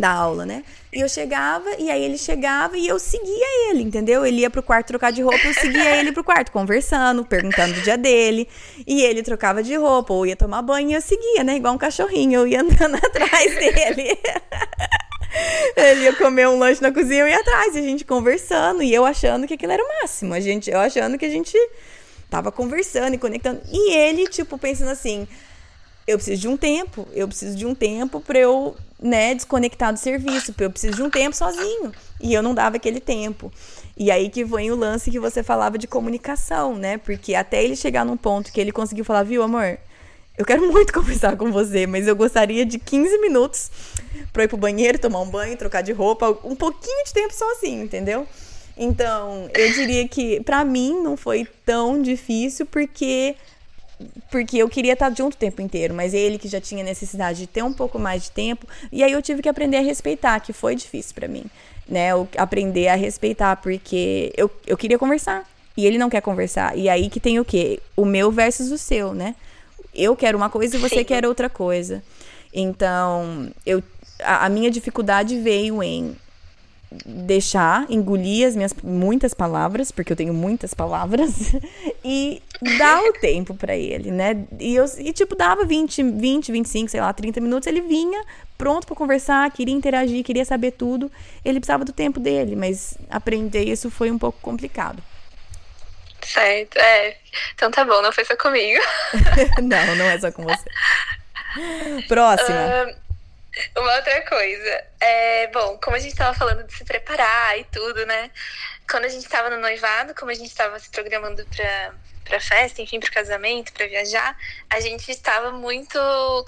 da 0.00 0.10
aula, 0.10 0.44
né? 0.44 0.62
E 0.92 1.00
eu 1.00 1.08
chegava, 1.08 1.68
e 1.78 1.90
aí 1.90 2.02
ele 2.02 2.16
chegava 2.16 2.76
e 2.78 2.86
eu 2.86 2.98
seguia 2.98 3.70
ele, 3.70 3.82
entendeu? 3.82 4.24
Ele 4.24 4.40
ia 4.40 4.50
pro 4.50 4.62
quarto 4.62 4.88
trocar 4.88 5.12
de 5.12 5.22
roupa, 5.22 5.46
eu 5.46 5.54
seguia 5.54 5.96
ele 5.96 6.12
pro 6.12 6.24
quarto, 6.24 6.50
conversando, 6.50 7.24
perguntando 7.24 7.78
o 7.78 7.82
dia 7.82 7.98
dele. 7.98 8.48
E 8.86 9.02
ele 9.02 9.22
trocava 9.22 9.62
de 9.62 9.74
roupa, 9.76 10.14
ou 10.14 10.26
ia 10.26 10.36
tomar 10.36 10.62
banho 10.62 10.90
e 10.90 10.94
eu 10.94 11.00
seguia, 11.00 11.44
né? 11.44 11.56
Igual 11.56 11.74
um 11.74 11.78
cachorrinho, 11.78 12.40
eu 12.40 12.46
ia 12.46 12.60
andando 12.62 12.94
atrás 13.04 13.54
dele. 13.54 14.18
ele 15.76 16.00
ia 16.04 16.14
comer 16.14 16.48
um 16.48 16.58
lanche 16.58 16.80
na 16.80 16.92
cozinha, 16.92 17.20
eu 17.20 17.28
ia 17.28 17.40
atrás, 17.40 17.74
e 17.74 17.78
a 17.78 17.82
gente 17.82 18.04
conversando, 18.04 18.82
e 18.82 18.94
eu 18.94 19.04
achando 19.04 19.46
que 19.46 19.54
aquilo 19.54 19.72
era 19.72 19.82
o 19.82 19.88
máximo. 20.00 20.32
A 20.32 20.40
gente, 20.40 20.70
eu 20.70 20.80
achando 20.80 21.18
que 21.18 21.26
a 21.26 21.30
gente 21.30 21.56
tava 22.30 22.50
conversando 22.50 23.14
e 23.14 23.18
conectando. 23.18 23.60
E 23.70 23.92
ele, 23.92 24.26
tipo, 24.28 24.56
pensando 24.56 24.90
assim: 24.90 25.26
eu 26.06 26.16
preciso 26.16 26.40
de 26.40 26.48
um 26.48 26.56
tempo, 26.56 27.06
eu 27.12 27.26
preciso 27.26 27.56
de 27.56 27.66
um 27.66 27.74
tempo 27.74 28.20
pra 28.20 28.38
eu 28.38 28.76
né, 29.00 29.34
desconectar 29.34 29.92
do 29.92 29.98
serviço, 29.98 30.52
porque 30.52 30.64
eu 30.64 30.70
preciso 30.70 30.96
de 30.96 31.02
um 31.02 31.10
tempo 31.10 31.36
sozinho. 31.36 31.92
E 32.20 32.32
eu 32.32 32.42
não 32.42 32.54
dava 32.54 32.76
aquele 32.76 33.00
tempo. 33.00 33.52
E 33.96 34.10
aí 34.10 34.28
que 34.28 34.44
vem 34.44 34.70
o 34.70 34.76
lance 34.76 35.10
que 35.10 35.18
você 35.18 35.42
falava 35.42 35.78
de 35.78 35.86
comunicação, 35.86 36.76
né? 36.76 36.98
Porque 36.98 37.34
até 37.34 37.62
ele 37.62 37.76
chegar 37.76 38.04
num 38.04 38.16
ponto 38.16 38.52
que 38.52 38.60
ele 38.60 38.72
conseguiu 38.72 39.04
falar, 39.04 39.22
viu, 39.22 39.42
amor, 39.42 39.78
eu 40.36 40.44
quero 40.44 40.66
muito 40.70 40.92
conversar 40.92 41.36
com 41.36 41.50
você, 41.50 41.86
mas 41.86 42.06
eu 42.06 42.16
gostaria 42.16 42.64
de 42.64 42.78
15 42.78 43.18
minutos 43.18 43.70
pra 44.32 44.44
ir 44.44 44.48
pro 44.48 44.56
banheiro, 44.56 44.98
tomar 44.98 45.20
um 45.20 45.30
banho, 45.30 45.56
trocar 45.56 45.82
de 45.82 45.92
roupa, 45.92 46.38
um 46.44 46.54
pouquinho 46.54 47.04
de 47.04 47.12
tempo 47.12 47.34
sozinho, 47.34 47.84
entendeu? 47.84 48.26
Então, 48.76 49.48
eu 49.54 49.72
diria 49.72 50.06
que 50.06 50.40
para 50.40 50.62
mim 50.62 51.00
não 51.02 51.16
foi 51.16 51.48
tão 51.64 52.02
difícil 52.02 52.66
porque 52.66 53.34
porque 54.30 54.58
eu 54.58 54.68
queria 54.68 54.92
estar 54.92 55.10
junto 55.14 55.34
o 55.34 55.38
tempo 55.38 55.62
inteiro, 55.62 55.94
mas 55.94 56.12
ele 56.12 56.38
que 56.38 56.48
já 56.48 56.60
tinha 56.60 56.84
necessidade 56.84 57.38
de 57.38 57.46
ter 57.46 57.62
um 57.62 57.72
pouco 57.72 57.98
mais 57.98 58.24
de 58.24 58.30
tempo, 58.30 58.66
e 58.92 59.02
aí 59.02 59.12
eu 59.12 59.22
tive 59.22 59.42
que 59.42 59.48
aprender 59.48 59.78
a 59.78 59.82
respeitar, 59.82 60.40
que 60.40 60.52
foi 60.52 60.74
difícil 60.74 61.14
para 61.14 61.28
mim, 61.28 61.44
né? 61.88 62.12
Eu 62.12 62.28
aprender 62.36 62.88
a 62.88 62.94
respeitar 62.94 63.56
porque 63.56 64.32
eu, 64.36 64.50
eu 64.66 64.76
queria 64.76 64.98
conversar 64.98 65.48
e 65.76 65.86
ele 65.86 65.98
não 65.98 66.10
quer 66.10 66.20
conversar. 66.20 66.76
E 66.76 66.88
aí 66.88 67.08
que 67.08 67.20
tem 67.20 67.38
o 67.38 67.44
quê? 67.44 67.80
O 67.96 68.04
meu 68.04 68.30
versus 68.30 68.70
o 68.70 68.78
seu, 68.78 69.14
né? 69.14 69.34
Eu 69.94 70.14
quero 70.14 70.36
uma 70.36 70.50
coisa 70.50 70.76
e 70.76 70.80
você 70.80 70.98
Sim. 70.98 71.04
quer 71.04 71.24
outra 71.24 71.48
coisa. 71.48 72.02
Então, 72.52 73.50
eu 73.64 73.82
a, 74.22 74.46
a 74.46 74.48
minha 74.48 74.70
dificuldade 74.70 75.38
veio 75.38 75.82
em 75.82 76.16
deixar, 77.04 77.84
engolir 77.90 78.46
as 78.46 78.54
minhas 78.54 78.72
muitas 78.82 79.34
palavras, 79.34 79.90
porque 79.90 80.12
eu 80.12 80.16
tenho 80.16 80.32
muitas 80.32 80.72
palavras, 80.72 81.52
e 82.04 82.40
dar 82.78 83.02
o 83.02 83.12
tempo 83.12 83.54
para 83.54 83.76
ele, 83.76 84.10
né? 84.10 84.46
E, 84.58 84.74
eu, 84.74 84.84
e 84.98 85.12
tipo, 85.12 85.34
dava 85.34 85.64
20, 85.64 86.02
20, 86.02 86.52
25, 86.52 86.90
sei 86.90 87.00
lá, 87.00 87.12
30 87.12 87.40
minutos, 87.40 87.66
ele 87.66 87.80
vinha 87.80 88.24
pronto 88.56 88.86
para 88.86 88.96
conversar, 88.96 89.50
queria 89.50 89.74
interagir, 89.74 90.24
queria 90.24 90.44
saber 90.44 90.72
tudo. 90.72 91.10
Ele 91.44 91.60
precisava 91.60 91.84
do 91.84 91.92
tempo 91.92 92.18
dele, 92.18 92.56
mas 92.56 92.96
aprender 93.10 93.64
isso 93.64 93.90
foi 93.90 94.10
um 94.10 94.18
pouco 94.18 94.40
complicado. 94.40 95.02
Certo, 96.22 96.76
é. 96.78 97.16
Então 97.54 97.70
tá 97.70 97.84
bom, 97.84 98.02
não 98.02 98.12
foi 98.12 98.24
só 98.24 98.36
comigo. 98.36 98.82
não, 99.62 99.96
não 99.96 100.06
é 100.06 100.18
só 100.18 100.32
com 100.32 100.42
você. 100.42 100.68
Próxima. 102.08 102.56
Uh... 102.56 103.06
Uma 103.74 103.96
outra 103.96 104.20
coisa. 104.22 104.84
É, 105.00 105.46
bom, 105.46 105.78
como 105.82 105.96
a 105.96 105.98
gente 105.98 106.12
estava 106.12 106.36
falando 106.36 106.64
de 106.64 106.74
se 106.74 106.84
preparar 106.84 107.58
e 107.58 107.64
tudo, 107.64 108.04
né? 108.04 108.30
Quando 108.90 109.06
a 109.06 109.08
gente 109.08 109.24
estava 109.24 109.48
no 109.48 109.58
noivado, 109.58 110.14
como 110.14 110.30
a 110.30 110.34
gente 110.34 110.48
estava 110.48 110.78
se 110.78 110.90
programando 110.90 111.44
para 111.46 111.94
para 112.26 112.40
festa, 112.40 112.82
enfim, 112.82 113.00
para 113.00 113.10
casamento, 113.10 113.72
para 113.72 113.86
viajar, 113.86 114.36
a 114.68 114.80
gente 114.80 115.10
estava 115.10 115.52
muito 115.52 115.98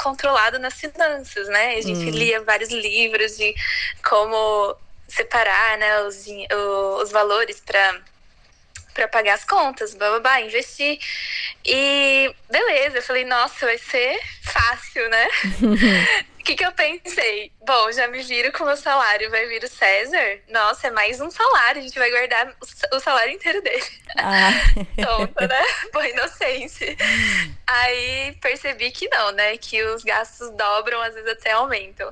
controlado 0.00 0.58
nas 0.58 0.74
finanças, 0.74 1.48
né? 1.48 1.76
A 1.76 1.80
gente 1.80 2.00
hum. 2.00 2.10
lia 2.10 2.42
vários 2.42 2.70
livros 2.70 3.36
de 3.36 3.54
como 4.02 4.76
separar, 5.06 5.78
né, 5.78 6.02
os, 6.02 6.26
os 7.02 7.10
valores 7.10 7.60
para 7.60 8.00
para 8.92 9.06
pagar 9.06 9.34
as 9.34 9.44
contas, 9.44 9.94
babá, 9.94 10.40
investir. 10.40 10.98
E 11.64 12.34
beleza, 12.50 12.98
eu 12.98 13.02
falei, 13.02 13.24
nossa, 13.24 13.64
vai 13.64 13.78
ser 13.78 14.20
fácil, 14.42 15.08
né? 15.08 15.28
que, 16.48 16.56
que 16.56 16.64
eu 16.64 16.72
pensei? 16.72 17.52
Bom, 17.66 17.92
já 17.92 18.08
me 18.08 18.22
viro 18.22 18.50
com 18.52 18.62
o 18.62 18.66
meu 18.66 18.76
salário, 18.76 19.30
vai 19.30 19.46
vir 19.46 19.62
o 19.62 19.68
César? 19.68 20.38
Nossa, 20.48 20.86
é 20.86 20.90
mais 20.90 21.20
um 21.20 21.30
salário, 21.30 21.78
a 21.78 21.84
gente 21.84 21.98
vai 21.98 22.10
guardar 22.10 22.56
o 22.90 23.00
salário 23.00 23.34
inteiro 23.34 23.60
dele. 23.60 23.84
Ah. 24.16 24.50
Tonta, 25.04 25.46
né? 25.46 25.62
Boa 25.92 26.08
inocente. 26.08 26.96
Aí 27.66 28.34
percebi 28.40 28.90
que 28.90 29.10
não, 29.10 29.30
né? 29.32 29.58
Que 29.58 29.82
os 29.84 30.02
gastos 30.02 30.50
dobram, 30.52 31.02
às 31.02 31.14
vezes 31.14 31.30
até 31.30 31.50
aumentam. 31.50 32.10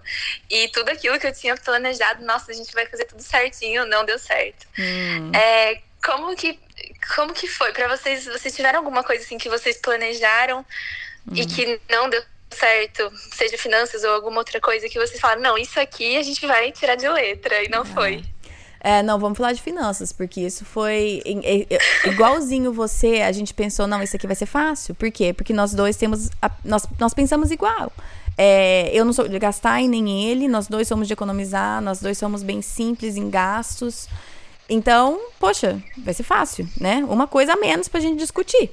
E 0.50 0.68
tudo 0.68 0.90
aquilo 0.90 1.18
que 1.18 1.26
eu 1.26 1.34
tinha 1.34 1.56
planejado, 1.56 2.22
nossa, 2.22 2.52
a 2.52 2.54
gente 2.54 2.74
vai 2.74 2.84
fazer 2.84 3.06
tudo 3.06 3.22
certinho, 3.22 3.86
não 3.86 4.04
deu 4.04 4.18
certo. 4.18 4.66
Hum. 4.78 5.32
É, 5.34 5.80
como 6.04 6.36
que 6.36 6.60
como 7.14 7.32
que 7.32 7.48
foi 7.48 7.72
para 7.72 7.88
vocês? 7.88 8.26
Vocês 8.26 8.54
tiveram 8.54 8.80
alguma 8.80 9.02
coisa 9.02 9.24
assim 9.24 9.38
que 9.38 9.48
vocês 9.48 9.78
planejaram 9.78 10.60
hum. 11.26 11.34
e 11.34 11.46
que 11.46 11.80
não 11.88 12.10
deu 12.10 12.22
certo, 12.50 13.10
seja 13.32 13.58
finanças 13.58 14.04
ou 14.04 14.10
alguma 14.10 14.38
outra 14.38 14.60
coisa 14.60 14.88
que 14.88 14.98
vocês 14.98 15.20
falaram, 15.20 15.42
não, 15.42 15.58
isso 15.58 15.78
aqui 15.78 16.16
a 16.16 16.22
gente 16.22 16.46
vai 16.46 16.72
tirar 16.72 16.94
de 16.94 17.08
letra, 17.08 17.62
e 17.64 17.68
não 17.68 17.82
ah. 17.82 17.84
foi. 17.84 18.24
É, 18.80 19.02
não, 19.02 19.18
vamos 19.18 19.36
falar 19.36 19.52
de 19.52 19.60
finanças, 19.60 20.12
porque 20.12 20.42
isso 20.42 20.64
foi 20.64 21.20
igualzinho 22.04 22.72
você, 22.72 23.20
a 23.22 23.32
gente 23.32 23.52
pensou, 23.52 23.86
não, 23.86 24.02
isso 24.02 24.14
aqui 24.14 24.26
vai 24.26 24.36
ser 24.36 24.46
fácil. 24.46 24.94
Por 24.94 25.10
quê? 25.10 25.32
Porque 25.32 25.52
nós 25.52 25.74
dois 25.74 25.96
temos, 25.96 26.28
a, 26.40 26.50
nós, 26.64 26.86
nós 26.98 27.12
pensamos 27.12 27.50
igual. 27.50 27.92
É, 28.38 28.90
eu 28.92 29.04
não 29.04 29.12
sou 29.12 29.26
de 29.26 29.38
gastar 29.38 29.80
e 29.80 29.88
nem 29.88 30.30
ele, 30.30 30.46
nós 30.46 30.68
dois 30.68 30.86
somos 30.86 31.08
de 31.08 31.14
economizar, 31.14 31.80
nós 31.80 32.00
dois 32.00 32.16
somos 32.16 32.42
bem 32.42 32.62
simples 32.62 33.16
em 33.16 33.28
gastos. 33.28 34.08
Então, 34.68 35.18
poxa, 35.40 35.82
vai 35.98 36.12
ser 36.12 36.22
fácil, 36.22 36.68
né? 36.78 37.04
Uma 37.08 37.26
coisa 37.26 37.54
a 37.54 37.56
menos 37.56 37.88
pra 37.88 37.98
gente 37.98 38.18
discutir. 38.18 38.70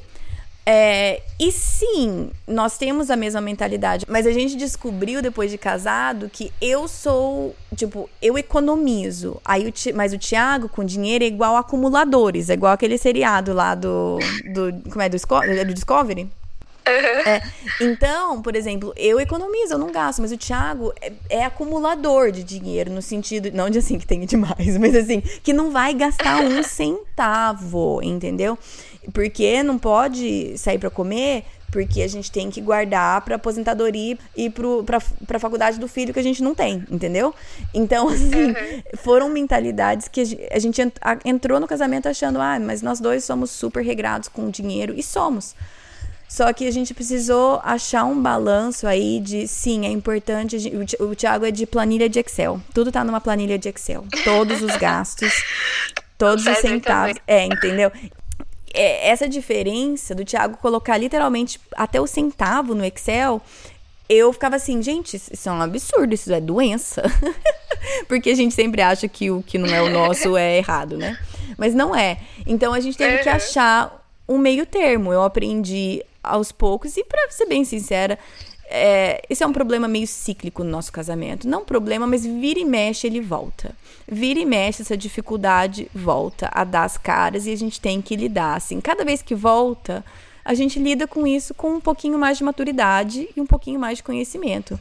É, 0.66 1.22
e 1.38 1.52
sim, 1.52 2.32
nós 2.48 2.78
temos 2.78 3.12
a 3.12 3.18
mesma 3.18 3.42
mentalidade, 3.42 4.06
mas 4.08 4.26
a 4.26 4.32
gente 4.32 4.56
descobriu 4.56 5.22
depois 5.22 5.52
de 5.52 5.58
casado 5.58 6.30
que 6.32 6.54
eu 6.62 6.88
sou, 6.88 7.54
tipo, 7.76 8.10
eu 8.22 8.38
economizo. 8.38 9.42
Aí 9.44 9.68
o, 9.68 9.74
mas 9.94 10.14
o 10.14 10.18
Thiago 10.18 10.70
com 10.70 10.86
dinheiro 10.86 11.24
é 11.24 11.28
igual 11.28 11.58
acumuladores, 11.58 12.50
é 12.50 12.54
igual 12.54 12.72
aquele 12.72 12.98
seriado 12.98 13.52
lá 13.52 13.76
do. 13.76 14.20
do 14.54 14.90
como 14.90 15.02
é? 15.02 15.10
Do, 15.10 15.18
é 15.44 15.66
do 15.66 15.74
Discovery? 15.74 16.30
É, 16.86 17.42
então, 17.80 18.42
por 18.42 18.56
exemplo, 18.56 18.94
eu 18.98 19.20
economizo, 19.20 19.74
eu 19.74 19.78
não 19.78 19.92
gasto, 19.92 20.22
mas 20.22 20.32
o 20.32 20.38
Thiago 20.38 20.94
é, 21.02 21.14
é, 21.30 21.46
acumulador 21.46 22.30
de 22.32 22.44
dinheiro, 22.44 22.92
no 22.92 23.02
sentido, 23.02 23.50
não 23.54 23.70
de 23.70 23.80
assim 23.80 23.98
que 23.98 24.06
tem 24.06 24.26
demais, 24.26 24.76
mas 24.80 24.96
assim, 24.96 25.22
que 25.22 25.54
não 25.54 25.72
vai 25.72 25.94
gastar 25.94 26.42
um 26.42 26.62
centavo, 26.62 28.02
entendeu? 28.04 28.58
Porque 29.12 29.62
não 29.64 29.78
pode 29.78 30.58
sair 30.58 30.80
para 30.80 30.90
comer 30.90 31.44
porque 31.74 32.04
a 32.04 32.08
gente 32.08 32.32
tem 32.32 32.52
que 32.52 32.62
guardar 32.62 33.22
para 33.22 33.36
aposentadoria 33.36 34.16
e 34.38 34.48
para 34.48 34.98
a 35.36 35.40
faculdade 35.40 35.80
do 35.80 35.88
filho 35.88 36.14
que 36.14 36.20
a 36.20 36.24
gente 36.24 36.44
não 36.44 36.54
tem, 36.54 36.86
entendeu? 36.88 37.34
Então, 37.74 38.10
assim, 38.10 38.50
uhum. 38.50 38.84
foram 38.98 39.28
mentalidades 39.28 40.08
que 40.08 40.22
a 40.52 40.60
gente 40.60 40.80
entrou 41.26 41.60
no 41.60 41.66
casamento 41.66 42.08
achando, 42.08 42.40
ah, 42.40 42.60
mas 42.60 42.84
nós 42.84 43.00
dois 43.00 43.24
somos 43.24 43.50
super 43.50 43.84
regrados 43.84 44.28
com 44.28 44.52
dinheiro, 44.52 44.94
e 44.96 45.02
somos. 45.02 45.56
Só 46.30 46.52
que 46.54 46.68
a 46.68 46.72
gente 46.72 46.94
precisou 46.94 47.60
achar 47.64 48.06
um 48.06 48.22
balanço 48.22 48.86
aí 48.86 49.20
de, 49.20 49.48
sim, 49.48 49.86
é 49.86 49.90
importante. 49.90 50.58
O 51.00 51.16
Thiago 51.16 51.46
é 51.46 51.52
de 51.52 51.66
planilha 51.66 52.10
de 52.10 52.20
Excel. 52.20 52.60
Tudo 52.74 52.92
tá 52.92 53.04
numa 53.04 53.22
planilha 53.22 53.58
de 53.58 53.70
Excel. 53.70 54.04
Todos 54.24 54.64
os 54.64 54.76
gastos, 54.78 55.32
todos 56.18 56.46
os 56.46 56.58
centavos. 56.58 57.18
É, 57.28 57.46
entendeu? 57.46 57.92
É, 58.74 59.10
essa 59.10 59.30
diferença 59.30 60.16
do 60.16 60.26
Thiago 60.26 60.58
colocar 60.58 60.98
literalmente 60.98 61.60
até 61.76 62.02
o 62.02 62.08
centavo 62.08 62.74
no 62.74 62.84
Excel, 62.84 63.42
eu 64.10 64.34
ficava 64.34 64.56
assim, 64.56 64.82
gente, 64.82 65.16
isso 65.16 65.50
é 65.50 65.52
um 65.52 65.62
absurdo, 65.62 66.14
isso 66.14 66.32
é 66.34 66.42
doença. 66.42 67.04
Porque 68.08 68.32
a 68.32 68.36
gente 68.36 68.54
sempre 68.54 68.82
acha 68.82 69.08
que 69.08 69.30
o 69.30 69.44
que 69.44 69.58
não 69.58 69.68
é 69.68 69.82
o 69.82 69.90
nosso 69.90 70.38
é 70.38 70.58
errado, 70.58 70.98
né? 70.98 71.18
Mas 71.58 71.74
não 71.74 71.96
é. 71.96 72.20
Então 72.46 72.74
a 72.74 72.80
gente 72.80 72.98
teve 72.98 73.20
que 73.20 73.30
achar 73.30 74.04
um 74.28 74.38
meio 74.38 74.66
termo. 74.66 75.12
Eu 75.12 75.24
aprendi 75.24 76.04
aos 76.24 76.52
poucos 76.52 76.96
e 76.96 77.04
para 77.04 77.30
ser 77.30 77.46
bem 77.46 77.66
sincera, 77.66 78.18
é, 78.76 79.22
esse 79.30 79.44
é 79.44 79.48
um 79.48 79.54
problema 79.54 79.88
meio 79.88 80.08
cíclico 80.08 80.64
no 80.64 80.72
nosso 80.72 80.92
casamento. 80.92 81.48
Não 81.48 81.64
problema, 81.64 82.08
mas 82.08 82.26
vira 82.26 82.60
e 82.60 82.66
mexe, 82.66 83.06
ele 83.06 83.22
volta. 83.22 83.76
Vira 84.12 84.40
e 84.40 84.46
mexe, 84.46 84.82
essa 84.82 84.98
dificuldade 84.98 85.88
volta 85.94 86.50
a 86.52 86.64
dar 86.64 86.84
as 86.84 86.98
caras 86.98 87.46
e 87.46 87.52
a 87.52 87.56
gente 87.56 87.80
tem 87.80 88.02
que 88.02 88.16
lidar. 88.16 88.56
Assim, 88.56 88.82
cada 88.82 89.06
vez 89.06 89.22
que 89.22 89.36
volta, 89.36 90.04
a 90.44 90.56
gente 90.56 90.80
lida 90.80 91.06
com 91.06 91.28
isso 91.28 91.54
com 91.54 91.76
um 91.76 91.80
pouquinho 91.80 92.18
mais 92.18 92.40
de 92.40 92.44
maturidade 92.44 93.30
e 93.38 93.40
um 93.40 93.46
pouquinho 93.46 93.80
mais 93.80 94.00
de 94.00 94.04
conhecimento. 94.04 94.80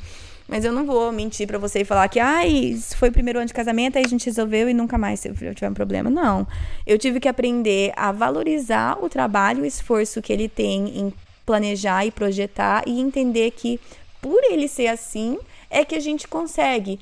Mas 0.48 0.64
eu 0.64 0.72
não 0.72 0.86
vou 0.86 1.12
mentir 1.12 1.46
para 1.46 1.58
você 1.58 1.80
e 1.80 1.84
falar 1.84 2.08
que, 2.08 2.18
ai, 2.18 2.48
isso 2.48 2.96
foi 2.96 3.10
o 3.10 3.12
primeiro 3.12 3.38
ano 3.38 3.46
de 3.46 3.54
casamento, 3.54 3.98
aí 3.98 4.04
a 4.06 4.08
gente 4.08 4.24
resolveu 4.24 4.70
e 4.70 4.74
nunca 4.74 4.96
mais 4.96 5.22
eu 5.26 5.34
tiver 5.54 5.68
um 5.68 5.74
problema. 5.74 6.08
Não. 6.08 6.46
Eu 6.86 6.98
tive 6.98 7.20
que 7.20 7.28
aprender 7.28 7.92
a 7.94 8.10
valorizar 8.10 8.98
o 9.02 9.08
trabalho 9.10 9.60
e 9.60 9.62
o 9.62 9.66
esforço 9.66 10.22
que 10.22 10.32
ele 10.32 10.48
tem 10.48 10.98
em 10.98 11.12
planejar 11.44 12.06
e 12.06 12.10
projetar 12.10 12.84
e 12.86 13.00
entender 13.00 13.50
que 13.52 13.80
por 14.20 14.42
ele 14.44 14.68
ser 14.68 14.86
assim 14.86 15.38
é 15.70 15.84
que 15.84 15.94
a 15.94 16.00
gente 16.00 16.28
consegue 16.28 17.00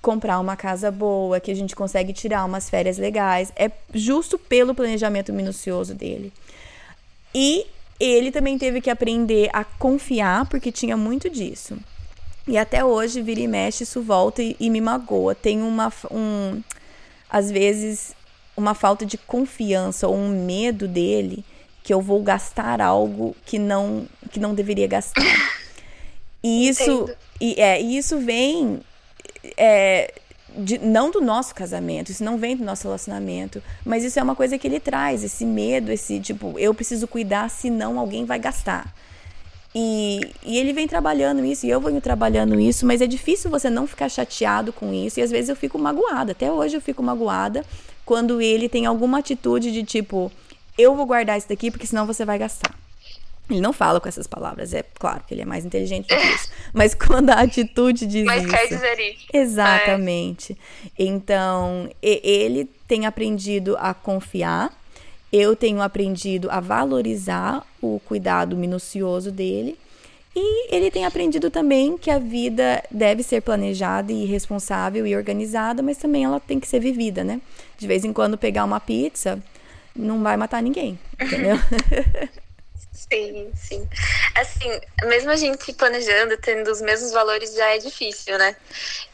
comprar 0.00 0.38
uma 0.38 0.56
casa 0.56 0.90
boa, 0.90 1.40
que 1.40 1.50
a 1.50 1.54
gente 1.54 1.76
consegue 1.76 2.12
tirar 2.12 2.44
umas 2.44 2.70
férias 2.70 2.96
legais, 2.96 3.52
é 3.56 3.70
justo 3.92 4.38
pelo 4.38 4.74
planejamento 4.74 5.32
minucioso 5.32 5.94
dele. 5.94 6.32
E 7.34 7.66
ele 7.98 8.30
também 8.30 8.56
teve 8.56 8.80
que 8.80 8.88
aprender 8.88 9.50
a 9.52 9.62
confiar, 9.62 10.46
porque 10.46 10.72
tinha 10.72 10.96
muito 10.96 11.28
disso. 11.28 11.76
E 12.48 12.56
até 12.56 12.82
hoje, 12.84 13.20
vira 13.20 13.40
e 13.40 13.46
mexe, 13.46 13.84
isso 13.84 14.00
volta 14.00 14.42
e, 14.42 14.56
e 14.58 14.70
me 14.70 14.80
magoa. 14.80 15.34
Tem 15.34 15.60
uma, 15.60 15.92
um, 16.10 16.62
às 17.28 17.50
vezes, 17.50 18.14
uma 18.56 18.74
falta 18.74 19.04
de 19.04 19.18
confiança 19.18 20.08
ou 20.08 20.16
um 20.16 20.44
medo 20.44 20.88
dele 20.88 21.44
que 21.82 21.92
eu 21.92 22.00
vou 22.00 22.22
gastar 22.22 22.80
algo 22.80 23.34
que 23.44 23.58
não 23.58 24.06
que 24.30 24.40
não 24.40 24.54
deveria 24.54 24.86
gastar. 24.86 25.24
E 26.42 26.68
isso 26.68 27.06
e 27.38 27.60
é, 27.60 27.82
e 27.82 27.98
isso 27.98 28.18
vem 28.18 28.80
é, 29.58 30.10
de, 30.56 30.78
não 30.78 31.10
do 31.10 31.20
nosso 31.20 31.54
casamento, 31.54 32.10
isso 32.10 32.24
não 32.24 32.36
vem 32.36 32.56
do 32.56 32.64
nosso 32.64 32.84
relacionamento, 32.84 33.62
mas 33.84 34.04
isso 34.04 34.18
é 34.18 34.22
uma 34.22 34.34
coisa 34.34 34.58
que 34.58 34.66
ele 34.66 34.80
traz, 34.80 35.22
esse 35.22 35.44
medo, 35.44 35.92
esse 35.92 36.18
tipo, 36.20 36.58
eu 36.58 36.74
preciso 36.74 37.06
cuidar, 37.06 37.48
senão 37.48 37.98
alguém 37.98 38.24
vai 38.24 38.38
gastar. 38.38 38.92
E, 39.72 40.20
e 40.44 40.58
ele 40.58 40.72
vem 40.72 40.88
trabalhando 40.88 41.44
isso, 41.44 41.64
e 41.64 41.70
eu 41.70 41.80
venho 41.80 42.00
trabalhando 42.00 42.58
isso, 42.58 42.84
mas 42.84 43.00
é 43.00 43.06
difícil 43.06 43.50
você 43.50 43.70
não 43.70 43.86
ficar 43.86 44.08
chateado 44.08 44.72
com 44.72 44.92
isso, 44.92 45.20
e 45.20 45.22
às 45.22 45.30
vezes 45.30 45.48
eu 45.48 45.56
fico 45.56 45.78
magoada, 45.78 46.32
até 46.32 46.50
hoje 46.50 46.76
eu 46.76 46.80
fico 46.80 47.02
magoada 47.02 47.64
quando 48.04 48.40
ele 48.40 48.68
tem 48.68 48.86
alguma 48.86 49.18
atitude 49.18 49.70
de 49.70 49.84
tipo, 49.84 50.32
eu 50.76 50.94
vou 50.94 51.06
guardar 51.06 51.38
isso 51.38 51.48
daqui 51.48 51.70
porque 51.70 51.86
senão 51.86 52.06
você 52.06 52.24
vai 52.24 52.38
gastar. 52.38 52.74
Ele 53.50 53.60
não 53.60 53.72
fala 53.72 54.00
com 54.00 54.08
essas 54.08 54.26
palavras, 54.26 54.72
é 54.72 54.84
claro 54.98 55.22
que 55.26 55.34
ele 55.34 55.42
é 55.42 55.44
mais 55.44 55.64
inteligente 55.64 56.06
do 56.06 56.16
que 56.16 56.26
isso. 56.28 56.48
Mas 56.72 56.94
quando 56.94 57.30
a 57.30 57.40
atitude 57.40 58.06
diz 58.06 58.24
Mas 58.24 58.44
isso. 58.44 58.52
quer 58.52 58.68
dizer 58.68 58.98
isso. 59.00 59.26
Exatamente. 59.32 60.52
É. 60.52 61.04
Então, 61.04 61.90
ele 62.00 62.68
tem 62.86 63.06
aprendido 63.06 63.76
a 63.78 63.92
confiar, 63.92 64.72
eu 65.32 65.56
tenho 65.56 65.82
aprendido 65.82 66.48
a 66.50 66.60
valorizar 66.60 67.64
o 67.82 68.00
cuidado 68.04 68.56
minucioso 68.56 69.32
dele. 69.32 69.76
E 70.34 70.72
ele 70.74 70.92
tem 70.92 71.04
aprendido 71.04 71.50
também 71.50 71.98
que 71.98 72.08
a 72.08 72.20
vida 72.20 72.84
deve 72.88 73.20
ser 73.24 73.40
planejada 73.40 74.12
e 74.12 74.24
responsável 74.24 75.04
e 75.04 75.16
organizada, 75.16 75.82
mas 75.82 75.98
também 75.98 76.24
ela 76.24 76.38
tem 76.38 76.60
que 76.60 76.68
ser 76.68 76.78
vivida, 76.78 77.24
né? 77.24 77.40
De 77.76 77.86
vez 77.88 78.04
em 78.04 78.12
quando 78.12 78.38
pegar 78.38 78.64
uma 78.64 78.78
pizza 78.78 79.42
não 79.94 80.22
vai 80.22 80.36
matar 80.36 80.62
ninguém, 80.62 80.98
entendeu? 81.20 81.56
Sim, 83.12 83.52
sim. 83.56 83.88
Assim, 84.36 84.80
mesmo 85.04 85.30
a 85.30 85.36
gente 85.36 85.72
planejando, 85.72 86.36
tendo 86.36 86.70
os 86.70 86.80
mesmos 86.80 87.10
valores, 87.10 87.54
já 87.54 87.66
é 87.74 87.78
difícil, 87.78 88.38
né? 88.38 88.54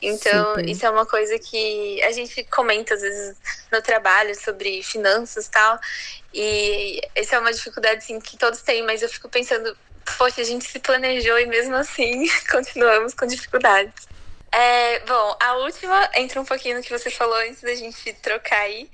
Então, 0.03 0.51
Super. 0.51 0.68
isso 0.68 0.85
é 0.85 0.91
uma 0.91 1.07
coisa 1.07 1.39
que 1.39 2.03
a 2.03 2.12
gente 2.12 2.45
comenta 2.45 2.95
às 2.95 3.01
vezes 3.01 3.37
no 3.72 3.81
trabalho 3.81 4.35
sobre 4.35 4.83
finanças 4.83 5.47
e 5.47 5.51
tal. 5.51 5.79
E 6.35 7.01
essa 7.14 7.37
é 7.37 7.39
uma 7.39 7.53
dificuldade, 7.53 7.99
assim, 7.99 8.20
que 8.20 8.37
todos 8.37 8.61
têm, 8.61 8.83
mas 8.83 9.03
eu 9.03 9.09
fico 9.09 9.31
pensando, 9.31 9.74
poxa, 10.18 10.43
a 10.43 10.45
gente 10.45 10.64
se 10.66 10.79
planejou 10.79 11.39
e 11.39 11.47
mesmo 11.47 11.74
assim 11.74 12.27
continuamos 12.51 13.14
com 13.14 13.24
dificuldades. 13.24 13.95
É, 14.53 15.01
bom, 15.01 15.36
a 15.40 15.55
última 15.55 16.11
entra 16.14 16.40
um 16.40 16.44
pouquinho 16.44 16.76
no 16.76 16.82
que 16.82 16.97
você 16.97 17.11
falou 17.11 17.36
antes 17.36 17.62
da 17.62 17.74
gente 17.74 18.12
trocar 18.14 18.61
aí. 18.61 18.90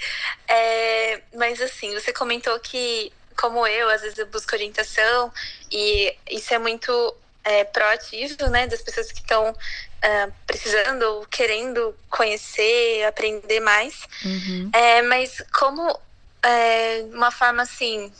É, 0.48 1.20
mas 1.34 1.60
assim, 1.60 1.92
você 1.92 2.12
comentou 2.12 2.58
que 2.60 3.12
como 3.36 3.66
eu, 3.66 3.88
às 3.88 4.02
vezes 4.02 4.18
eu 4.18 4.26
busco 4.26 4.54
orientação 4.54 5.32
e 5.70 6.14
isso 6.30 6.52
é 6.52 6.58
muito 6.58 7.16
é, 7.44 7.64
proativo, 7.64 8.48
né, 8.48 8.66
das 8.66 8.82
pessoas 8.82 9.10
que 9.10 9.20
estão 9.20 9.50
uh, 9.50 9.56
é, 10.00 10.30
precisando 10.46 11.02
ou 11.02 11.26
querendo 11.26 11.94
conhecer, 12.08 13.04
aprender 13.04 13.60
mais. 13.60 14.06
Uhum. 14.24 14.70
É, 14.72 15.02
mas 15.02 15.42
como 15.52 15.98
é, 16.42 17.04
uma 17.12 17.30
forma 17.30 17.62
assim, 17.62 18.12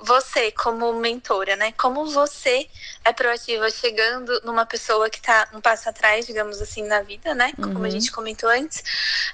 você 0.00 0.50
como 0.52 0.92
mentora, 0.94 1.56
né, 1.56 1.72
como 1.72 2.06
você 2.06 2.68
é 3.04 3.12
proativa 3.12 3.70
chegando 3.70 4.40
numa 4.44 4.66
pessoa 4.66 5.08
que 5.08 5.18
está 5.18 5.48
um 5.52 5.60
passo 5.60 5.88
atrás, 5.88 6.26
digamos 6.26 6.60
assim, 6.60 6.82
na 6.84 7.00
vida, 7.02 7.34
né, 7.34 7.52
como 7.56 7.78
uhum. 7.78 7.84
a 7.84 7.90
gente 7.90 8.10
comentou 8.10 8.48
antes, 8.48 8.82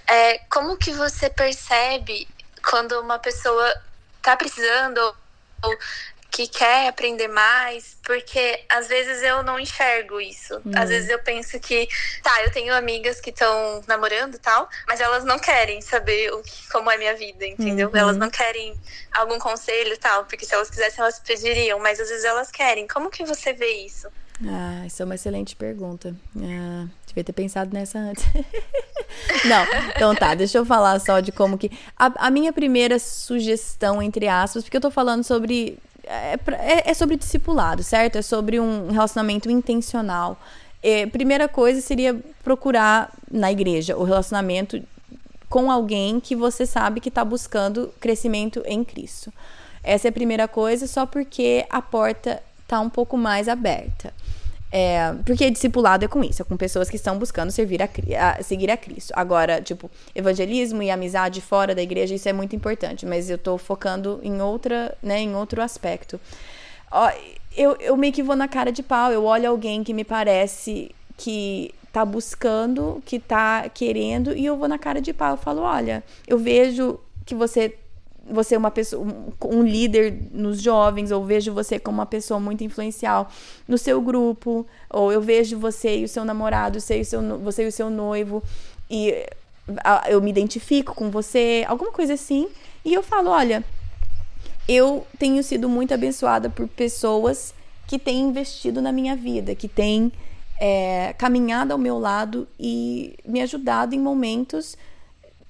é, 0.06 0.38
como 0.50 0.76
que 0.76 0.92
você 0.92 1.28
percebe 1.30 2.28
quando 2.68 3.00
uma 3.00 3.18
pessoa 3.18 3.74
tá 4.22 4.36
precisando 4.36 4.98
ou 5.62 5.78
que 6.30 6.46
quer 6.46 6.88
aprender 6.88 7.28
mais, 7.28 7.96
porque 8.04 8.64
às 8.68 8.86
vezes 8.86 9.22
eu 9.22 9.42
não 9.42 9.58
enxergo 9.58 10.20
isso. 10.20 10.56
Hum. 10.64 10.72
Às 10.74 10.88
vezes 10.88 11.08
eu 11.08 11.18
penso 11.18 11.58
que, 11.58 11.88
tá, 12.22 12.42
eu 12.44 12.52
tenho 12.52 12.74
amigas 12.74 13.20
que 13.20 13.30
estão 13.30 13.82
namorando 13.86 14.34
e 14.34 14.38
tal, 14.38 14.68
mas 14.86 15.00
elas 15.00 15.24
não 15.24 15.38
querem 15.38 15.80
saber 15.80 16.32
o 16.32 16.42
que, 16.42 16.68
como 16.70 16.90
é 16.90 16.96
minha 16.96 17.14
vida, 17.14 17.46
entendeu? 17.46 17.88
Uhum. 17.88 17.96
Elas 17.96 18.16
não 18.16 18.30
querem 18.30 18.74
algum 19.12 19.38
conselho 19.38 19.92
e 19.92 19.96
tal, 19.96 20.24
porque 20.24 20.46
se 20.46 20.54
elas 20.54 20.70
quisessem 20.70 21.02
elas 21.02 21.18
pediriam, 21.18 21.78
mas 21.78 21.98
às 22.00 22.08
vezes 22.08 22.24
elas 22.24 22.50
querem. 22.50 22.86
Como 22.86 23.10
que 23.10 23.24
você 23.24 23.52
vê 23.52 23.84
isso? 23.84 24.08
Ah, 24.46 24.86
isso 24.86 25.02
é 25.02 25.04
uma 25.04 25.14
excelente 25.14 25.54
pergunta. 25.54 26.16
Ah, 26.38 26.86
devia 27.06 27.24
ter 27.24 27.32
pensado 27.32 27.74
nessa 27.74 27.98
antes. 27.98 28.24
Não, 29.44 29.66
então 29.94 30.14
tá, 30.14 30.34
deixa 30.34 30.58
eu 30.58 30.64
falar 30.64 30.98
só 31.00 31.20
de 31.20 31.30
como 31.30 31.58
que. 31.58 31.70
A, 31.96 32.26
a, 32.26 32.30
minha 32.30 32.52
primeira 32.52 32.98
sugestão, 32.98 34.00
entre 34.00 34.28
aspas, 34.28 34.62
porque 34.62 34.76
eu 34.76 34.80
tô 34.80 34.90
falando 34.90 35.24
sobre. 35.24 35.78
É, 36.10 36.36
é, 36.58 36.90
é 36.90 36.94
sobre 36.94 37.16
discipulado, 37.16 37.84
certo? 37.84 38.18
É 38.18 38.22
sobre 38.22 38.58
um 38.58 38.90
relacionamento 38.90 39.48
intencional. 39.48 40.36
É, 40.82 41.06
primeira 41.06 41.46
coisa 41.46 41.80
seria 41.80 42.18
procurar 42.42 43.12
na 43.30 43.52
igreja 43.52 43.96
o 43.96 44.02
relacionamento 44.02 44.82
com 45.48 45.70
alguém 45.70 46.18
que 46.18 46.34
você 46.34 46.66
sabe 46.66 47.00
que 47.00 47.08
está 47.08 47.24
buscando 47.24 47.92
crescimento 48.00 48.60
em 48.66 48.82
Cristo. 48.82 49.32
Essa 49.84 50.08
é 50.08 50.10
a 50.10 50.12
primeira 50.12 50.48
coisa, 50.48 50.88
só 50.88 51.06
porque 51.06 51.64
a 51.70 51.80
porta 51.80 52.42
está 52.62 52.80
um 52.80 52.90
pouco 52.90 53.16
mais 53.16 53.48
aberta. 53.48 54.12
É, 54.72 55.14
porque 55.26 55.50
discipulado 55.50 56.04
é 56.04 56.08
com 56.08 56.22
isso, 56.22 56.42
é 56.42 56.44
com 56.44 56.56
pessoas 56.56 56.88
que 56.88 56.94
estão 56.94 57.18
buscando 57.18 57.50
servir 57.50 57.82
a, 57.82 57.88
a, 58.18 58.42
seguir 58.42 58.70
a 58.70 58.76
Cristo. 58.76 59.12
Agora, 59.16 59.60
tipo, 59.60 59.90
evangelismo 60.14 60.82
e 60.82 60.90
amizade 60.90 61.40
fora 61.40 61.74
da 61.74 61.82
igreja, 61.82 62.14
isso 62.14 62.28
é 62.28 62.32
muito 62.32 62.54
importante, 62.54 63.04
mas 63.04 63.28
eu 63.28 63.36
tô 63.36 63.58
focando 63.58 64.20
em 64.22 64.40
outra, 64.40 64.96
né, 65.02 65.20
em 65.20 65.34
outro 65.34 65.60
aspecto. 65.60 66.20
Ó, 66.90 67.10
eu, 67.56 67.76
eu 67.80 67.96
meio 67.96 68.12
que 68.12 68.22
vou 68.22 68.36
na 68.36 68.46
cara 68.46 68.70
de 68.70 68.82
pau, 68.82 69.10
eu 69.10 69.24
olho 69.24 69.48
alguém 69.48 69.82
que 69.82 69.92
me 69.92 70.04
parece 70.04 70.94
que 71.16 71.74
tá 71.92 72.04
buscando, 72.04 73.02
que 73.04 73.18
tá 73.18 73.68
querendo, 73.68 74.36
e 74.36 74.46
eu 74.46 74.56
vou 74.56 74.68
na 74.68 74.78
cara 74.78 75.00
de 75.00 75.12
pau, 75.12 75.32
eu 75.32 75.36
falo, 75.36 75.62
olha, 75.62 76.04
eu 76.28 76.38
vejo 76.38 77.00
que 77.26 77.34
você 77.34 77.74
você 78.30 78.54
é 78.54 78.58
uma 78.58 78.70
pessoa, 78.70 79.04
um, 79.04 79.58
um, 79.58 79.62
líder 79.62 80.16
nos 80.32 80.60
jovens, 80.60 81.10
ou 81.10 81.24
vejo 81.24 81.52
você 81.52 81.78
como 81.78 81.98
uma 81.98 82.06
pessoa 82.06 82.38
muito 82.38 82.64
influencial 82.64 83.30
no 83.66 83.76
seu 83.76 84.00
grupo, 84.00 84.66
ou 84.88 85.12
eu 85.12 85.20
vejo 85.20 85.58
você 85.58 85.98
e 85.98 86.04
o 86.04 86.08
seu 86.08 86.24
namorado, 86.24 86.80
você 86.80 86.98
e 86.98 87.00
o 87.02 87.04
seu, 87.04 87.38
você 87.38 87.64
e 87.64 87.68
o 87.68 87.72
seu 87.72 87.90
noivo, 87.90 88.42
e 88.90 89.26
eu 90.08 90.20
me 90.20 90.30
identifico 90.30 90.94
com 90.94 91.10
você, 91.10 91.64
alguma 91.68 91.92
coisa 91.92 92.14
assim, 92.14 92.48
e 92.84 92.94
eu 92.94 93.02
falo, 93.02 93.30
olha, 93.30 93.64
eu 94.68 95.06
tenho 95.18 95.42
sido 95.42 95.68
muito 95.68 95.92
abençoada 95.92 96.48
por 96.48 96.66
pessoas 96.68 97.54
que 97.86 97.98
têm 97.98 98.20
investido 98.20 98.80
na 98.80 98.92
minha 98.92 99.16
vida, 99.16 99.54
que 99.54 99.68
têm 99.68 100.12
é, 100.60 101.14
caminhado 101.18 101.72
ao 101.72 101.78
meu 101.78 101.98
lado 101.98 102.46
e 102.58 103.16
me 103.24 103.40
ajudado 103.40 103.94
em 103.94 103.98
momentos 103.98 104.76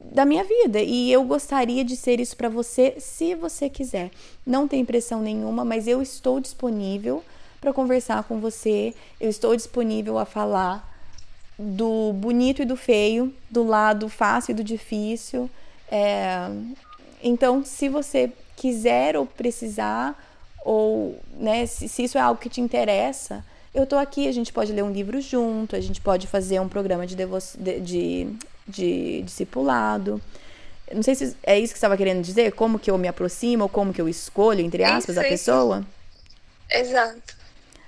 da 0.01 0.25
minha 0.25 0.43
vida 0.43 0.81
e 0.81 1.13
eu 1.13 1.23
gostaria 1.25 1.85
de 1.85 1.97
ser 1.97 2.21
isso 2.21 2.37
para 2.37 2.49
você 2.49 2.95
se 2.99 3.35
você 3.35 3.69
quiser. 3.69 4.11
Não 4.47 4.67
tem 4.67 4.85
pressão 4.85 5.21
nenhuma, 5.21 5.65
mas 5.65 5.87
eu 5.87 6.01
estou 6.01 6.41
disponível 6.41 7.23
para 7.61 7.73
conversar 7.73 8.25
com 8.25 8.41
você. 8.41 8.95
Eu 9.21 9.29
estou 9.29 9.55
disponível 9.55 10.19
a 10.19 10.25
falar 10.25 10.89
do 11.59 12.13
bonito 12.15 12.63
e 12.63 12.65
do 12.65 12.77
feio, 12.77 13.35
do 13.51 13.63
lado 13.63 14.09
fácil 14.09 14.53
e 14.53 14.55
do 14.55 14.65
difícil. 14.65 15.51
É... 15.91 16.51
Então, 17.23 17.63
se 17.65 17.89
você 17.89 18.33
quiser 18.57 19.17
ou 19.17 19.27
precisar, 19.27 20.19
ou 20.65 21.19
né, 21.35 21.67
se, 21.67 21.89
se 21.89 22.05
isso 22.05 22.17
é 22.17 22.21
algo 22.21 22.41
que 22.41 22.49
te 22.49 22.61
interessa, 22.61 23.45
eu 23.75 23.87
tô 23.87 23.97
aqui, 23.97 24.27
a 24.27 24.33
gente 24.33 24.53
pode 24.53 24.73
ler 24.73 24.83
um 24.83 24.91
livro 24.91 25.21
junto, 25.21 25.77
a 25.77 25.81
gente 25.81 26.01
pode 26.01 26.27
fazer 26.27 26.61
um 26.61 26.69
programa 26.69 27.07
de, 27.07 27.15
de, 27.15 27.81
de 27.81 28.37
de 28.71 29.23
discipulado. 29.23 30.21
Não 30.93 31.03
sei 31.03 31.15
se 31.15 31.37
é 31.43 31.59
isso 31.59 31.73
que 31.73 31.79
você 31.79 31.87
estava 31.87 31.97
querendo 31.97 32.23
dizer, 32.23 32.53
como 32.53 32.79
que 32.79 32.91
eu 32.91 32.99
me 32.99 33.07
aproximo, 33.07 33.65
ou 33.65 33.69
como 33.69 33.93
que 33.93 34.01
eu 34.01 34.09
escolho, 34.09 34.61
entre 34.61 34.83
aspas, 34.83 35.17
isso, 35.17 35.21
a 35.21 35.29
pessoa. 35.29 35.87
Exato. 36.71 37.37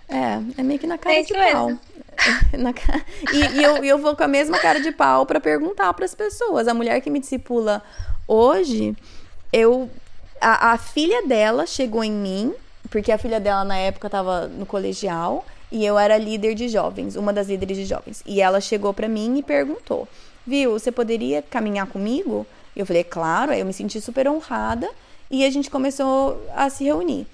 É, 0.09 0.61
é 0.61 0.63
meio 0.63 0.79
que 0.79 0.87
na 0.87 0.99
cara 0.99 1.17
é 1.17 1.23
de 1.23 1.33
pau. 1.33 1.71
na, 2.59 2.75
e, 3.33 3.59
e 3.59 3.63
eu, 3.63 3.77
eu 3.83 3.99
vou 3.99 4.15
com 4.15 4.23
a 4.23 4.29
mesma 4.29 4.59
cara 4.59 4.81
de 4.81 4.93
pau 4.93 5.25
para 5.25 5.41
perguntar 5.41 5.93
para 5.95 6.05
as 6.05 6.15
pessoas. 6.15 6.69
A 6.69 6.75
mulher 6.75 7.01
que 7.01 7.11
me 7.11 7.19
discipula 7.19 7.83
hoje, 8.29 8.95
eu 9.53 9.91
a, 10.41 10.73
a, 10.73 10.79
filha 10.79 11.27
dela 11.27 11.67
chegou 11.67 12.05
em 12.05 12.13
mim, 12.13 12.53
porque 12.91 13.11
a 13.11 13.19
filha 13.19 13.41
dela 13.41 13.65
na 13.65 13.77
época 13.77 14.09
estava 14.09 14.49
no 14.49 14.67
colegial 14.67 15.45
e 15.71 15.87
eu 15.87 15.99
era 15.99 16.19
líder 16.19 16.55
de 16.55 16.69
jovens, 16.69 17.17
uma 17.17 17.33
das 17.33 17.49
líderes 17.49 17.77
de 17.77 17.87
jovens. 17.87 18.23
E 18.27 18.41
ela 18.43 18.61
chegou 18.61 18.93
para 18.93 19.09
mim 19.09 19.39
e 19.39 19.43
perguntou: 19.43 20.07
viu, 20.47 20.73
você 20.73 20.91
poderia 20.91 21.43
caminhar 21.43 21.87
comigo? 21.87 22.47
Eu 22.75 22.87
falei, 22.87 23.05
claro, 23.05 23.53
aí 23.53 23.61
eu 23.61 23.67
me 23.67 23.73
senti 23.73 24.01
super 24.01 24.29
honrada 24.29 24.89
e 25.31 25.45
a 25.45 25.51
gente 25.51 25.71
começou 25.71 26.43
a 26.55 26.69
se 26.71 26.85
reunir. 26.85 27.27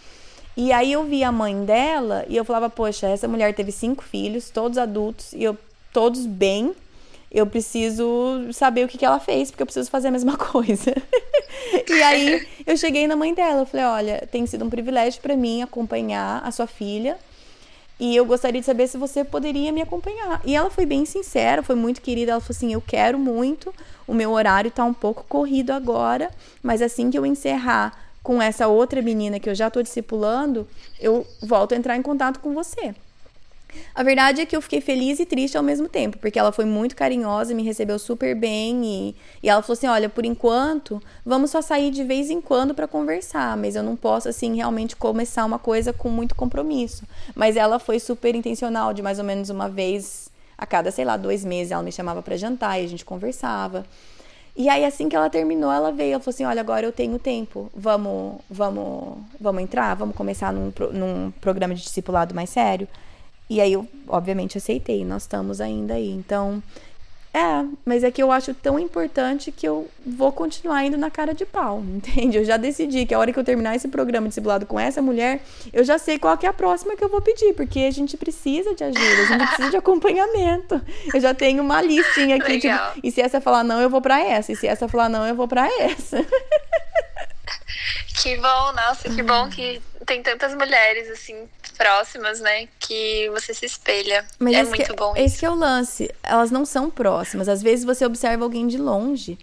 E 0.57 0.73
aí 0.73 0.93
eu 0.93 1.05
vi 1.05 1.23
a 1.23 1.31
mãe 1.31 1.65
dela 1.65 2.25
e 2.29 2.37
eu 2.37 2.45
falava, 2.45 2.69
poxa, 2.69 3.07
essa 3.07 3.29
mulher 3.29 3.55
teve 3.55 3.71
cinco 3.71 4.03
filhos, 4.03 4.51
todos 4.51 4.77
adultos, 4.77 5.33
e 5.33 5.45
eu, 5.45 5.57
todos 5.93 6.27
bem. 6.27 6.75
Eu 7.31 7.47
preciso 7.47 8.53
saber 8.53 8.85
o 8.85 8.89
que, 8.89 8.99
que 8.99 9.05
ela 9.05 9.21
fez, 9.21 9.51
porque 9.51 9.63
eu 9.63 9.67
preciso 9.67 9.91
fazer 9.91 10.09
a 10.09 10.11
mesma 10.11 10.35
coisa. 10.39 10.93
e 11.89 12.03
aí 12.03 12.47
eu 12.67 12.77
cheguei 12.77 13.07
na 13.07 13.15
mãe 13.15 13.35
dela, 13.35 13.61
eu 13.61 13.67
falei, 13.67 13.87
olha, 13.87 14.29
tem 14.31 14.47
sido 14.47 14.65
um 14.65 14.71
privilégio 14.71 15.21
para 15.21 15.37
mim 15.37 15.63
acompanhar 15.63 16.43
a 16.45 16.51
sua 16.51 16.67
filha 16.67 17.17
E 17.99 18.15
eu 18.15 18.25
gostaria 18.25 18.61
de 18.61 18.67
saber 18.67 18.87
se 18.87 18.97
você 18.97 19.25
poderia 19.25 19.73
me 19.73 19.83
acompanhar. 19.83 20.41
E 20.45 20.55
ela 20.55 20.71
foi 20.71 20.87
bem 20.87 21.05
sincera, 21.05 21.63
foi 21.63 21.75
muito 21.75 22.01
querida. 22.01 22.33
Ela 22.33 22.41
falou 22.41 22.57
assim: 22.57 22.73
Eu 22.73 22.81
quero 22.81 23.19
muito, 23.19 23.75
o 24.07 24.15
meu 24.15 24.33
horário 24.33 24.71
tá 24.71 24.85
um 24.85 24.95
pouco 24.95 25.25
corrido 25.29 25.71
agora, 25.71 26.31
mas 26.63 26.81
assim 26.81 27.11
que 27.11 27.19
eu 27.19 27.27
encerrar 27.27 27.93
com 28.23 28.41
essa 28.43 28.69
outra 28.69 29.01
menina 29.01 29.41
que 29.41 29.49
eu 29.49 29.55
já 29.55 29.71
tô 29.71 29.83
discipulando, 29.83 30.69
eu 31.01 31.27
volto 31.43 31.73
a 31.73 31.77
entrar 31.77 31.97
em 31.97 32.03
contato 32.03 32.41
com 32.41 32.55
você. 32.55 32.95
A 33.95 34.03
verdade 34.03 34.41
é 34.41 34.47
que 34.47 34.57
eu 34.57 34.63
fiquei 34.63 34.81
feliz 34.81 35.19
e 35.21 35.27
triste 35.27 35.57
ao 35.57 35.63
mesmo 35.63 35.89
tempo, 35.89 36.19
porque 36.19 36.39
ela 36.39 36.53
foi 36.53 36.65
muito 36.65 36.97
carinhosa, 36.97 37.55
me 37.55 37.63
recebeu 37.63 37.99
super 37.99 38.35
bem 38.35 38.85
e, 38.85 39.17
e 39.43 39.49
ela 39.49 39.63
falou 39.63 39.75
assim: 39.75 39.87
olha, 39.87 40.09
por 40.09 40.25
enquanto, 40.25 41.03
vamos 41.25 41.51
só 41.51 41.61
sair 41.61 41.91
de 41.91 42.03
vez 42.05 42.31
em 42.31 42.41
quando 42.41 42.75
para 42.75 42.89
conversar, 42.89 43.57
mas 43.57 43.77
eu 43.77 43.83
não 43.83 43.97
posso, 43.97 44.29
assim, 44.29 44.57
realmente 44.57 44.97
começar 44.97 45.45
uma 45.45 45.59
coisa 45.59 45.93
com 45.93 46.09
muito 46.09 46.35
compromisso. 46.35 47.05
Mas 47.35 47.57
ela 47.57 47.79
foi 47.79 47.99
super 47.99 48.35
intencional, 48.35 48.93
de 48.93 49.03
mais 49.03 49.19
ou 49.19 49.25
menos 49.25 49.51
uma 49.51 49.69
vez 49.69 50.29
a 50.57 50.67
cada, 50.67 50.91
sei 50.91 51.05
lá, 51.05 51.17
dois 51.17 51.45
meses, 51.45 51.71
ela 51.71 51.83
me 51.83 51.93
chamava 51.93 52.23
para 52.23 52.37
jantar 52.37 52.81
e 52.81 52.85
a 52.85 52.89
gente 52.89 53.05
conversava. 53.05 53.85
E 54.57 54.69
aí, 54.69 54.85
assim 54.85 55.09
que 55.09 55.15
ela 55.15 55.31
terminou, 55.31 55.71
ela 55.71 55.93
veio, 55.93 56.15
ela 56.15 56.21
falou 56.21 56.35
assim: 56.35 56.45
olha, 56.45 56.61
agora 56.61 56.85
eu 56.85 56.93
tenho 56.93 57.19
tempo, 57.19 57.71
vamos, 57.75 58.41
vamos, 58.51 59.19
vamos 59.41 59.63
entrar, 59.63 59.95
vamos 59.95 60.17
começar 60.17 60.53
num, 60.53 60.73
num 60.93 61.31
programa 61.41 61.75
de 61.75 61.83
discipulado 61.83 62.35
mais 62.35 62.51
sério. 62.51 62.89
E 63.49 63.61
aí 63.61 63.73
eu, 63.73 63.89
obviamente, 64.07 64.59
aceitei. 64.59 65.05
Nós 65.05 65.23
estamos 65.23 65.61
ainda 65.61 65.95
aí. 65.95 66.11
Então, 66.11 66.63
é, 67.33 67.65
mas 67.85 68.03
é 68.03 68.11
que 68.11 68.23
eu 68.23 68.33
acho 68.33 68.55
tão 68.55 68.79
importante 68.79 69.53
que 69.53 69.69
eu 69.69 69.89
vou 70.05 70.33
continuar 70.33 70.85
indo 70.85 70.97
na 70.97 71.11
cara 71.11 71.35
de 71.35 71.45
pau, 71.45 71.81
entende? 71.87 72.39
Eu 72.39 72.45
já 72.45 72.57
decidi 72.57 73.05
que 73.07 73.15
a 73.15 73.19
hora 73.19 73.33
que 73.33 73.39
eu 73.39 73.45
terminar 73.45 73.77
esse 73.77 73.87
programa 73.89 74.29
discipulado 74.29 74.67
com 74.67 74.81
essa 74.81 75.03
mulher, 75.03 75.41
eu 75.73 75.85
já 75.85 75.99
sei 75.99 76.19
qual 76.19 76.37
que 76.37 76.47
é 76.47 76.49
a 76.49 76.53
próxima 76.53 76.97
que 76.97 77.05
eu 77.05 77.09
vou 77.09 77.21
pedir, 77.21 77.55
porque 77.55 77.81
a 77.81 77.91
gente 77.91 78.17
precisa 78.17 78.75
de 78.75 78.83
ajuda, 78.83 79.23
a 79.23 79.25
gente 79.27 79.47
precisa 79.47 79.71
de 79.71 79.77
acompanhamento. 79.77 80.81
Eu 81.13 81.21
já 81.21 81.35
tenho 81.35 81.63
uma 81.63 81.83
listinha 81.83 82.37
aqui, 82.37 82.59
tipo, 82.59 82.79
e 83.03 83.11
se 83.11 83.21
essa 83.21 83.41
falar 83.41 83.63
não, 83.63 83.81
eu 83.81 83.91
vou 83.91 84.01
para 84.01 84.21
essa, 84.21 84.53
e 84.53 84.57
se 84.57 84.67
essa 84.67 84.89
falar 84.89 85.09
não, 85.09 85.27
eu 85.27 85.35
vou 85.35 85.47
para 85.47 85.67
essa. 85.81 86.25
Que 88.21 88.37
bom, 88.37 88.73
nossa, 88.73 89.09
que 89.09 89.23
bom 89.23 89.49
que 89.49 89.81
tem 90.05 90.23
tantas 90.23 90.55
mulheres 90.55 91.09
assim 91.11 91.47
próximas, 91.79 92.41
né, 92.41 92.69
que 92.81 93.31
você 93.31 93.55
se 93.55 93.65
espelha. 93.65 94.27
Mas 94.39 94.55
é 94.55 94.65
muito 94.65 94.85
que, 94.85 94.93
bom. 94.93 95.15
Esse 95.17 95.27
isso. 95.27 95.39
que 95.39 95.47
é 95.47 95.51
o 95.51 95.55
lance. 95.55 96.11
Elas 96.23 96.51
não 96.51 96.67
são 96.67 96.91
próximas. 96.91 97.49
Às 97.49 97.63
vezes 97.63 97.85
você 97.85 98.05
observa 98.05 98.45
alguém 98.45 98.67
de 98.67 98.77
longe. 98.77 99.39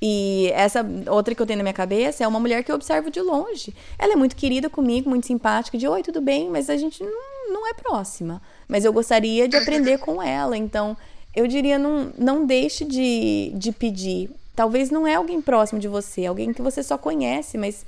E 0.00 0.50
essa 0.54 0.84
outra 1.08 1.34
que 1.34 1.40
eu 1.40 1.46
tenho 1.46 1.58
na 1.58 1.62
minha 1.62 1.74
cabeça 1.74 2.24
é 2.24 2.28
uma 2.28 2.40
mulher 2.40 2.64
que 2.64 2.72
eu 2.72 2.76
observo 2.76 3.10
de 3.10 3.20
longe. 3.20 3.74
Ela 3.98 4.14
é 4.14 4.16
muito 4.16 4.34
querida 4.34 4.68
comigo, 4.68 5.08
muito 5.08 5.26
simpática, 5.26 5.78
de 5.78 5.86
oi, 5.86 6.02
tudo 6.02 6.20
bem, 6.20 6.50
mas 6.50 6.68
a 6.68 6.76
gente 6.76 7.02
não, 7.02 7.52
não 7.52 7.68
é 7.68 7.74
próxima. 7.74 8.42
Mas 8.66 8.84
eu 8.84 8.92
gostaria 8.92 9.46
de 9.46 9.56
aprender 9.56 9.98
com 9.98 10.22
ela. 10.22 10.56
Então, 10.56 10.96
eu 11.36 11.46
diria, 11.46 11.78
não, 11.78 12.12
não 12.18 12.46
deixe 12.46 12.84
de, 12.84 13.52
de 13.54 13.72
pedir. 13.72 14.30
Talvez 14.56 14.90
não 14.90 15.06
é 15.06 15.14
alguém 15.14 15.40
próximo 15.40 15.80
de 15.80 15.88
você, 15.88 16.26
alguém 16.26 16.52
que 16.52 16.62
você 16.62 16.82
só 16.82 16.96
conhece, 16.96 17.58
mas 17.58 17.84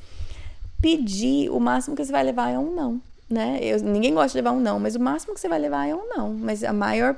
pedir, 0.80 1.50
o 1.50 1.58
máximo 1.58 1.96
que 1.96 2.04
você 2.04 2.12
vai 2.12 2.24
levar 2.24 2.50
é 2.50 2.58
um 2.58 2.74
não, 2.74 3.00
né? 3.28 3.58
Eu, 3.60 3.80
ninguém 3.80 4.14
gosta 4.14 4.30
de 4.30 4.36
levar 4.36 4.52
um 4.52 4.60
não, 4.60 4.78
mas 4.78 4.94
o 4.94 5.00
máximo 5.00 5.34
que 5.34 5.40
você 5.40 5.48
vai 5.48 5.58
levar 5.58 5.86
é 5.86 5.94
um 5.94 6.08
não. 6.08 6.32
Mas 6.32 6.62
a 6.62 6.72
maior. 6.72 7.16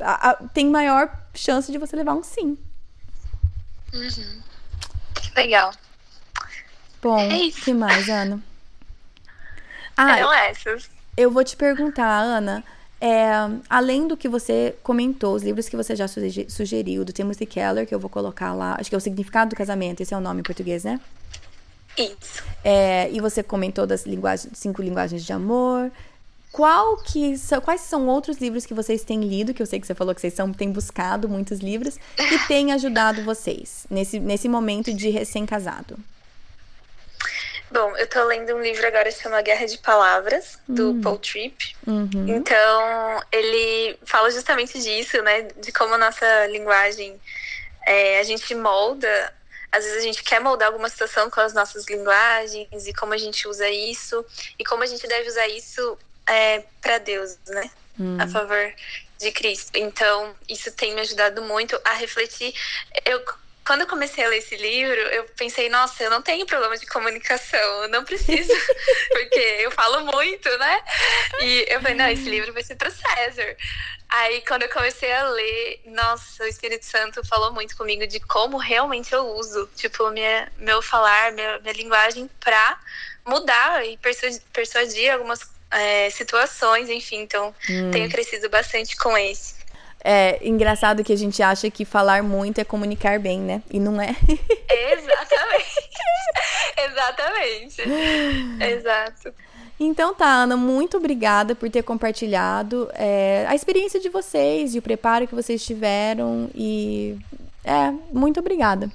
A, 0.00 0.30
a, 0.30 0.34
tem 0.34 0.66
maior 0.68 1.10
chance 1.34 1.70
de 1.70 1.78
você 1.78 1.94
levar 1.94 2.14
um 2.14 2.22
sim. 2.22 2.56
Uhum. 3.92 4.40
Legal. 5.36 5.72
Bom, 7.00 7.16
o 7.16 7.32
é 7.32 7.50
que 7.50 7.72
mais, 7.74 8.08
Ana? 8.08 8.40
Ah, 9.94 10.16
Eram 10.16 10.32
essas. 10.32 10.88
Eu 11.14 11.30
vou 11.30 11.44
te 11.44 11.54
perguntar, 11.54 12.18
Ana. 12.18 12.64
É, 12.98 13.30
além 13.68 14.08
do 14.08 14.16
que 14.16 14.26
você 14.26 14.74
comentou, 14.82 15.34
os 15.34 15.42
livros 15.42 15.68
que 15.68 15.76
você 15.76 15.94
já 15.94 16.06
sugeriu, 16.08 17.04
do 17.04 17.12
Timothy 17.12 17.44
Keller, 17.44 17.86
que 17.86 17.94
eu 17.94 18.00
vou 18.00 18.08
colocar 18.08 18.54
lá, 18.54 18.76
acho 18.78 18.88
que 18.88 18.94
é 18.94 18.98
o 18.98 19.00
Significado 19.00 19.50
do 19.50 19.56
Casamento, 19.56 20.00
esse 20.00 20.14
é 20.14 20.16
o 20.16 20.20
nome 20.20 20.40
em 20.40 20.42
português, 20.42 20.84
né? 20.84 20.98
Isso. 21.96 22.42
É, 22.64 23.08
e 23.10 23.20
você 23.20 23.42
comentou 23.42 23.86
das 23.86 24.04
cinco 24.54 24.82
linguagens 24.82 25.24
de 25.24 25.32
amor. 25.32 25.90
Qual 26.50 26.98
que 26.98 27.38
são, 27.38 27.60
quais 27.62 27.80
são 27.80 28.06
outros 28.08 28.36
livros 28.36 28.66
que 28.66 28.74
vocês 28.74 29.02
têm 29.02 29.22
lido, 29.22 29.54
que 29.54 29.62
eu 29.62 29.66
sei 29.66 29.80
que 29.80 29.86
você 29.86 29.94
falou 29.94 30.14
que 30.14 30.20
vocês 30.20 30.34
são, 30.34 30.52
têm 30.52 30.70
buscado 30.70 31.28
muitos 31.28 31.60
livros, 31.60 31.98
que 32.16 32.38
têm 32.46 32.72
ajudado 32.72 33.22
vocês 33.24 33.86
nesse, 33.88 34.20
nesse 34.20 34.48
momento 34.48 34.92
de 34.92 35.08
recém-casado? 35.08 35.98
Bom, 37.70 37.96
eu 37.96 38.06
tô 38.06 38.22
lendo 38.24 38.54
um 38.54 38.60
livro 38.60 38.86
agora 38.86 39.10
que 39.10 39.22
chama 39.22 39.40
Guerra 39.40 39.64
de 39.64 39.78
Palavras, 39.78 40.58
do 40.68 40.88
uhum. 40.88 41.00
Paul 41.00 41.18
Tripp. 41.18 41.74
Uhum. 41.86 42.26
Então, 42.28 43.22
ele 43.32 43.96
fala 44.04 44.30
justamente 44.30 44.78
disso, 44.78 45.22
né? 45.22 45.48
De 45.56 45.72
como 45.72 45.94
a 45.94 45.98
nossa 45.98 46.46
linguagem, 46.48 47.18
é, 47.86 48.20
a 48.20 48.22
gente 48.24 48.54
molda 48.54 49.32
às 49.72 49.84
vezes 49.84 49.98
a 49.98 50.02
gente 50.02 50.22
quer 50.22 50.40
moldar 50.40 50.68
alguma 50.68 50.88
situação 50.88 51.30
com 51.30 51.40
as 51.40 51.54
nossas 51.54 51.86
linguagens 51.86 52.86
e 52.86 52.92
como 52.92 53.14
a 53.14 53.18
gente 53.18 53.48
usa 53.48 53.68
isso 53.68 54.24
e 54.58 54.64
como 54.64 54.82
a 54.82 54.86
gente 54.86 55.06
deve 55.08 55.28
usar 55.28 55.48
isso 55.48 55.98
é, 56.26 56.62
para 56.80 56.98
Deus, 56.98 57.38
né? 57.48 57.70
Hum. 57.98 58.18
A 58.20 58.28
favor 58.28 58.74
de 59.18 59.32
Cristo. 59.32 59.70
Então, 59.74 60.34
isso 60.48 60.70
tem 60.72 60.94
me 60.94 61.00
ajudado 61.00 61.40
muito 61.42 61.80
a 61.84 61.94
refletir. 61.94 62.54
Eu 63.04 63.24
quando 63.72 63.80
eu 63.80 63.86
comecei 63.86 64.22
a 64.22 64.28
ler 64.28 64.36
esse 64.36 64.54
livro, 64.54 65.00
eu 65.00 65.24
pensei, 65.34 65.70
nossa, 65.70 66.04
eu 66.04 66.10
não 66.10 66.20
tenho 66.20 66.44
problema 66.44 66.76
de 66.76 66.84
comunicação, 66.84 67.82
eu 67.84 67.88
não 67.88 68.04
preciso, 68.04 68.52
porque 69.10 69.38
eu 69.60 69.70
falo 69.70 70.04
muito, 70.12 70.58
né? 70.58 70.82
E 71.40 71.64
eu 71.70 71.80
falei, 71.80 71.96
não, 71.96 72.06
esse 72.06 72.28
livro 72.28 72.52
vai 72.52 72.62
ser 72.62 72.76
para 72.76 72.90
César. 72.90 73.56
Aí, 74.10 74.42
quando 74.42 74.64
eu 74.64 74.68
comecei 74.68 75.10
a 75.10 75.22
ler, 75.22 75.80
nossa, 75.86 76.44
o 76.44 76.46
Espírito 76.46 76.84
Santo 76.84 77.24
falou 77.24 77.50
muito 77.54 77.74
comigo 77.74 78.06
de 78.06 78.20
como 78.20 78.58
realmente 78.58 79.14
eu 79.14 79.24
uso, 79.36 79.66
tipo, 79.74 80.10
minha, 80.10 80.52
meu 80.58 80.82
falar, 80.82 81.32
minha, 81.32 81.58
minha 81.60 81.72
linguagem 81.72 82.28
pra 82.40 82.78
mudar 83.26 83.86
e 83.86 83.96
persuadir, 83.96 84.42
persuadir 84.52 85.10
algumas 85.14 85.40
é, 85.70 86.10
situações, 86.10 86.90
enfim. 86.90 87.20
Então, 87.20 87.54
hum. 87.70 87.90
tenho 87.90 88.10
crescido 88.10 88.50
bastante 88.50 88.94
com 88.98 89.16
esse. 89.16 89.61
É 90.04 90.40
engraçado 90.46 91.04
que 91.04 91.12
a 91.12 91.16
gente 91.16 91.42
acha 91.42 91.70
que 91.70 91.84
falar 91.84 92.22
muito 92.22 92.60
é 92.60 92.64
comunicar 92.64 93.20
bem, 93.20 93.40
né? 93.40 93.62
E 93.70 93.78
não 93.78 94.00
é. 94.00 94.16
Exatamente. 94.68 95.82
Exatamente. 96.76 97.82
Exato. 98.60 99.34
Então 99.78 100.14
tá, 100.14 100.26
Ana, 100.26 100.56
muito 100.56 100.96
obrigada 100.96 101.54
por 101.54 101.70
ter 101.70 101.82
compartilhado 101.82 102.88
é, 102.94 103.44
a 103.48 103.54
experiência 103.54 103.98
de 103.98 104.08
vocês 104.08 104.74
e 104.74 104.78
o 104.78 104.82
preparo 104.82 105.26
que 105.26 105.34
vocês 105.34 105.64
tiveram. 105.64 106.50
E 106.54 107.16
é, 107.64 107.92
muito 108.12 108.40
obrigada. 108.40 108.90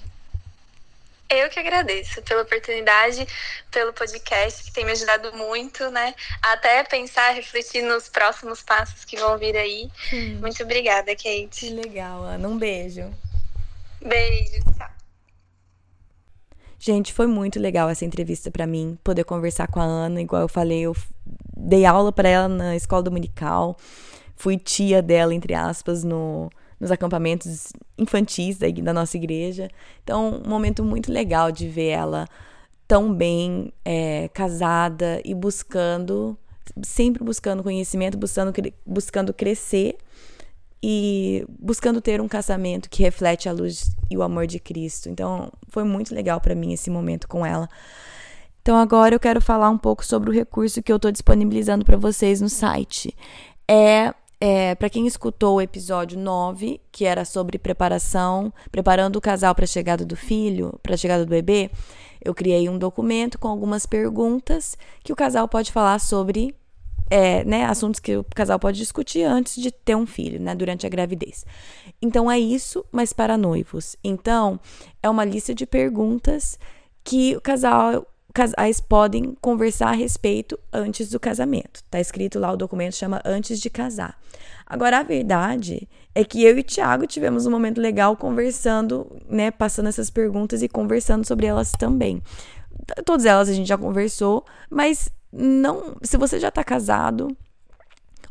Eu 1.30 1.50
que 1.50 1.60
agradeço 1.60 2.22
pela 2.22 2.44
oportunidade, 2.44 3.28
pelo 3.70 3.92
podcast, 3.92 4.64
que 4.64 4.72
tem 4.72 4.86
me 4.86 4.92
ajudado 4.92 5.36
muito, 5.36 5.92
né? 5.92 6.16
Até 6.42 6.84
pensar, 6.86 7.32
refletir 7.32 7.82
nos 7.82 8.08
próximos 8.08 8.62
passos 8.62 9.04
que 9.04 9.18
vão 9.18 9.38
vir 9.38 9.58
aí. 9.58 9.90
Hum. 10.14 10.40
Muito 10.40 10.64
obrigada, 10.64 11.14
Kate. 11.14 11.50
Que 11.52 11.70
legal, 11.70 12.24
Ana. 12.24 12.48
Um 12.48 12.58
beijo. 12.58 13.14
Beijo, 14.02 14.64
tchau. 14.78 14.90
Gente, 16.80 17.12
foi 17.12 17.28
muito 17.28 17.60
legal 17.60 17.90
essa 17.90 18.06
entrevista 18.06 18.50
para 18.50 18.68
mim, 18.68 18.98
poder 19.04 19.24
conversar 19.26 19.68
com 19.68 19.82
a 19.82 19.84
Ana, 19.84 20.22
igual 20.22 20.44
eu 20.44 20.48
falei, 20.48 20.82
eu 20.82 20.96
dei 21.58 21.86
aula 21.86 22.12
para 22.12 22.30
ela 22.30 22.48
na 22.48 22.76
escola 22.76 23.02
dominical, 23.02 23.76
fui 24.36 24.58
tia 24.58 25.02
dela, 25.02 25.34
entre 25.34 25.56
aspas, 25.56 26.04
no, 26.04 26.50
nos 26.80 26.92
acampamentos 26.92 27.74
infantis 27.98 28.58
da, 28.58 28.68
da 28.70 28.94
nossa 28.94 29.18
igreja. 29.18 29.70
Então, 30.04 30.42
um 30.46 30.50
momento 30.50 30.84
muito 30.84 31.12
legal 31.12 31.52
de 31.52 31.68
ver 31.68 31.90
ela 31.90 32.28
tão 32.88 33.14
bem 33.14 33.74
é, 33.84 34.30
casada 34.30 35.22
e 35.26 35.34
buscando, 35.34 36.38
sempre 36.84 37.24
buscando 37.24 37.64
conhecimento, 37.64 38.18
buscando, 38.18 38.54
buscando 38.86 39.34
crescer 39.34 39.98
e 40.82 41.46
buscando 41.60 42.00
ter 42.00 42.22
um 42.22 42.28
casamento 42.28 42.90
que 42.90 43.02
reflete 43.02 43.50
a 43.50 43.52
luz 43.52 43.92
e 44.10 44.18
o 44.18 44.24
amor 44.24 44.48
de 44.48 44.60
Cristo. 44.60 45.10
Então, 45.10 45.52
foi 45.70 45.84
muito 45.84 46.14
legal 46.14 46.40
para 46.40 46.56
mim 46.56 46.72
esse 46.72 46.90
momento 46.90 47.28
com 47.28 47.46
ela. 47.46 47.68
Então, 48.62 48.78
agora 48.78 49.16
eu 49.16 49.20
quero 49.20 49.42
falar 49.42 49.70
um 49.70 49.78
pouco 49.78 50.06
sobre 50.06 50.30
o 50.30 50.34
recurso 50.34 50.84
que 50.84 50.92
eu 50.92 50.98
estou 50.98 51.12
disponibilizando 51.12 51.84
para 51.84 51.98
vocês 51.98 52.42
no 52.42 52.50
site. 52.50 53.16
É, 53.68 54.14
é 54.40 54.76
para 54.76 54.90
quem 54.90 55.08
escutou 55.08 55.56
o 55.56 55.62
episódio 55.62 56.20
9, 56.20 56.80
que 56.92 57.06
era 57.06 57.26
sobre 57.26 57.58
preparação, 57.58 58.54
preparando 58.72 59.16
o 59.16 59.22
casal 59.22 59.56
para 59.56 59.66
a 59.66 59.68
chegada 59.68 60.06
do 60.06 60.16
filho, 60.16 60.80
para 60.84 60.94
a 60.94 60.98
chegada 60.98 61.26
do 61.26 61.30
bebê, 61.30 61.72
eu 62.24 62.34
criei 62.34 62.70
um 62.70 62.78
documento 62.78 63.40
com 63.40 63.48
algumas 63.48 63.86
perguntas 63.86 64.78
que 65.04 65.14
o 65.14 65.16
casal 65.16 65.48
pode 65.48 65.72
falar 65.72 66.00
sobre 66.00 66.54
é, 67.10 67.44
né, 67.46 67.66
assuntos 67.66 68.00
que 68.00 68.18
o 68.18 68.24
casal 68.24 68.60
pode 68.60 68.78
discutir 68.78 69.24
antes 69.24 69.56
de 69.62 69.72
ter 69.72 69.96
um 69.96 70.06
filho, 70.06 70.40
né, 70.40 70.54
durante 70.54 70.86
a 70.86 70.90
gravidez. 70.90 71.46
Então 72.02 72.30
é 72.30 72.38
isso, 72.38 72.86
mas 72.92 73.14
para 73.14 73.38
noivos. 73.38 73.96
Então 74.04 74.60
é 75.02 75.10
uma 75.10 75.24
lista 75.24 75.54
de 75.54 75.66
perguntas 75.66 76.60
que 77.04 77.36
o 77.36 77.42
casal 77.42 78.06
casais 78.38 78.80
podem 78.80 79.36
conversar 79.42 79.88
a 79.88 79.94
respeito 79.94 80.60
antes 80.72 81.10
do 81.10 81.20
casamento. 81.20 81.84
Tá 81.90 82.00
escrito 82.00 82.38
lá 82.38 82.52
o 82.52 82.56
documento 82.56 82.96
chama 82.96 83.20
antes 83.26 83.60
de 83.60 83.68
casar. 83.68 84.16
Agora 84.64 85.00
a 85.00 85.04
verdade 85.04 85.90
é 86.14 86.24
que 86.24 86.44
eu 86.44 86.56
e 86.56 86.62
o 86.62 86.64
Thiago 86.64 87.08
tivemos 87.08 87.48
um 87.48 87.52
momento 87.52 87.82
legal 87.82 88.16
conversando, 88.16 89.08
né, 89.28 89.50
passando 89.50 89.90
essas 89.90 90.12
perguntas 90.12 90.62
e 90.62 90.70
conversando 90.70 91.26
sobre 91.26 91.48
elas 91.48 91.72
também. 91.72 92.22
Todas 93.04 93.26
elas 93.26 93.50
a 93.50 93.54
gente 93.54 93.68
já 93.68 93.78
conversou, 93.78 94.46
mas 94.70 95.10
não, 95.34 95.96
se 96.04 96.16
você 96.16 96.40
já 96.40 96.52
tá 96.52 96.64
casado, 96.64 97.36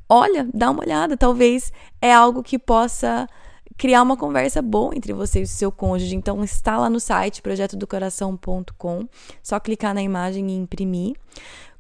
olha, 0.08 0.48
dá 0.54 0.70
uma 0.70 0.84
olhada, 0.84 1.16
talvez 1.16 1.72
é 2.00 2.14
algo 2.14 2.44
que 2.44 2.60
possa 2.60 3.28
criar 3.76 4.02
uma 4.02 4.16
conversa 4.16 4.62
boa 4.62 4.94
entre 4.96 5.12
você 5.12 5.40
e 5.40 5.42
o 5.42 5.46
seu 5.46 5.70
cônjuge. 5.70 6.14
Então, 6.14 6.42
está 6.42 6.78
lá 6.78 6.88
no 6.88 7.00
site 7.00 7.42
projetodocoração.com, 7.42 9.08
só 9.42 9.60
clicar 9.60 9.94
na 9.94 10.02
imagem 10.02 10.50
e 10.50 10.56
imprimir. 10.56 11.16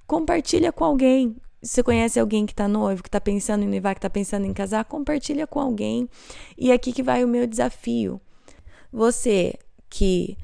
Compartilha 0.06 0.72
com 0.72 0.84
alguém. 0.84 1.36
Se 1.62 1.74
você 1.74 1.82
conhece 1.82 2.20
alguém 2.20 2.46
que 2.46 2.52
está 2.52 2.68
noivo, 2.68 3.02
que 3.02 3.08
está 3.08 3.20
pensando 3.20 3.64
em 3.64 3.68
noivar, 3.68 3.94
que 3.94 3.98
está 3.98 4.10
pensando 4.10 4.46
em 4.46 4.52
casar, 4.52 4.84
compartilha 4.84 5.46
com 5.46 5.58
alguém. 5.58 6.08
E 6.56 6.70
é 6.70 6.74
aqui 6.74 6.92
que 6.92 7.02
vai 7.02 7.24
o 7.24 7.28
meu 7.28 7.46
desafio. 7.46 8.20
Você 8.92 9.58
que 9.88 10.36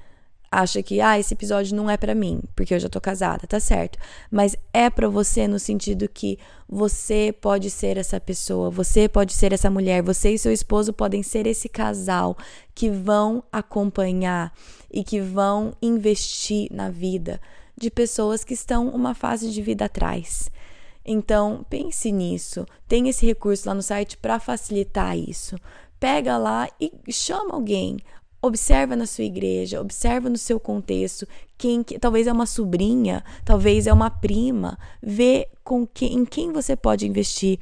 acha 0.52 0.82
que 0.82 1.00
ah, 1.00 1.18
esse 1.18 1.32
episódio 1.32 1.74
não 1.74 1.88
é 1.88 1.96
para 1.96 2.14
mim, 2.14 2.42
porque 2.54 2.74
eu 2.74 2.78
já 2.78 2.88
tô 2.88 3.00
casada, 3.00 3.46
tá 3.46 3.58
certo. 3.58 3.98
Mas 4.30 4.54
é 4.72 4.90
para 4.90 5.08
você 5.08 5.48
no 5.48 5.58
sentido 5.58 6.06
que 6.08 6.38
você 6.68 7.34
pode 7.40 7.70
ser 7.70 7.96
essa 7.96 8.20
pessoa, 8.20 8.70
você 8.70 9.08
pode 9.08 9.32
ser 9.32 9.52
essa 9.52 9.70
mulher, 9.70 10.02
você 10.02 10.34
e 10.34 10.38
seu 10.38 10.52
esposo 10.52 10.92
podem 10.92 11.22
ser 11.22 11.46
esse 11.46 11.68
casal 11.68 12.36
que 12.74 12.90
vão 12.90 13.42
acompanhar 13.50 14.52
e 14.92 15.02
que 15.02 15.20
vão 15.20 15.72
investir 15.80 16.68
na 16.70 16.90
vida 16.90 17.40
de 17.76 17.90
pessoas 17.90 18.44
que 18.44 18.52
estão 18.52 18.88
uma 18.88 19.14
fase 19.14 19.50
de 19.50 19.62
vida 19.62 19.86
atrás. 19.86 20.50
Então, 21.04 21.64
pense 21.68 22.12
nisso. 22.12 22.66
Tem 22.86 23.08
esse 23.08 23.26
recurso 23.26 23.68
lá 23.68 23.74
no 23.74 23.82
site 23.82 24.16
para 24.18 24.38
facilitar 24.38 25.18
isso. 25.18 25.56
Pega 25.98 26.36
lá 26.36 26.68
e 26.80 26.92
chama 27.10 27.54
alguém. 27.54 27.96
Observa 28.44 28.96
na 28.96 29.06
sua 29.06 29.22
igreja, 29.22 29.80
observa 29.80 30.28
no 30.28 30.36
seu 30.36 30.58
contexto, 30.58 31.28
quem 31.56 31.84
talvez 31.84 32.26
é 32.26 32.32
uma 32.32 32.44
sobrinha, 32.44 33.24
talvez 33.44 33.86
é 33.86 33.92
uma 33.92 34.10
prima, 34.10 34.76
vê 35.00 35.48
com 35.62 35.86
quem, 35.86 36.14
em 36.14 36.24
quem 36.24 36.52
você 36.52 36.74
pode 36.74 37.06
investir. 37.06 37.60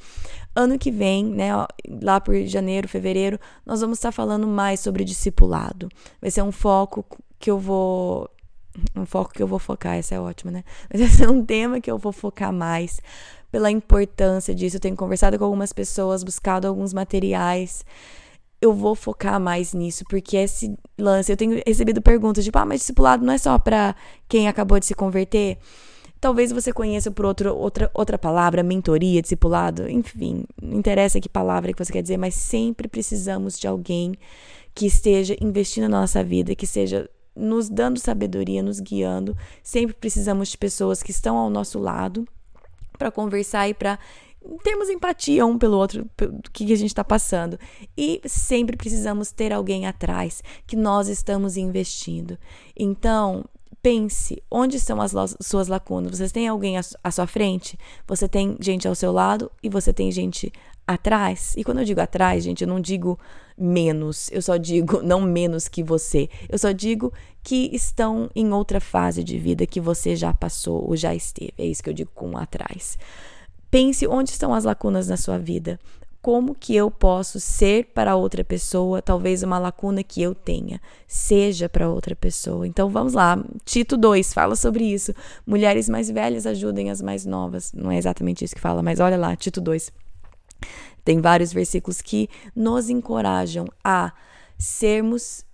Ano 0.56 0.78
que 0.78 0.90
vem, 0.90 1.22
né, 1.26 1.50
lá 2.02 2.18
por 2.18 2.34
janeiro, 2.46 2.88
fevereiro, 2.88 3.38
nós 3.64 3.82
vamos 3.82 3.98
estar 3.98 4.10
falando 4.10 4.46
mais 4.46 4.80
sobre 4.80 5.04
discipulado. 5.04 5.90
Vai 6.18 6.30
ser 6.30 6.42
um 6.42 6.50
foco 6.50 7.04
que 7.38 7.50
eu 7.50 7.58
vou 7.58 8.30
um 8.96 9.04
foco 9.04 9.34
que 9.34 9.42
eu 9.42 9.46
vou 9.46 9.58
focar, 9.58 9.96
essa 9.96 10.14
é 10.14 10.20
ótima, 10.20 10.50
né? 10.50 10.64
Mas 10.90 11.02
esse 11.02 11.22
é 11.22 11.28
um 11.28 11.44
tema 11.44 11.80
que 11.80 11.90
eu 11.90 11.98
vou 11.98 12.12
focar 12.12 12.52
mais 12.52 13.00
pela 13.50 13.70
importância 13.70 14.54
disso. 14.54 14.76
Eu 14.76 14.80
tenho 14.80 14.96
conversado 14.96 15.38
com 15.38 15.44
algumas 15.44 15.72
pessoas, 15.72 16.22
buscado 16.22 16.66
alguns 16.66 16.94
materiais 16.94 17.84
eu 18.60 18.74
vou 18.74 18.94
focar 18.94 19.40
mais 19.40 19.72
nisso, 19.72 20.04
porque 20.08 20.36
esse 20.36 20.76
lance, 20.98 21.32
eu 21.32 21.36
tenho 21.36 21.62
recebido 21.66 22.02
perguntas 22.02 22.44
tipo, 22.44 22.58
ah, 22.58 22.66
mas 22.66 22.80
discipulado 22.80 23.24
não 23.24 23.32
é 23.32 23.38
só 23.38 23.58
para 23.58 23.96
quem 24.28 24.48
acabou 24.48 24.78
de 24.78 24.86
se 24.86 24.94
converter? 24.94 25.58
Talvez 26.20 26.52
você 26.52 26.70
conheça 26.70 27.10
por 27.10 27.24
outro, 27.24 27.56
outra, 27.56 27.90
outra 27.94 28.18
palavra, 28.18 28.62
mentoria, 28.62 29.22
discipulado, 29.22 29.88
enfim, 29.88 30.44
não 30.60 30.78
interessa 30.78 31.18
que 31.18 31.28
palavra 31.28 31.72
que 31.72 31.82
você 31.82 31.92
quer 31.92 32.02
dizer, 32.02 32.18
mas 32.18 32.34
sempre 32.34 32.86
precisamos 32.86 33.58
de 33.58 33.66
alguém 33.66 34.14
que 34.74 34.86
esteja 34.86 35.34
investindo 35.40 35.88
na 35.88 36.00
nossa 36.00 36.22
vida, 36.22 36.54
que 36.54 36.66
seja 36.66 37.08
nos 37.34 37.70
dando 37.70 37.98
sabedoria, 37.98 38.62
nos 38.62 38.80
guiando. 38.80 39.34
Sempre 39.62 39.94
precisamos 39.94 40.50
de 40.50 40.58
pessoas 40.58 41.02
que 41.02 41.10
estão 41.10 41.38
ao 41.38 41.48
nosso 41.48 41.78
lado 41.78 42.26
para 42.98 43.10
conversar 43.10 43.66
e 43.68 43.72
para 43.72 43.98
termos 44.62 44.88
empatia 44.88 45.44
um 45.44 45.58
pelo 45.58 45.76
outro, 45.76 46.08
do 46.16 46.50
que 46.50 46.64
a 46.72 46.76
gente 46.76 46.90
está 46.90 47.04
passando. 47.04 47.58
E 47.96 48.20
sempre 48.26 48.76
precisamos 48.76 49.32
ter 49.32 49.52
alguém 49.52 49.86
atrás 49.86 50.42
que 50.66 50.76
nós 50.76 51.08
estamos 51.08 51.56
investindo. 51.56 52.38
Então, 52.76 53.44
pense 53.82 54.42
onde 54.50 54.76
estão 54.76 55.00
as 55.00 55.12
suas 55.40 55.68
lacunas. 55.68 56.18
Você 56.18 56.28
tem 56.28 56.48
alguém 56.48 56.76
à 56.78 57.10
sua 57.10 57.26
frente, 57.26 57.78
você 58.06 58.28
tem 58.28 58.56
gente 58.60 58.86
ao 58.86 58.94
seu 58.94 59.12
lado 59.12 59.50
e 59.62 59.68
você 59.68 59.92
tem 59.92 60.10
gente 60.10 60.52
atrás. 60.86 61.54
E 61.56 61.64
quando 61.64 61.78
eu 61.78 61.84
digo 61.84 62.00
atrás, 62.00 62.44
gente, 62.44 62.62
eu 62.62 62.68
não 62.68 62.80
digo 62.80 63.18
menos, 63.56 64.30
eu 64.32 64.42
só 64.42 64.56
digo 64.56 65.02
não 65.04 65.20
menos 65.20 65.68
que 65.68 65.82
você. 65.82 66.28
Eu 66.48 66.58
só 66.58 66.72
digo 66.72 67.12
que 67.42 67.70
estão 67.72 68.28
em 68.34 68.52
outra 68.52 68.80
fase 68.80 69.22
de 69.24 69.38
vida 69.38 69.66
que 69.66 69.80
você 69.80 70.16
já 70.16 70.32
passou 70.32 70.86
ou 70.86 70.96
já 70.96 71.14
esteve. 71.14 71.54
É 71.56 71.64
isso 71.64 71.82
que 71.82 71.90
eu 71.90 71.94
digo 71.94 72.10
com 72.14 72.36
atrás. 72.36 72.98
Pense 73.70 74.06
onde 74.06 74.30
estão 74.30 74.52
as 74.52 74.64
lacunas 74.64 75.08
na 75.08 75.16
sua 75.16 75.38
vida. 75.38 75.78
Como 76.20 76.54
que 76.54 76.76
eu 76.76 76.90
posso 76.90 77.40
ser 77.40 77.86
para 77.94 78.14
outra 78.14 78.44
pessoa, 78.44 79.00
talvez 79.00 79.42
uma 79.42 79.58
lacuna 79.58 80.02
que 80.02 80.20
eu 80.20 80.34
tenha, 80.34 80.78
seja 81.06 81.66
para 81.66 81.88
outra 81.88 82.14
pessoa. 82.14 82.66
Então 82.66 82.90
vamos 82.90 83.14
lá, 83.14 83.42
Tito 83.64 83.96
2 83.96 84.34
fala 84.34 84.54
sobre 84.54 84.84
isso. 84.84 85.14
Mulheres 85.46 85.88
mais 85.88 86.10
velhas 86.10 86.46
ajudem 86.46 86.90
as 86.90 87.00
mais 87.00 87.24
novas. 87.24 87.72
Não 87.72 87.90
é 87.90 87.96
exatamente 87.96 88.44
isso 88.44 88.54
que 88.54 88.60
fala, 88.60 88.82
mas 88.82 89.00
olha 89.00 89.16
lá, 89.16 89.34
Tito 89.34 89.62
2. 89.62 89.90
Tem 91.02 91.20
vários 91.20 91.52
versículos 91.52 92.02
que 92.02 92.28
nos 92.54 92.90
encorajam 92.90 93.66
a 93.82 94.12
sermos 94.58 95.44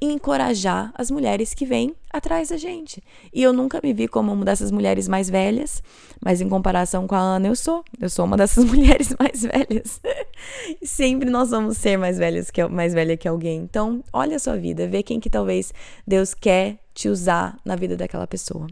encorajar 0.00 0.90
as 0.94 1.10
mulheres 1.10 1.52
que 1.52 1.66
vêm 1.66 1.94
atrás 2.10 2.48
da 2.48 2.56
gente. 2.56 3.02
E 3.32 3.42
eu 3.42 3.52
nunca 3.52 3.80
me 3.82 3.92
vi 3.92 4.08
como 4.08 4.32
uma 4.32 4.44
dessas 4.44 4.70
mulheres 4.70 5.06
mais 5.06 5.28
velhas, 5.28 5.82
mas 6.24 6.40
em 6.40 6.48
comparação 6.48 7.06
com 7.06 7.14
a 7.14 7.18
Ana, 7.18 7.48
eu 7.48 7.56
sou. 7.56 7.84
Eu 8.00 8.08
sou 8.08 8.24
uma 8.24 8.36
dessas 8.36 8.64
mulheres 8.66 9.14
mais 9.18 9.42
velhas. 9.42 10.00
Sempre 10.82 11.28
nós 11.28 11.50
vamos 11.50 11.76
ser 11.76 11.98
mais 11.98 12.16
velhas 12.16 12.50
que 12.50 12.66
mais 12.66 12.94
velha 12.94 13.16
que 13.16 13.28
alguém. 13.28 13.58
Então, 13.60 14.02
olha 14.12 14.36
a 14.36 14.38
sua 14.38 14.56
vida, 14.56 14.88
vê 14.88 15.02
quem 15.02 15.20
que 15.20 15.28
talvez 15.28 15.72
Deus 16.06 16.32
quer 16.32 16.78
te 16.94 17.08
usar 17.08 17.58
na 17.64 17.76
vida 17.76 17.96
daquela 17.96 18.26
pessoa. 18.26 18.66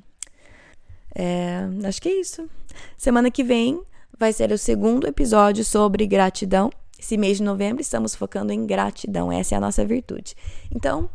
É, 1.14 1.68
acho 1.84 2.00
que 2.00 2.08
é 2.08 2.20
isso. 2.20 2.48
Semana 2.96 3.30
que 3.30 3.44
vem 3.44 3.82
vai 4.18 4.32
ser 4.32 4.50
o 4.52 4.58
segundo 4.58 5.06
episódio 5.06 5.64
sobre 5.64 6.06
gratidão. 6.06 6.70
Esse 7.02 7.16
mês 7.16 7.38
de 7.38 7.42
novembro 7.42 7.82
estamos 7.82 8.14
focando 8.14 8.52
em 8.52 8.64
gratidão, 8.64 9.32
essa 9.32 9.56
é 9.56 9.58
a 9.58 9.60
nossa 9.60 9.84
virtude. 9.84 10.36
Então, 10.72 11.10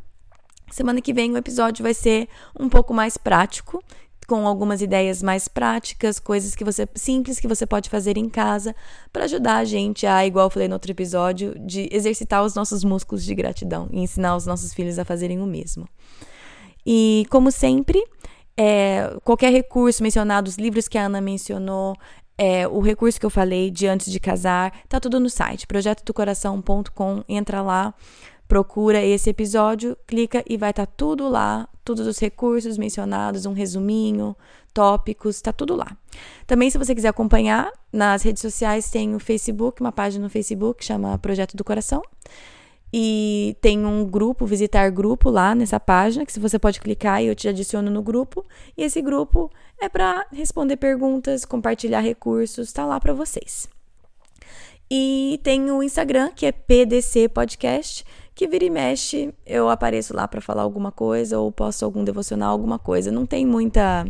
semana 0.69 1.01
que 1.01 1.13
vem 1.13 1.31
o 1.31 1.37
episódio 1.37 1.81
vai 1.81 1.93
ser 1.93 2.27
um 2.59 2.67
pouco 2.67 2.93
mais 2.93 3.15
prático, 3.15 3.81
com 4.27 4.45
algumas 4.45 4.81
ideias 4.81 5.23
mais 5.23 5.47
práticas, 5.47 6.19
coisas 6.19 6.53
que 6.55 6.65
você 6.65 6.85
simples 6.93 7.39
que 7.39 7.47
você 7.47 7.65
pode 7.65 7.89
fazer 7.89 8.17
em 8.17 8.27
casa 8.27 8.75
para 9.13 9.23
ajudar 9.23 9.59
a 9.59 9.63
gente 9.63 10.05
a, 10.05 10.27
igual 10.27 10.47
eu 10.47 10.49
falei 10.49 10.67
no 10.67 10.73
outro 10.73 10.91
episódio, 10.91 11.57
de 11.57 11.87
exercitar 11.89 12.43
os 12.43 12.53
nossos 12.53 12.83
músculos 12.83 13.23
de 13.23 13.33
gratidão 13.33 13.87
e 13.89 14.01
ensinar 14.01 14.35
os 14.35 14.45
nossos 14.45 14.73
filhos 14.73 14.99
a 14.99 15.05
fazerem 15.05 15.39
o 15.39 15.45
mesmo. 15.45 15.87
E 16.85 17.25
como 17.29 17.49
sempre, 17.49 18.03
é, 18.57 19.17
qualquer 19.23 19.53
recurso 19.53 20.03
mencionado, 20.03 20.49
os 20.49 20.57
livros 20.57 20.89
que 20.89 20.97
a 20.97 21.05
Ana 21.05 21.21
mencionou, 21.21 21.95
é, 22.37 22.67
o 22.67 22.79
recurso 22.79 23.19
que 23.19 23.25
eu 23.25 23.29
falei 23.29 23.71
de 23.71 23.87
antes 23.87 24.11
de 24.11 24.19
casar, 24.19 24.71
tá 24.87 24.99
tudo 24.99 25.19
no 25.19 25.29
site, 25.29 25.65
projetodocoração.com. 25.65 27.23
Entra 27.27 27.61
lá, 27.61 27.93
procura 28.47 29.03
esse 29.03 29.29
episódio, 29.29 29.97
clica 30.05 30.43
e 30.47 30.55
vai 30.55 30.69
estar 30.69 30.85
tá 30.85 30.93
tudo 30.95 31.27
lá, 31.27 31.67
todos 31.83 32.05
os 32.05 32.19
recursos 32.19 32.77
mencionados, 32.77 33.45
um 33.45 33.53
resuminho, 33.53 34.35
tópicos, 34.73 35.41
tá 35.41 35.51
tudo 35.51 35.75
lá. 35.75 35.97
Também, 36.45 36.69
se 36.69 36.77
você 36.77 36.93
quiser 36.93 37.07
acompanhar, 37.07 37.71
nas 37.91 38.21
redes 38.21 38.41
sociais 38.41 38.89
tem 38.91 39.15
o 39.15 39.19
Facebook, 39.19 39.81
uma 39.81 39.91
página 39.91 40.23
no 40.23 40.29
Facebook 40.29 40.85
chama 40.85 41.17
Projeto 41.17 41.57
do 41.57 41.63
Coração. 41.63 42.03
E 42.91 43.57
tem 43.59 43.85
um 43.85 44.05
grupo, 44.05 44.45
visitar 44.45 44.89
grupo 44.89 45.29
lá 45.29 45.53
nessa 45.53 45.79
página, 45.79 46.25
que 46.25 46.39
você 46.39 46.57
pode 46.57 46.79
clicar 46.79 47.21
e 47.21 47.27
eu 47.27 47.35
te 47.35 47.47
adiciono 47.47 47.91
no 47.91 48.01
grupo. 48.01 48.45
E 48.77 48.83
esse 48.83 49.01
grupo 49.01 49.51
é 49.79 49.89
para 49.89 50.25
responder 50.31 50.77
perguntas, 50.77 51.43
compartilhar 51.43 51.99
recursos, 51.99 52.71
tá 52.71 52.85
lá 52.85 52.99
para 52.99 53.13
vocês. 53.13 53.69
E 54.89 55.39
tem 55.43 55.69
o 55.69 55.83
Instagram, 55.83 56.31
que 56.33 56.45
é 56.45 56.51
PDC 56.51 57.27
Podcast, 57.27 58.05
que 58.33 58.47
vira 58.47 58.63
e 58.63 58.69
mexe, 58.69 59.33
eu 59.45 59.67
apareço 59.67 60.15
lá 60.15 60.27
para 60.27 60.39
falar 60.39 60.61
alguma 60.61 60.91
coisa 60.91 61.39
ou 61.39 61.51
posto 61.51 61.83
algum 61.83 62.03
devocional, 62.03 62.51
alguma 62.51 62.79
coisa. 62.79 63.11
Não 63.11 63.25
tem 63.25 63.45
muita 63.45 64.05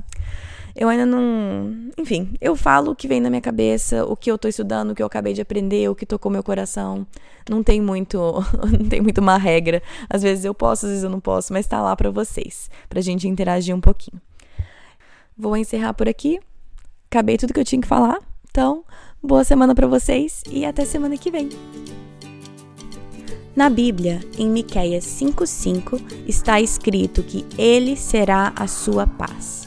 eu 0.77 0.87
ainda 0.87 1.07
não. 1.07 1.89
Enfim, 1.97 2.35
eu 2.39 2.55
falo 2.55 2.91
o 2.91 2.95
que 2.95 3.07
vem 3.07 3.19
na 3.19 3.31
minha 3.31 3.41
cabeça, 3.41 4.05
o 4.05 4.15
que 4.15 4.31
eu 4.31 4.37
tô 4.37 4.47
estudando, 4.47 4.91
o 4.91 4.95
que 4.95 5.01
eu 5.01 5.07
acabei 5.07 5.33
de 5.33 5.41
aprender, 5.41 5.89
o 5.89 5.95
que 5.95 6.05
tocou 6.05 6.31
meu 6.31 6.43
coração. 6.43 7.05
Não 7.49 7.63
tem 7.63 7.81
muito. 7.81 8.17
não 8.79 8.87
tem 8.87 9.01
muito 9.01 9.19
uma 9.19 9.37
regra. 9.37 9.81
Às 10.07 10.21
vezes 10.21 10.45
eu 10.45 10.53
posso, 10.53 10.85
às 10.85 10.91
vezes 10.91 11.03
eu 11.03 11.09
não 11.09 11.19
posso, 11.19 11.51
mas 11.51 11.65
tá 11.65 11.81
lá 11.81 11.95
para 11.95 12.11
vocês, 12.11 12.69
pra 12.87 13.01
gente 13.01 13.27
interagir 13.27 13.75
um 13.75 13.81
pouquinho. 13.81 14.21
Vou 15.35 15.57
encerrar 15.57 15.93
por 15.93 16.07
aqui. 16.07 16.39
Acabei 17.09 17.37
tudo 17.37 17.53
que 17.53 17.59
eu 17.59 17.65
tinha 17.65 17.81
que 17.81 17.87
falar. 17.87 18.19
Então, 18.51 18.83
boa 19.21 19.43
semana 19.43 19.73
para 19.73 19.87
vocês 19.87 20.43
e 20.51 20.63
até 20.63 20.85
semana 20.85 21.17
que 21.17 21.31
vem. 21.31 21.49
Na 23.55 23.67
Bíblia, 23.67 24.19
em 24.37 24.47
Miqueias 24.47 25.05
5:5, 25.05 25.99
está 26.27 26.61
escrito 26.61 27.23
que 27.23 27.43
ele 27.57 27.95
será 27.95 28.53
a 28.55 28.67
sua 28.67 29.07
paz. 29.07 29.66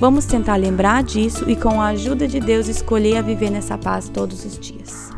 Vamos 0.00 0.26
tentar 0.26 0.54
lembrar 0.54 1.02
disso 1.02 1.50
e, 1.50 1.56
com 1.56 1.80
a 1.80 1.88
ajuda 1.88 2.28
de 2.28 2.38
Deus, 2.38 2.68
escolher 2.68 3.16
a 3.16 3.22
viver 3.22 3.50
nessa 3.50 3.76
paz 3.76 4.08
todos 4.08 4.44
os 4.44 4.56
dias. 4.56 5.10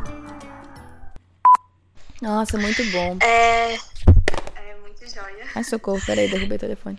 Nossa, 2.22 2.56
muito 2.56 2.82
bom. 2.90 3.18
É. 3.22 3.74
É 3.74 4.76
muito 4.80 5.06
joia. 5.06 5.44
Ai, 5.54 5.64
socorro, 5.64 6.00
peraí, 6.06 6.30
derrubei 6.30 6.56
o 6.56 6.60
telefone. 6.60 6.98